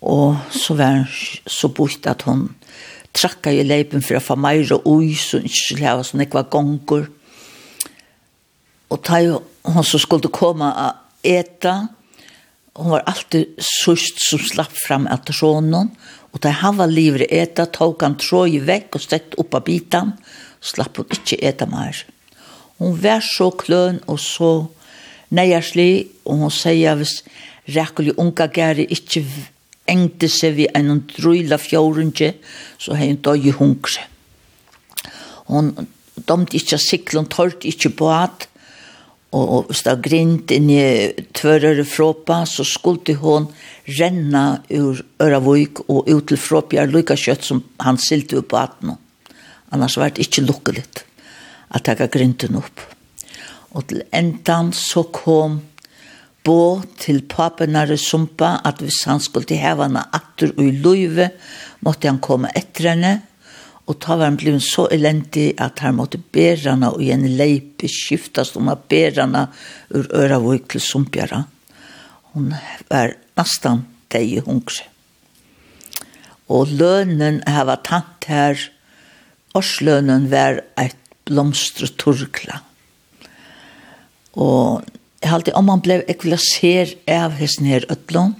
Og 0.03 0.35
så 0.51 0.75
var 0.75 1.07
så 1.47 1.69
bort 1.71 2.05
at 2.11 2.27
hon 2.27 2.49
trakka 3.13 3.51
i 3.53 3.63
leipen 3.65 4.03
for 4.03 4.17
å 4.17 4.23
få 4.23 4.37
meir 4.39 4.71
og 4.75 4.87
ui, 4.89 5.13
så 5.17 5.39
hun 5.39 5.49
ikke 5.49 5.61
skulle 5.61 5.89
hava 5.89 6.05
sånn 6.07 6.25
ekva 6.25 6.45
gonger. 6.53 7.09
Og 8.93 9.01
da 9.05 9.19
hon 9.23 9.77
hun 9.77 9.87
som 9.87 10.01
skulle 10.01 10.31
komme 10.33 10.67
a 10.67 10.89
eta, 11.23 11.87
hun 12.75 12.89
var 12.95 13.05
alltid 13.07 13.53
sust 13.61 14.19
som 14.25 14.41
slapp 14.41 14.73
fram 14.75 15.05
etter 15.13 15.35
sånn, 15.37 15.73
og 15.73 16.41
da 16.41 16.51
han 16.63 16.79
var 16.79 16.89
livre 16.89 17.27
eta, 17.29 17.67
tog 17.69 18.01
han 18.01 18.17
tråd 18.17 18.57
vekk 18.65 18.97
og 18.97 19.05
stett 19.05 19.37
opp 19.39 19.53
av 19.55 19.65
bitan, 19.69 20.15
slapp 20.59 20.97
hun 20.97 21.13
ikke 21.13 21.37
eta 21.45 21.69
meir. 21.69 22.03
Hun 22.81 22.97
var 22.99 23.21
så 23.23 23.51
kløn 23.53 24.01
og 24.09 24.19
så 24.19 24.53
neierslig, 25.33 26.09
og 26.25 26.43
hun 26.43 26.53
sier 26.53 26.97
hvis 26.99 27.21
rekkelig 27.69 28.17
unga 28.19 28.49
gære 28.51 28.89
ikke 28.91 29.23
engte 29.89 30.29
seg 30.31 30.55
vi 30.57 30.69
en 30.75 31.03
drøyla 31.09 31.59
fjårundje, 31.59 32.33
så 32.79 32.95
hei 32.97 33.11
hun 33.11 33.21
døg 33.25 33.47
i 33.49 33.55
hungre. 33.57 34.07
Hun 35.49 35.73
domte 36.27 36.57
ikke 36.57 36.79
siklen, 36.79 37.27
tørte 37.31 37.67
ikke 37.67 37.91
på 37.99 38.09
at, 38.13 38.47
og 39.33 39.65
hvis 39.65 39.81
det 39.87 39.95
grint 40.05 40.51
inn 40.53 40.67
i 40.69 40.83
tvørere 41.33 41.85
fråpa, 41.89 42.43
så 42.45 42.61
skulle 42.67 43.15
hun 43.17 43.47
renna 43.97 44.61
ur 44.69 45.01
Øravøyk 45.23 45.87
og 45.87 46.05
ut 46.05 46.27
til 46.29 46.37
fråpjar 46.37 46.91
lykka 46.93 47.17
kjøtt 47.17 47.47
som 47.47 47.63
han 47.81 47.97
silte 47.97 48.37
upp 48.37 48.51
på 48.53 48.59
atten. 48.61 48.93
Annars 49.73 49.97
var 49.97 50.13
det 50.13 50.27
ikke 50.27 50.45
lukkeligt 50.45 51.01
at 51.73 51.89
jeg 51.89 52.11
grinten 52.13 52.59
opp. 52.61 52.83
Og 53.73 53.87
til 53.89 54.03
endan 54.13 54.69
så 54.77 55.07
kom 55.09 55.63
bo 56.43 56.81
til 56.99 57.23
papenare 57.29 57.97
sumpa 57.99 58.57
at 58.67 58.81
hvis 58.83 59.03
han 59.07 59.21
skulle 59.23 59.47
til 59.47 59.61
hevana 59.61 60.07
atter 60.13 60.51
og 60.57 60.65
i 60.65 60.73
løyve, 60.83 61.29
måtte 61.85 62.09
han 62.09 62.19
komme 62.23 62.51
etter 62.55 62.91
henne, 62.93 63.13
og 63.83 63.99
ta 63.99 64.15
var 64.15 64.29
han 64.29 64.39
blivit 64.39 64.63
så 64.63 64.85
elendig 64.95 65.49
at 65.59 65.81
han 65.83 65.97
måtte 65.97 66.19
berana 66.19 66.93
og 66.93 67.01
igjen 67.03 67.25
leipi 67.35 67.89
skiftast 67.91 68.55
om 68.59 68.71
at 68.71 68.85
berana 68.91 69.49
ur 69.91 70.07
øravøyk 70.07 70.69
til 70.71 70.83
sumpjara. 70.83 71.41
Hun 72.31 72.53
var 72.87 73.17
nastan 73.37 73.83
deg 74.13 74.37
i 74.37 74.43
hungre. 74.45 74.87
Og 76.47 76.71
lønnen 76.71 77.41
hava 77.47 77.75
tant 77.83 78.27
her, 78.29 78.59
årslønnen 79.55 80.29
var 80.31 80.61
et 80.79 80.97
blomstre 81.27 81.89
turkla. 81.99 82.61
Og 84.39 84.83
jeg 85.23 85.31
halte 85.31 85.53
om 85.55 85.69
man 85.71 85.81
blev 85.83 86.03
ekvilaser 86.11 86.97
av 87.07 87.37
hesten 87.39 87.69
her 87.71 87.85
øtlån, 87.91 88.33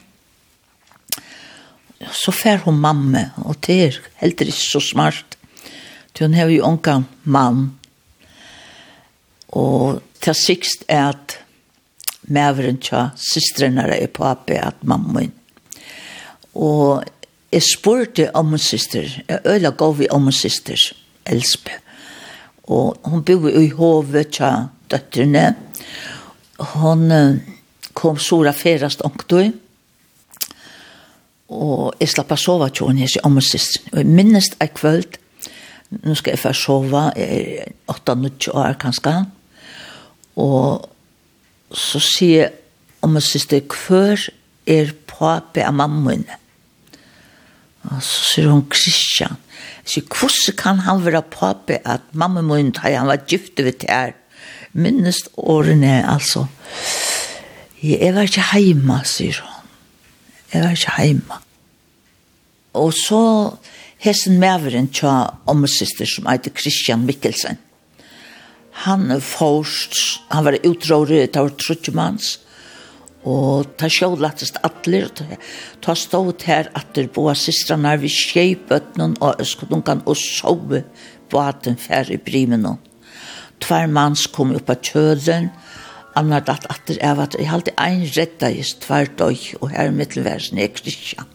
så 2.12 2.34
fær 2.36 2.66
hun 2.66 2.82
mamme, 2.84 3.30
og 3.48 3.56
det 3.64 3.78
er 3.86 4.00
heller 4.20 4.52
ikke 4.52 4.58
så 4.58 4.82
smart. 4.84 5.38
Til 6.14 6.28
hun 6.28 6.36
har 6.36 6.52
jo 6.52 6.66
unga 6.68 6.98
mann, 7.24 7.70
og 9.56 10.02
til 10.20 10.36
sikst 10.36 10.84
er 10.92 11.14
at 11.14 11.38
mæveren 12.28 12.82
tja 12.84 13.08
systrene 13.16 13.88
er 13.88 14.12
på 14.12 14.28
appe 14.28 14.60
at 14.60 14.84
mammen. 14.84 15.32
Og 16.54 17.04
jeg 17.54 17.64
spurte 17.64 18.28
om 18.36 18.52
min 18.52 18.60
syster, 18.60 19.08
jeg 19.30 19.40
øyla 19.48 19.72
gav 19.72 19.96
vi 20.00 20.12
om 20.12 20.28
min 20.28 20.36
syster, 20.36 20.80
Elspe. 21.26 21.80
Og 22.68 22.98
hun 23.08 23.24
bor 23.24 23.48
i 23.48 23.70
hovet 23.72 24.36
tja 24.36 24.68
døtterne, 24.92 25.54
og 25.54 25.74
hon 26.60 27.10
kom 27.94 28.18
sora 28.22 28.54
ferast 28.54 29.04
onkdoi, 29.06 29.52
og 31.54 31.94
jeg 32.02 32.10
slapp 32.10 32.34
å 32.34 32.40
sove 32.40 32.70
til 32.74 32.90
henne 32.90 33.06
jeg 33.06 33.20
i 33.20 33.26
ommersist. 33.28 33.82
Og 33.92 34.02
jeg 34.02 34.10
minnes 34.10 34.50
ei 34.64 34.70
kvöld, 34.74 35.20
nå 36.02 36.16
skal 36.18 36.34
jeg 36.34 36.42
få 36.42 36.54
sove, 36.58 37.04
jeg 37.18 37.68
er 37.68 37.74
8-9 37.94 38.54
år 38.58 38.78
kanskje, 38.82 39.16
og 40.42 40.90
så 41.74 42.02
sier 42.02 42.48
jeg 42.48 42.54
om 43.04 43.20
sist, 43.22 43.52
hver 43.52 44.22
er 44.70 44.94
pape 45.10 45.66
av 45.66 45.76
mammen? 45.76 46.24
Og 47.92 48.00
så 48.00 48.24
sier 48.30 48.52
hun 48.54 48.64
Kristian, 48.72 49.36
jeg 49.84 49.92
sier, 49.92 50.06
hvordan 50.08 50.58
kan 50.58 50.84
han 50.86 51.02
være 51.04 51.26
pape 51.28 51.82
at 51.84 52.06
mamma 52.16 52.42
min, 52.46 52.72
da 52.72 52.94
han 52.94 53.10
var 53.10 53.26
gifte 53.28 53.66
ved 53.66 53.82
det 53.84 53.90
her? 53.92 54.16
minnest 54.74 55.30
årene, 55.38 56.02
altså. 56.10 56.48
Jeg 57.84 58.14
var 58.16 58.30
ikke 58.30 58.62
hjemme, 58.62 59.00
sier 59.08 59.40
hun. 59.44 59.72
Jeg 60.54 60.64
var 60.64 60.78
ikke 60.78 60.96
hjemme. 61.02 61.40
Og 62.80 62.94
så 62.98 63.24
hessen 64.04 64.40
medveren 64.42 64.90
tja 64.94 65.14
ommesister 65.50 66.10
som 66.10 66.30
heter 66.32 66.54
Christian 66.58 67.06
Mikkelsen. 67.08 67.60
Han 68.84 69.12
forst, 69.22 70.00
han 70.34 70.48
var 70.48 70.58
utrådig, 70.66 71.28
det 71.34 71.42
var 71.42 71.54
trutjemanns, 71.62 72.40
og 73.24 73.70
ta 73.80 73.88
sjålattest 73.88 74.58
atler, 74.66 75.12
ta 75.84 75.94
stått 75.96 76.48
her 76.50 76.72
at 76.76 76.90
der 76.98 77.08
boa 77.14 77.36
systrarna 77.38 77.94
vi 78.02 78.10
skjeipøtnen 78.12 79.16
og 79.24 79.40
øskodunkan 79.44 80.02
og 80.10 80.18
sove 80.20 80.82
på 81.32 81.40
at 81.40 81.64
den 81.68 81.78
færre 81.80 82.18
brimen 82.20 82.66
og 82.68 82.93
Tvær 83.64 83.88
mans 83.88 84.26
kom 84.36 84.52
upp 84.58 84.72
av 84.74 84.82
kjølen, 84.84 85.52
annar 86.20 86.44
datt 86.46 86.66
atter 86.72 87.00
av 87.06 87.22
at 87.24 87.38
jeg 87.40 87.48
halte 87.48 87.74
ein 87.80 88.04
redda 88.12 88.52
i 88.52 88.66
tvær 88.84 89.08
døy, 89.20 89.38
og 89.62 89.72
her 89.72 89.94
mittelversen 89.96 90.60
er 90.60 90.74
kristian. 90.76 91.33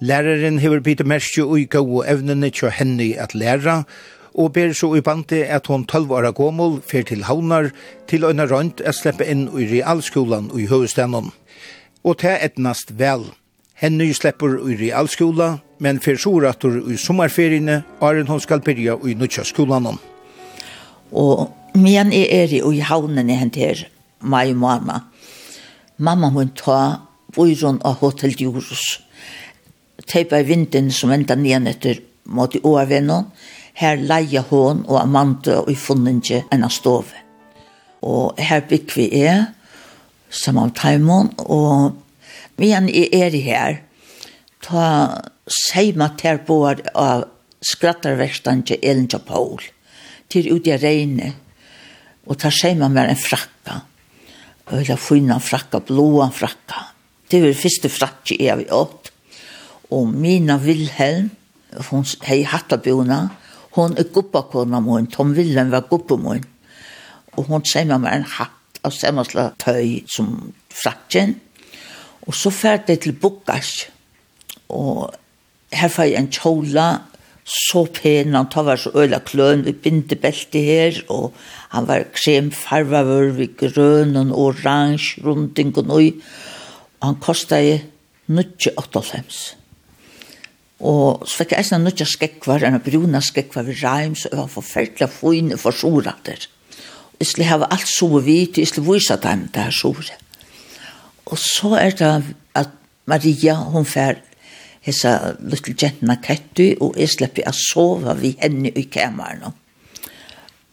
Læreren 0.00 0.58
hever 0.58 0.80
bit 0.80 1.06
merke 1.06 1.42
ui 1.42 1.64
gau 1.64 2.02
evnene 2.06 2.50
til 2.50 2.70
henne 2.70 3.14
at 3.18 3.34
læra, 3.34 3.82
og 4.34 4.52
ber 4.52 4.72
så 4.72 4.92
i 4.94 5.00
bante 5.00 5.46
at 5.46 5.66
hon 5.66 5.84
12 5.84 6.10
år 6.10 6.30
gammel 6.30 6.78
fer 6.86 7.02
til 7.02 7.24
havnar 7.24 7.70
til 8.08 8.24
øyne 8.24 8.46
rønt 8.46 8.80
at 8.80 8.94
slippe 8.94 9.26
inn 9.26 9.48
i 9.58 9.66
realskolan 9.66 10.50
i 10.54 10.66
høvestanen. 10.70 11.32
Og 12.04 12.16
det 12.22 12.38
etnast 12.42 12.94
vel. 12.98 13.26
Henne 13.74 14.14
slipper 14.14 14.58
i 14.70 14.76
realskola, 14.78 15.58
men 15.78 16.00
fer 16.00 16.16
så 16.16 16.30
rattur 16.42 16.78
i 16.90 16.96
sommerferiene, 16.96 17.82
hon 18.00 18.40
skal 18.40 18.60
byrja 18.60 18.98
i 19.06 19.14
nødja 19.14 19.44
skolan. 19.44 19.98
Og 21.12 21.50
men 21.74 22.12
er 22.12 22.26
er 22.30 22.72
i 22.72 22.80
havnen 22.80 23.30
hent 23.30 23.56
her, 23.56 23.86
mai 24.20 24.52
mamma. 24.52 25.00
Mamma 25.98 26.28
hun 26.30 26.50
ta, 26.56 27.00
bøyron 27.34 27.80
av 27.84 27.94
Hotel 28.00 28.34
Djurus 28.34 29.00
teipa 30.06 30.40
i 30.40 30.46
vinden 30.46 30.92
som 30.92 31.10
enda 31.10 31.34
nian 31.34 31.66
etter 31.66 32.00
mot 32.28 32.54
i 32.54 32.60
oavennon, 32.62 33.30
her 33.78 33.96
leia 33.96 34.42
hon 34.50 34.82
og 34.88 35.00
Amanda 35.00 35.60
og 35.62 35.70
i 35.70 35.76
funninje 35.78 36.42
enn 36.52 36.66
av 36.66 36.74
stove. 36.74 37.24
Og 38.02 38.38
her 38.38 38.64
bygg 38.68 38.94
vi 38.94 39.08
er, 39.22 39.48
saman 40.30 40.74
taimon, 40.76 41.32
og 41.38 41.96
mian 42.60 42.88
i 42.90 43.06
er 43.14 43.34
i 43.34 43.42
her, 43.46 43.80
ta 44.62 44.84
seima 45.48 46.10
ter 46.18 46.42
boar 46.46 46.82
av 46.94 47.26
skrattarverstanje 47.64 48.78
Elin 48.82 49.08
Paul, 49.26 49.62
til 50.28 50.50
ut 50.52 50.66
i 50.68 50.76
reine, 50.76 51.32
og 52.28 52.38
ta 52.42 52.50
seima 52.52 52.90
mer 52.92 53.08
en 53.08 53.18
frakka, 53.18 53.80
og 54.68 54.84
la 54.90 54.98
funna 55.00 55.38
frakka, 55.40 55.80
blåa 55.80 56.28
frakka. 56.34 56.84
Det 57.28 57.40
var 57.42 57.56
første 57.56 57.88
frakka 57.92 58.36
jeg 58.36 58.58
vi 58.60 58.66
åt, 58.74 58.97
og 59.90 60.08
Mina 60.12 60.58
Wilhelm, 60.60 61.30
hon 61.90 62.04
hei 62.26 62.42
hattabjona, 62.48 63.18
hon 63.76 63.96
er 64.00 64.08
guppa 64.12 64.42
kona 64.50 64.80
mun, 64.84 65.08
Tom 65.12 65.34
Wilhelm 65.36 65.72
var 65.72 65.86
guppa 65.88 66.16
guppemun. 66.16 66.44
Og 67.38 67.44
hon 67.46 67.62
meg 67.62 68.00
med 68.00 68.12
en 68.12 68.26
hatt 68.26 68.80
av 68.84 68.94
semmasla 68.94 69.52
tøy 69.60 70.02
som 70.10 70.52
frakken. 70.74 71.36
Og 72.26 72.34
så 72.34 72.50
fært 72.50 72.90
jeg 72.90 73.00
til 73.04 73.14
Bukkas, 73.16 73.88
og 74.68 75.14
her 75.72 75.88
får 75.88 76.10
jeg 76.10 76.18
en 76.18 76.32
kjola, 76.32 76.88
så 77.48 77.86
pen, 77.88 78.34
han 78.36 78.50
tar 78.52 78.66
var 78.66 78.76
så 78.76 78.92
øyla 78.92 79.22
kløn, 79.24 79.64
vi 79.64 79.72
binte 79.72 80.18
belte 80.20 80.60
her, 80.60 80.98
og 81.08 81.32
han 81.72 81.88
var 81.88 82.04
kremfarvavur, 82.12 83.32
vi 83.38 83.48
grøn 83.48 84.18
og 84.20 84.34
orange, 84.36 85.16
runding 85.24 85.72
og 85.78 85.88
nøy. 85.88 86.10
Og 87.00 87.06
han 87.06 87.22
kostet 87.24 87.88
98 88.28 89.57
Og 90.78 91.26
så 91.26 91.40
fikk 91.40 91.52
jeg 91.52 91.64
eisen 91.64 91.82
nødja 91.82 92.06
skekvar, 92.06 92.62
en 92.62 92.78
bruna 92.82 93.20
skekvar 93.24 93.66
ved 93.66 93.82
reim, 93.82 94.14
så 94.14 94.30
jeg 94.30 94.38
var 94.38 94.52
forferdelig 94.52 95.10
fine 95.10 95.58
for 95.58 95.74
sorater. 95.74 96.46
Jeg 97.18 97.26
skulle 97.26 97.48
ha 97.50 97.66
alt 97.66 97.88
så 97.90 98.06
vidt, 98.22 98.58
jeg 98.58 98.70
skulle 98.70 98.92
vise 98.92 99.16
dem 99.22 99.48
det 99.54 99.62
her 99.62 99.74
sove. 99.74 100.06
Og 101.26 101.38
så 101.38 101.74
er 101.74 101.90
det 101.98 102.34
at 102.54 102.70
Maria, 103.06 103.54
hun 103.54 103.84
fær 103.84 104.20
hessa 104.86 105.34
little 105.40 105.74
gentna 105.74 106.14
kettu, 106.22 106.76
og 106.80 106.94
jeg 106.96 107.10
slipper 107.10 107.48
å 107.50 107.54
sove 107.56 108.14
vi 108.20 108.36
henne 108.38 108.70
i 108.70 108.86
kameran. 108.86 109.56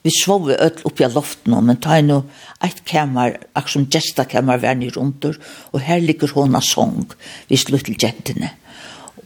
Vi 0.06 0.12
sov 0.14 0.52
öll 0.54 0.84
oppi 0.86 1.02
av 1.02 1.16
loften, 1.18 1.56
men 1.66 1.82
ta 1.82 1.98
inn 1.98 2.14
eit 2.14 2.84
kamar, 2.86 3.40
akkur 3.58 3.80
som 3.80 3.88
gestakamar, 3.90 4.62
var 4.62 4.78
nir 4.78 4.94
rundt, 4.94 5.26
og 5.26 5.82
her 5.82 5.98
ligger 5.98 6.30
hona 6.38 6.62
song, 6.62 7.10
vi 7.50 7.58
slutt 7.58 7.90
til 7.90 7.98
gentene. 7.98 8.54
Mm 8.54 8.65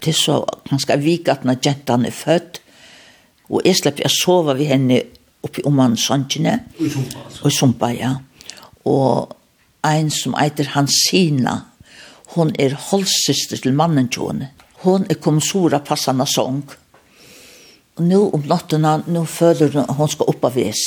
til 0.02 0.16
så 0.16 0.42
ganske 0.70 0.98
vik 1.02 1.30
at 1.32 1.46
når 1.46 1.62
jentan 1.66 2.06
er 2.06 2.16
født, 2.16 2.62
og 3.50 3.66
jeg 3.66 3.80
slipper 3.80 4.06
jeg 4.06 4.14
sova 4.14 4.54
ved 4.54 4.70
henne 4.70 5.02
oppi 5.44 5.64
om 5.66 5.80
han 5.82 5.98
sankjene. 5.98 6.60
Og 7.42 7.48
i 7.50 7.54
sumpa. 7.56 7.90
Og 7.90 7.98
ja. 7.98 8.14
Og 8.86 9.36
ein 9.86 10.10
som 10.14 10.36
eiter 10.38 10.70
Hansina, 10.76 11.56
hon 12.36 12.54
er 12.60 12.78
holdssyster 12.90 13.58
til 13.58 13.74
mannen 13.74 14.10
tjone. 14.12 14.52
Hon 14.84 15.08
er 15.10 15.20
komsora 15.20 15.80
passana 15.80 16.26
sång. 16.30 16.62
Og 17.98 18.04
nå 18.06 18.20
om 18.34 18.46
nattena, 18.48 19.00
nå 19.08 19.26
føler 19.26 19.74
hun, 19.74 19.96
hon 19.98 20.12
skal 20.12 20.30
oppa 20.32 20.52
vis. 20.54 20.84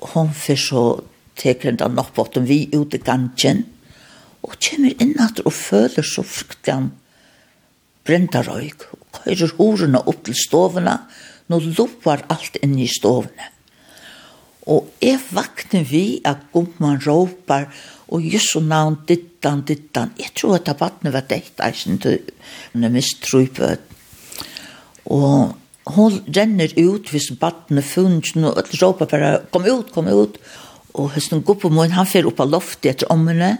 Og 0.00 0.08
hon 0.14 0.32
fyr 0.34 0.58
så 0.58 0.84
teker 1.38 1.76
den 1.76 2.00
opp 2.00 2.18
åtten 2.18 2.48
vi 2.48 2.64
ut 2.74 2.94
i 2.94 3.02
gangen, 3.04 3.64
og 4.42 4.56
kommer 4.56 4.96
inn 5.02 5.14
at 5.20 5.42
og 5.44 5.52
føler 5.52 6.04
så 6.04 6.24
fruktelig 6.24 6.90
sprintarøyk, 8.10 8.88
og 8.90 9.22
køyrer 9.22 9.52
horene 9.58 10.02
opp 10.10 10.24
til 10.26 10.34
stovene, 10.34 10.96
nå 11.50 11.58
loppar 11.78 12.24
alt 12.30 12.58
inn 12.62 12.74
i 12.78 12.88
stovene. 12.90 13.46
Og 14.70 14.90
jeg 15.02 15.18
vakner 15.34 15.86
vi 15.86 16.20
at 16.26 16.42
gumman 16.52 16.98
råpar, 17.06 17.68
og 18.10 18.26
just 18.26 18.52
så 18.52 18.60
navn 18.60 18.98
dittan, 19.06 19.62
dittan. 19.66 20.10
Jeg 20.18 20.34
tror 20.34 20.58
at 20.58 20.66
tabatne 20.66 21.12
var 21.14 21.26
dekt, 21.30 21.62
eisen 21.62 21.98
til 22.02 22.18
hun 22.72 22.84
er 22.84 23.78
Og 25.06 25.54
hun 25.86 26.20
renner 26.36 26.70
ut 26.78 27.10
hvis 27.10 27.30
batne 27.40 27.82
funnet, 27.82 28.36
og 28.36 28.58
alle 28.58 28.82
råpar 28.82 29.06
bare, 29.06 29.40
kom 29.50 29.64
ut, 29.64 29.92
kom 29.92 30.06
ut. 30.06 30.38
Og 30.94 31.10
høsten 31.14 31.42
gumman, 31.42 31.94
han 31.94 32.06
fer 32.06 32.26
opp 32.26 32.40
av 32.40 32.50
loftet 32.50 32.90
etter 32.90 33.12
ommene, 33.12 33.58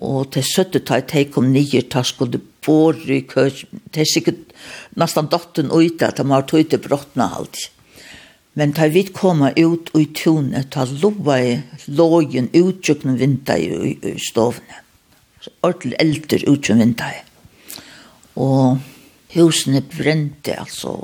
Og 0.00 0.30
til 0.32 0.46
70-tallet, 0.46 1.12
jeg 1.14 1.28
kom 1.32 1.50
nye, 1.52 1.82
de 1.92 2.04
skulle 2.08 2.40
bor 2.64 2.96
i 2.96 3.20
køs, 3.28 3.64
de 3.94 4.06
sikkert 4.08 4.54
nesten 4.96 5.28
dotten 5.28 5.68
ut, 5.72 6.02
at 6.02 6.16
de 6.16 6.24
har 6.30 6.46
tog 6.48 6.70
til 6.70 6.80
brottene 6.80 7.28
alt. 7.36 7.66
Men 8.58 8.72
da 8.74 8.88
vi 8.90 9.04
kom 9.14 9.44
ut 9.44 9.92
i 9.96 10.06
tunet, 10.16 10.72
da 10.74 10.86
lova 10.88 11.36
i 11.44 11.52
lågen 11.86 12.48
utjøkken 12.56 13.18
vinta 13.20 13.56
i, 13.60 13.94
i 13.94 14.16
stovene. 14.18 14.80
Så 15.40 15.52
Ordentlig 15.64 15.96
eldre 16.02 16.40
utjøkken 16.50 16.82
vinta 16.82 17.12
i. 17.14 17.20
Og 18.40 18.80
husene 19.34 19.84
brente, 19.84 20.56
altså, 20.58 20.96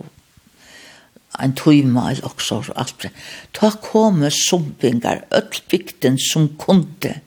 en 1.43 1.55
tøyma 1.57 2.11
eller 2.11 2.33
også, 2.33 2.63
alt 2.75 2.97
brent. 2.99 3.23
Da 3.61 3.71
kom 3.85 4.25
sumpingar, 4.31 5.25
öll 5.31 5.63
bygden 5.71 6.19
som 6.19 6.49
kunde, 6.59 7.21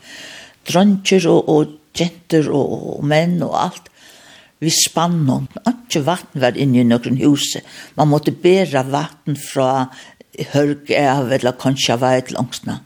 dronjer 0.70 1.28
og, 1.32 1.50
og 1.50 2.00
jenter 2.00 2.50
og, 2.54 2.76
og 2.96 3.08
menn 3.08 3.40
og 3.46 3.56
alt. 3.60 3.90
Vi 4.60 4.72
spann 4.74 5.22
noen. 5.28 5.48
Ikke 5.70 6.04
vatten 6.04 6.44
var 6.44 6.58
inne 6.60 6.82
i 6.82 6.88
noen 6.88 7.20
huse. 7.22 7.62
Man 7.96 8.12
måtte 8.12 8.36
bæra 8.36 8.84
vatten 8.88 9.40
fra 9.40 9.88
hørg 10.54 10.92
av 10.96 11.32
eller 11.36 11.58
kanskje 11.60 11.96
av 11.96 12.06
et 12.12 12.34
langsna. 12.36 12.80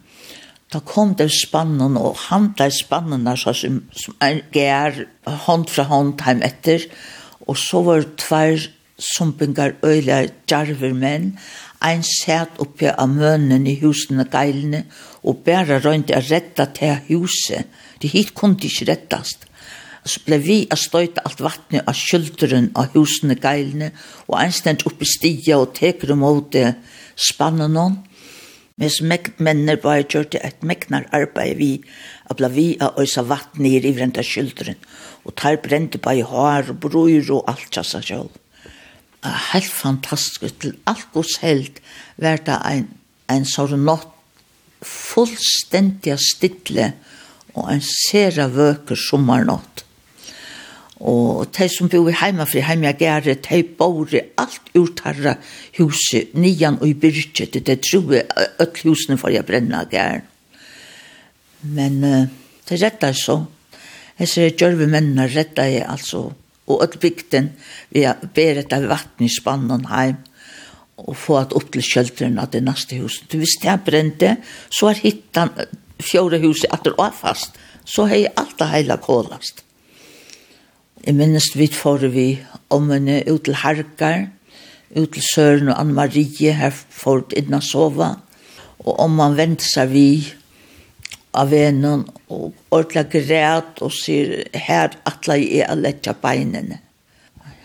Da 0.74 0.82
kom 0.82 1.14
det 1.18 1.30
spannen 1.34 1.98
og 2.02 2.18
handla 2.30 2.66
i 2.70 2.74
spannen 2.74 3.28
der 3.28 3.38
som, 3.38 3.82
som 3.94 4.16
en 4.26 4.40
gær 4.54 5.04
hånd 5.46 5.68
fra 5.70 5.86
hånd 5.90 6.22
heim 6.26 6.42
etter. 6.46 6.88
Og 7.46 7.60
så 7.60 7.84
var 7.86 8.02
det 8.02 8.16
tvær 8.24 8.70
sumpingar 8.98 9.76
øyla 9.86 10.24
djarver 10.50 10.96
menn 10.98 11.34
Ein 11.84 12.04
sæt 12.08 12.60
oppi 12.64 12.88
av 12.88 13.10
mønnen 13.12 13.66
i 13.68 13.76
husene 13.82 14.24
geilene, 14.32 14.86
og 15.28 15.42
bæra 15.44 15.82
røynt 15.84 16.14
a 16.16 16.22
redda 16.24 16.70
til 16.78 17.02
huset. 17.10 17.68
De 18.00 18.08
hit 18.08 18.32
kunne 18.36 18.56
ikke 18.56 18.88
reddast. 18.88 19.44
Så 20.06 20.20
ble 20.26 20.40
vi 20.44 20.58
a 20.72 20.78
støyta 20.80 21.24
alt 21.28 21.42
vattnet 21.44 21.88
av 21.88 21.96
skylderen 21.96 22.70
av 22.80 22.96
husene 22.96 23.36
geilene, 23.40 23.92
og 24.28 24.40
einstend 24.40 24.84
oppi 24.88 25.08
stia 25.08 25.60
og 25.60 25.74
teker 25.76 26.12
om 26.16 26.24
åte 26.28 26.74
spannen 27.16 27.76
hon. 27.80 28.00
Mens 28.80 29.02
menner 29.04 29.78
bare 29.80 30.08
gjørte 30.08 30.40
et 30.44 30.64
meknar 30.66 31.06
arbeid 31.14 31.60
vi, 31.60 31.74
a 32.28 32.36
ble 32.36 32.50
vi 32.56 32.68
a 32.82 32.94
øysa 33.00 33.26
vattnet 33.28 33.76
i 33.78 33.84
rivrenta 33.84 34.24
skylderen, 34.26 34.80
og 35.28 35.36
tar 35.40 35.60
brente 35.64 36.00
bare 36.00 36.26
hår 36.32 36.74
og 36.74 36.80
brøyr 36.88 37.30
og 37.36 37.52
alt 37.52 37.70
tjassa 37.72 38.02
sjølv 38.02 38.32
helt 39.24 39.72
fantastisk 39.72 40.60
til 40.60 40.76
alt 40.90 41.08
gos 41.14 41.38
held 41.44 41.80
var 42.22 42.42
det 42.44 42.58
en, 42.70 42.90
en 43.32 43.46
sånn 43.48 43.86
nått 43.86 44.10
fullstendig 44.84 46.18
stille 46.20 46.92
og 47.54 47.70
en 47.72 47.84
sera 47.86 48.50
vøker 48.52 49.00
sommernatt. 49.00 49.84
Og 51.04 51.50
de 51.52 51.68
som 51.72 51.90
bor 51.92 52.10
hjemme 52.12 52.46
fri 52.48 52.62
hjemme 52.64 52.88
jeg 52.92 53.02
gjør, 53.02 53.40
de 53.48 53.62
bor 53.78 54.14
i 54.16 54.22
alt 54.40 54.70
uttarra 54.80 55.36
huset, 55.78 56.32
nian 56.36 56.80
og 56.80 56.88
i 56.88 56.96
byrket, 56.96 57.60
det 57.66 57.82
tror 57.84 58.14
jeg 58.16 58.28
at 58.32 58.84
husene 58.86 59.20
får 59.20 59.36
jeg 59.36 59.48
brenne 59.48 59.84
gjør. 59.92 60.24
Men 61.76 62.00
uh, 62.04 62.24
det 62.70 62.80
rettet 62.82 63.20
så. 63.20 63.42
Jeg 64.20 64.30
ser 64.30 64.56
gjør 64.56 64.80
vi 64.80 64.88
mennene 64.88 65.28
rettet 65.32 65.74
jeg 65.74 65.86
altså 65.90 66.30
og 66.68 66.84
at 66.86 67.00
bygden 67.02 67.52
vi 67.94 68.06
ber 68.36 68.62
av 68.64 68.88
vatten 68.92 69.28
i 69.28 69.32
spannen 69.32 69.88
heim 69.92 70.22
og 71.04 71.18
få 71.18 71.40
at 71.42 71.56
opp 71.58 71.72
til 71.74 71.84
kjølteren 71.84 72.38
av 72.40 72.52
det 72.54 72.62
neste 72.64 73.00
huset. 73.02 73.26
Du 73.32 73.40
visste 73.42 73.68
jeg 73.68 73.82
brente, 73.86 74.36
så 74.70 74.92
har 74.92 75.02
hittan 75.02 75.52
fjore 76.04 76.40
huset 76.44 76.70
etter 76.74 76.96
avfast, 77.02 77.58
så 77.84 78.06
har 78.08 78.22
jeg 78.22 78.34
alt 78.40 78.56
det 78.60 78.70
hele 78.72 78.98
kålast. 79.02 79.64
Jeg 81.04 81.18
minnes 81.18 81.50
vi 81.58 81.68
får 81.68 82.08
vi 82.14 82.28
ommene 82.72 83.24
ut 83.28 83.44
til 83.44 83.58
Harkar, 83.60 84.30
ut 84.96 85.12
til 85.12 85.26
Søren 85.26 85.74
og 85.74 85.80
Anne-Marie, 85.82 86.54
her 86.54 86.72
for 86.72 87.26
innan 87.36 87.66
sova, 87.66 88.14
og 88.80 89.00
om 89.00 89.18
man 89.18 89.36
venter 89.36 89.68
seg 89.68 89.92
vi, 89.92 90.08
av 91.34 91.50
venen 91.54 92.06
og 92.34 92.54
ordla 92.74 93.06
græt 93.10 93.82
og 93.84 93.94
sier 93.96 94.44
her 94.54 94.94
atla 95.10 95.38
jeg 95.40 95.66
er 95.66 95.80
letja 95.80 96.14
beinene 96.14 96.80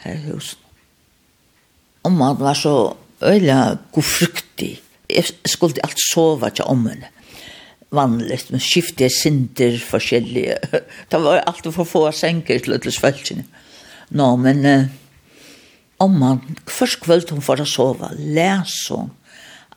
her 0.05 0.17
i 0.17 0.31
husen. 0.31 0.61
Og 2.07 2.15
man 2.15 2.39
var 2.41 2.57
så 2.57 2.75
øyla 3.23 3.77
gofruktig. 3.93 4.79
Jeg 5.11 5.25
skulle 5.47 5.83
alt 5.85 6.01
sova 6.01 6.49
til 6.49 6.65
ommene. 6.65 7.11
Vanligt, 7.93 8.51
men 8.53 8.61
skifte 8.61 9.07
er 9.07 9.13
sinter 9.13 9.79
forskjellige. 9.81 10.57
Det 11.11 11.21
var 11.25 11.43
alltid 11.47 11.73
for 11.73 11.89
få 11.89 12.11
senker 12.13 12.61
til 12.61 12.75
løtles 12.75 13.01
følelsene. 13.01 13.45
Nå, 14.11 14.29
men 14.37 14.65
eh, 14.67 14.85
omman, 16.01 16.41
først 16.69 17.01
kveld 17.05 17.29
hun 17.33 17.45
for 17.45 17.61
å 17.61 17.69
sove, 17.69 18.09
les 18.17 18.77
hun 18.93 19.11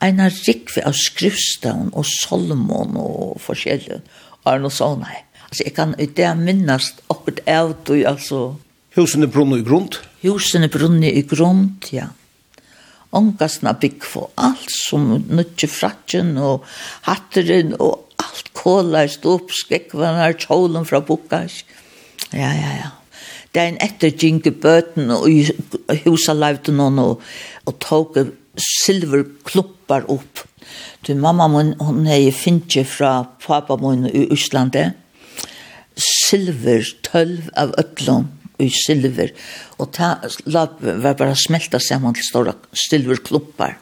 en 0.02 0.22
rikve 0.28 0.84
av 0.88 0.96
skriftstavn 0.98 1.92
og 1.94 2.06
solmon 2.08 2.96
og 2.98 3.36
forskjellige, 3.42 4.00
og 4.42 4.50
er 4.52 4.62
noe 4.62 4.74
sånn 4.74 5.04
her. 5.06 5.22
Altså, 5.48 5.66
jeg 5.66 5.74
kan 5.76 5.92
i 6.00 6.08
det 6.08 6.30
minnes 6.40 6.88
akkurat 7.12 7.42
av 7.50 7.74
du, 7.86 7.94
altså. 8.08 8.40
Husene 8.96 9.28
brunner 9.28 9.60
i 9.60 9.66
grund? 9.66 9.98
Husene 10.22 10.70
brunner 10.72 11.12
i 11.12 11.22
grund, 11.28 11.90
ja. 11.92 12.08
Ångasna 13.12 13.74
bygg 13.76 14.06
for 14.08 14.32
alt, 14.40 14.70
som 14.72 15.10
nødtje 15.28 15.68
fratjen 15.68 16.38
og 16.40 16.64
hatteren 17.04 17.74
og 17.76 18.08
alt 18.22 18.48
kåler, 18.56 19.10
ståp, 19.12 19.52
her 19.68 20.38
tjålen 20.40 20.88
fra 20.88 21.02
bukkars. 21.04 21.62
Ja, 22.32 22.48
ja, 22.56 22.72
ja. 22.80 22.90
Det 23.52 23.60
er 23.60 23.68
en 23.68 23.82
etter 23.84 24.14
jinke 24.16 24.54
bøten 24.56 25.12
og 25.12 25.28
husa 26.06 26.32
leivte 26.32 26.72
noen 26.72 26.96
og, 27.02 27.26
og 27.68 27.76
tåke 27.84 28.30
silver 28.56 29.24
silverkluppar 29.24 30.04
upp. 30.08 30.38
Du 31.00 31.14
mamma 31.14 31.48
mun 31.48 31.74
hon 31.78 32.06
hei 32.06 32.32
finnje 32.32 32.84
fra 32.84 33.24
pappa 33.46 33.76
mun 33.76 34.06
i 34.06 34.28
Íslandi. 34.32 34.92
Silver 35.96 36.84
tölv 37.02 37.50
av 37.56 37.74
öllum 37.78 38.28
i 38.58 38.70
silver 38.70 39.32
og 39.78 39.92
ta 39.92 40.18
lab 40.44 40.80
var 40.80 41.14
bara 41.14 41.34
smelta 41.34 41.80
saman 41.80 42.14
til 42.14 42.24
stora 42.24 42.54
silverklumpar. 42.72 43.78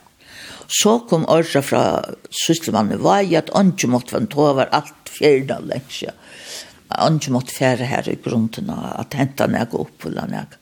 Så 0.69 1.01
kom 1.11 1.27
Orsa 1.27 1.63
fra 1.63 2.05
systermannen 2.31 3.03
var 3.03 3.27
i 3.27 3.35
at 3.37 3.51
Anki 3.55 3.89
måtte 3.91 4.15
vant 4.15 4.37
over 4.39 4.71
alt 4.71 5.11
fjerde 5.11 5.57
av 5.57 5.67
lengsja. 5.67 6.15
Anki 6.89 7.31
måtte 7.35 7.55
fjerde 7.55 7.91
her 7.91 8.09
i 8.09 8.19
grunden 8.23 8.71
at 8.71 9.15
henta 9.19 9.47
nek 9.51 9.75
opp 9.75 9.91
oppfylla 9.91 10.29
nek. 10.31 10.55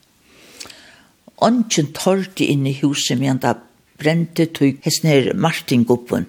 Anki 1.44 1.84
torrte 1.92 2.48
inn 2.48 2.66
i 2.66 2.78
huset 2.80 3.20
med 3.20 3.36
en 3.36 3.42
da 3.44 3.54
brente 3.98 4.46
tog 4.46 4.78
hesner 4.84 5.32
Martin 5.34 5.84
Guppen. 5.84 6.26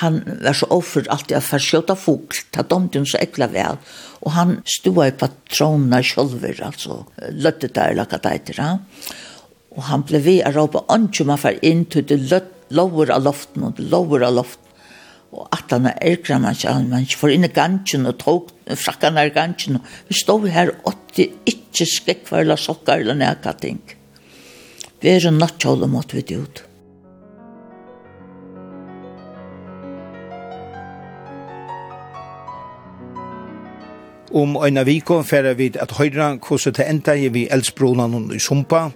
Han 0.00 0.22
var 0.44 0.52
så 0.52 0.66
offer 0.66 1.06
alltid 1.08 1.36
att 1.36 1.44
förskjuta 1.44 1.96
fågl, 1.96 2.36
ta 2.50 2.62
domte 2.62 2.98
hun 2.98 3.06
så 3.06 3.18
ekla 3.18 3.46
vel. 3.46 3.76
Og 4.20 4.32
han 4.32 4.60
stod 4.64 5.06
i 5.06 5.10
patronerna 5.10 6.02
själver, 6.02 6.62
altså, 6.62 7.04
løtte 7.32 7.68
der, 7.68 7.94
laka 7.94 8.18
deiter 8.18 8.54
Ja? 8.58 8.78
Och 9.70 9.82
han 9.82 10.02
ble 10.02 10.18
vi 10.18 10.42
att 10.42 10.54
råpa 10.54 10.84
anki 10.88 11.24
man 11.24 11.38
far 11.38 11.58
inn 11.62 11.84
til 11.84 12.06
det 12.06 12.16
lött, 12.16 12.56
lower 12.70 13.10
av 13.10 13.22
loften 13.22 13.64
og 13.66 13.76
det 13.76 13.86
lover 13.90 14.22
av 14.26 14.34
loften. 14.34 14.66
Og 15.30 15.46
at 15.54 15.70
han 15.70 15.86
er 15.86 15.98
ærgra 16.02 16.38
man 16.42 16.56
ikke, 16.56 16.74
man 16.90 17.06
ikke 17.06 17.18
får 17.20 17.34
inn 17.34 17.46
i 17.46 17.52
gansjen 17.54 18.06
og 18.06 18.18
tog 18.18 18.50
frakkan 18.66 19.18
er 19.18 19.30
gansjen. 19.34 19.78
Vi 20.08 20.18
stod 20.18 20.48
her 20.50 20.72
åtti 20.86 21.28
ikkje 21.46 22.16
eller 22.32 22.56
sokkar 22.56 23.00
eller 23.00 23.14
nekka 23.14 23.52
ting. 23.52 23.78
Vi 25.00 25.08
er 25.08 25.26
en 25.26 25.42
og 25.42 25.88
måtte 25.88 26.16
vi 26.16 26.22
det 26.22 26.36
ut. 26.36 26.69
Om 34.30 34.56
øyna 34.62 34.84
viko 34.86 35.22
færa 35.22 35.52
vi 35.58 35.72
at 35.74 35.92
høyra 35.98 36.36
hvordan 36.38 36.74
det 36.76 36.86
enda 36.86 37.14
i 37.18 37.28
vi 37.28 37.48
eldsbronan 37.50 38.30
i 38.34 38.38
Sumpa, 38.38 38.90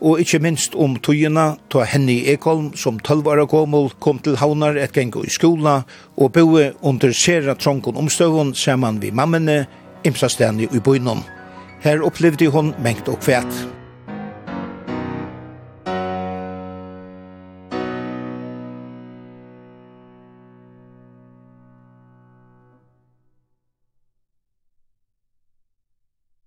og 0.00 0.20
ikkje 0.20 0.40
minst 0.40 0.74
om 0.74 0.96
tøyina 0.96 1.56
ta 1.70 1.84
henne 1.84 2.12
i 2.12 2.32
Ekholm 2.32 2.70
som 2.76 2.98
12 2.98 3.28
år 3.28 3.44
gammel 3.46 3.90
kom 4.00 4.18
til 4.18 4.36
havnar 4.36 4.80
et 4.80 4.92
gengo 4.92 5.22
i 5.22 5.30
skola 5.30 5.82
og 6.16 6.32
boe 6.32 6.72
under 6.82 7.12
sera 7.12 7.54
trongon 7.54 7.96
omstøvun 7.96 8.54
saman 8.54 9.02
vi 9.02 9.10
mammene, 9.10 9.66
imsastene 10.04 10.68
i 10.72 10.80
bøynon. 10.80 11.24
Her 11.84 12.00
opplevde 12.02 12.48
hon 12.48 12.72
mengt 12.82 13.08
og 13.08 13.20
kvæt. 13.20 13.77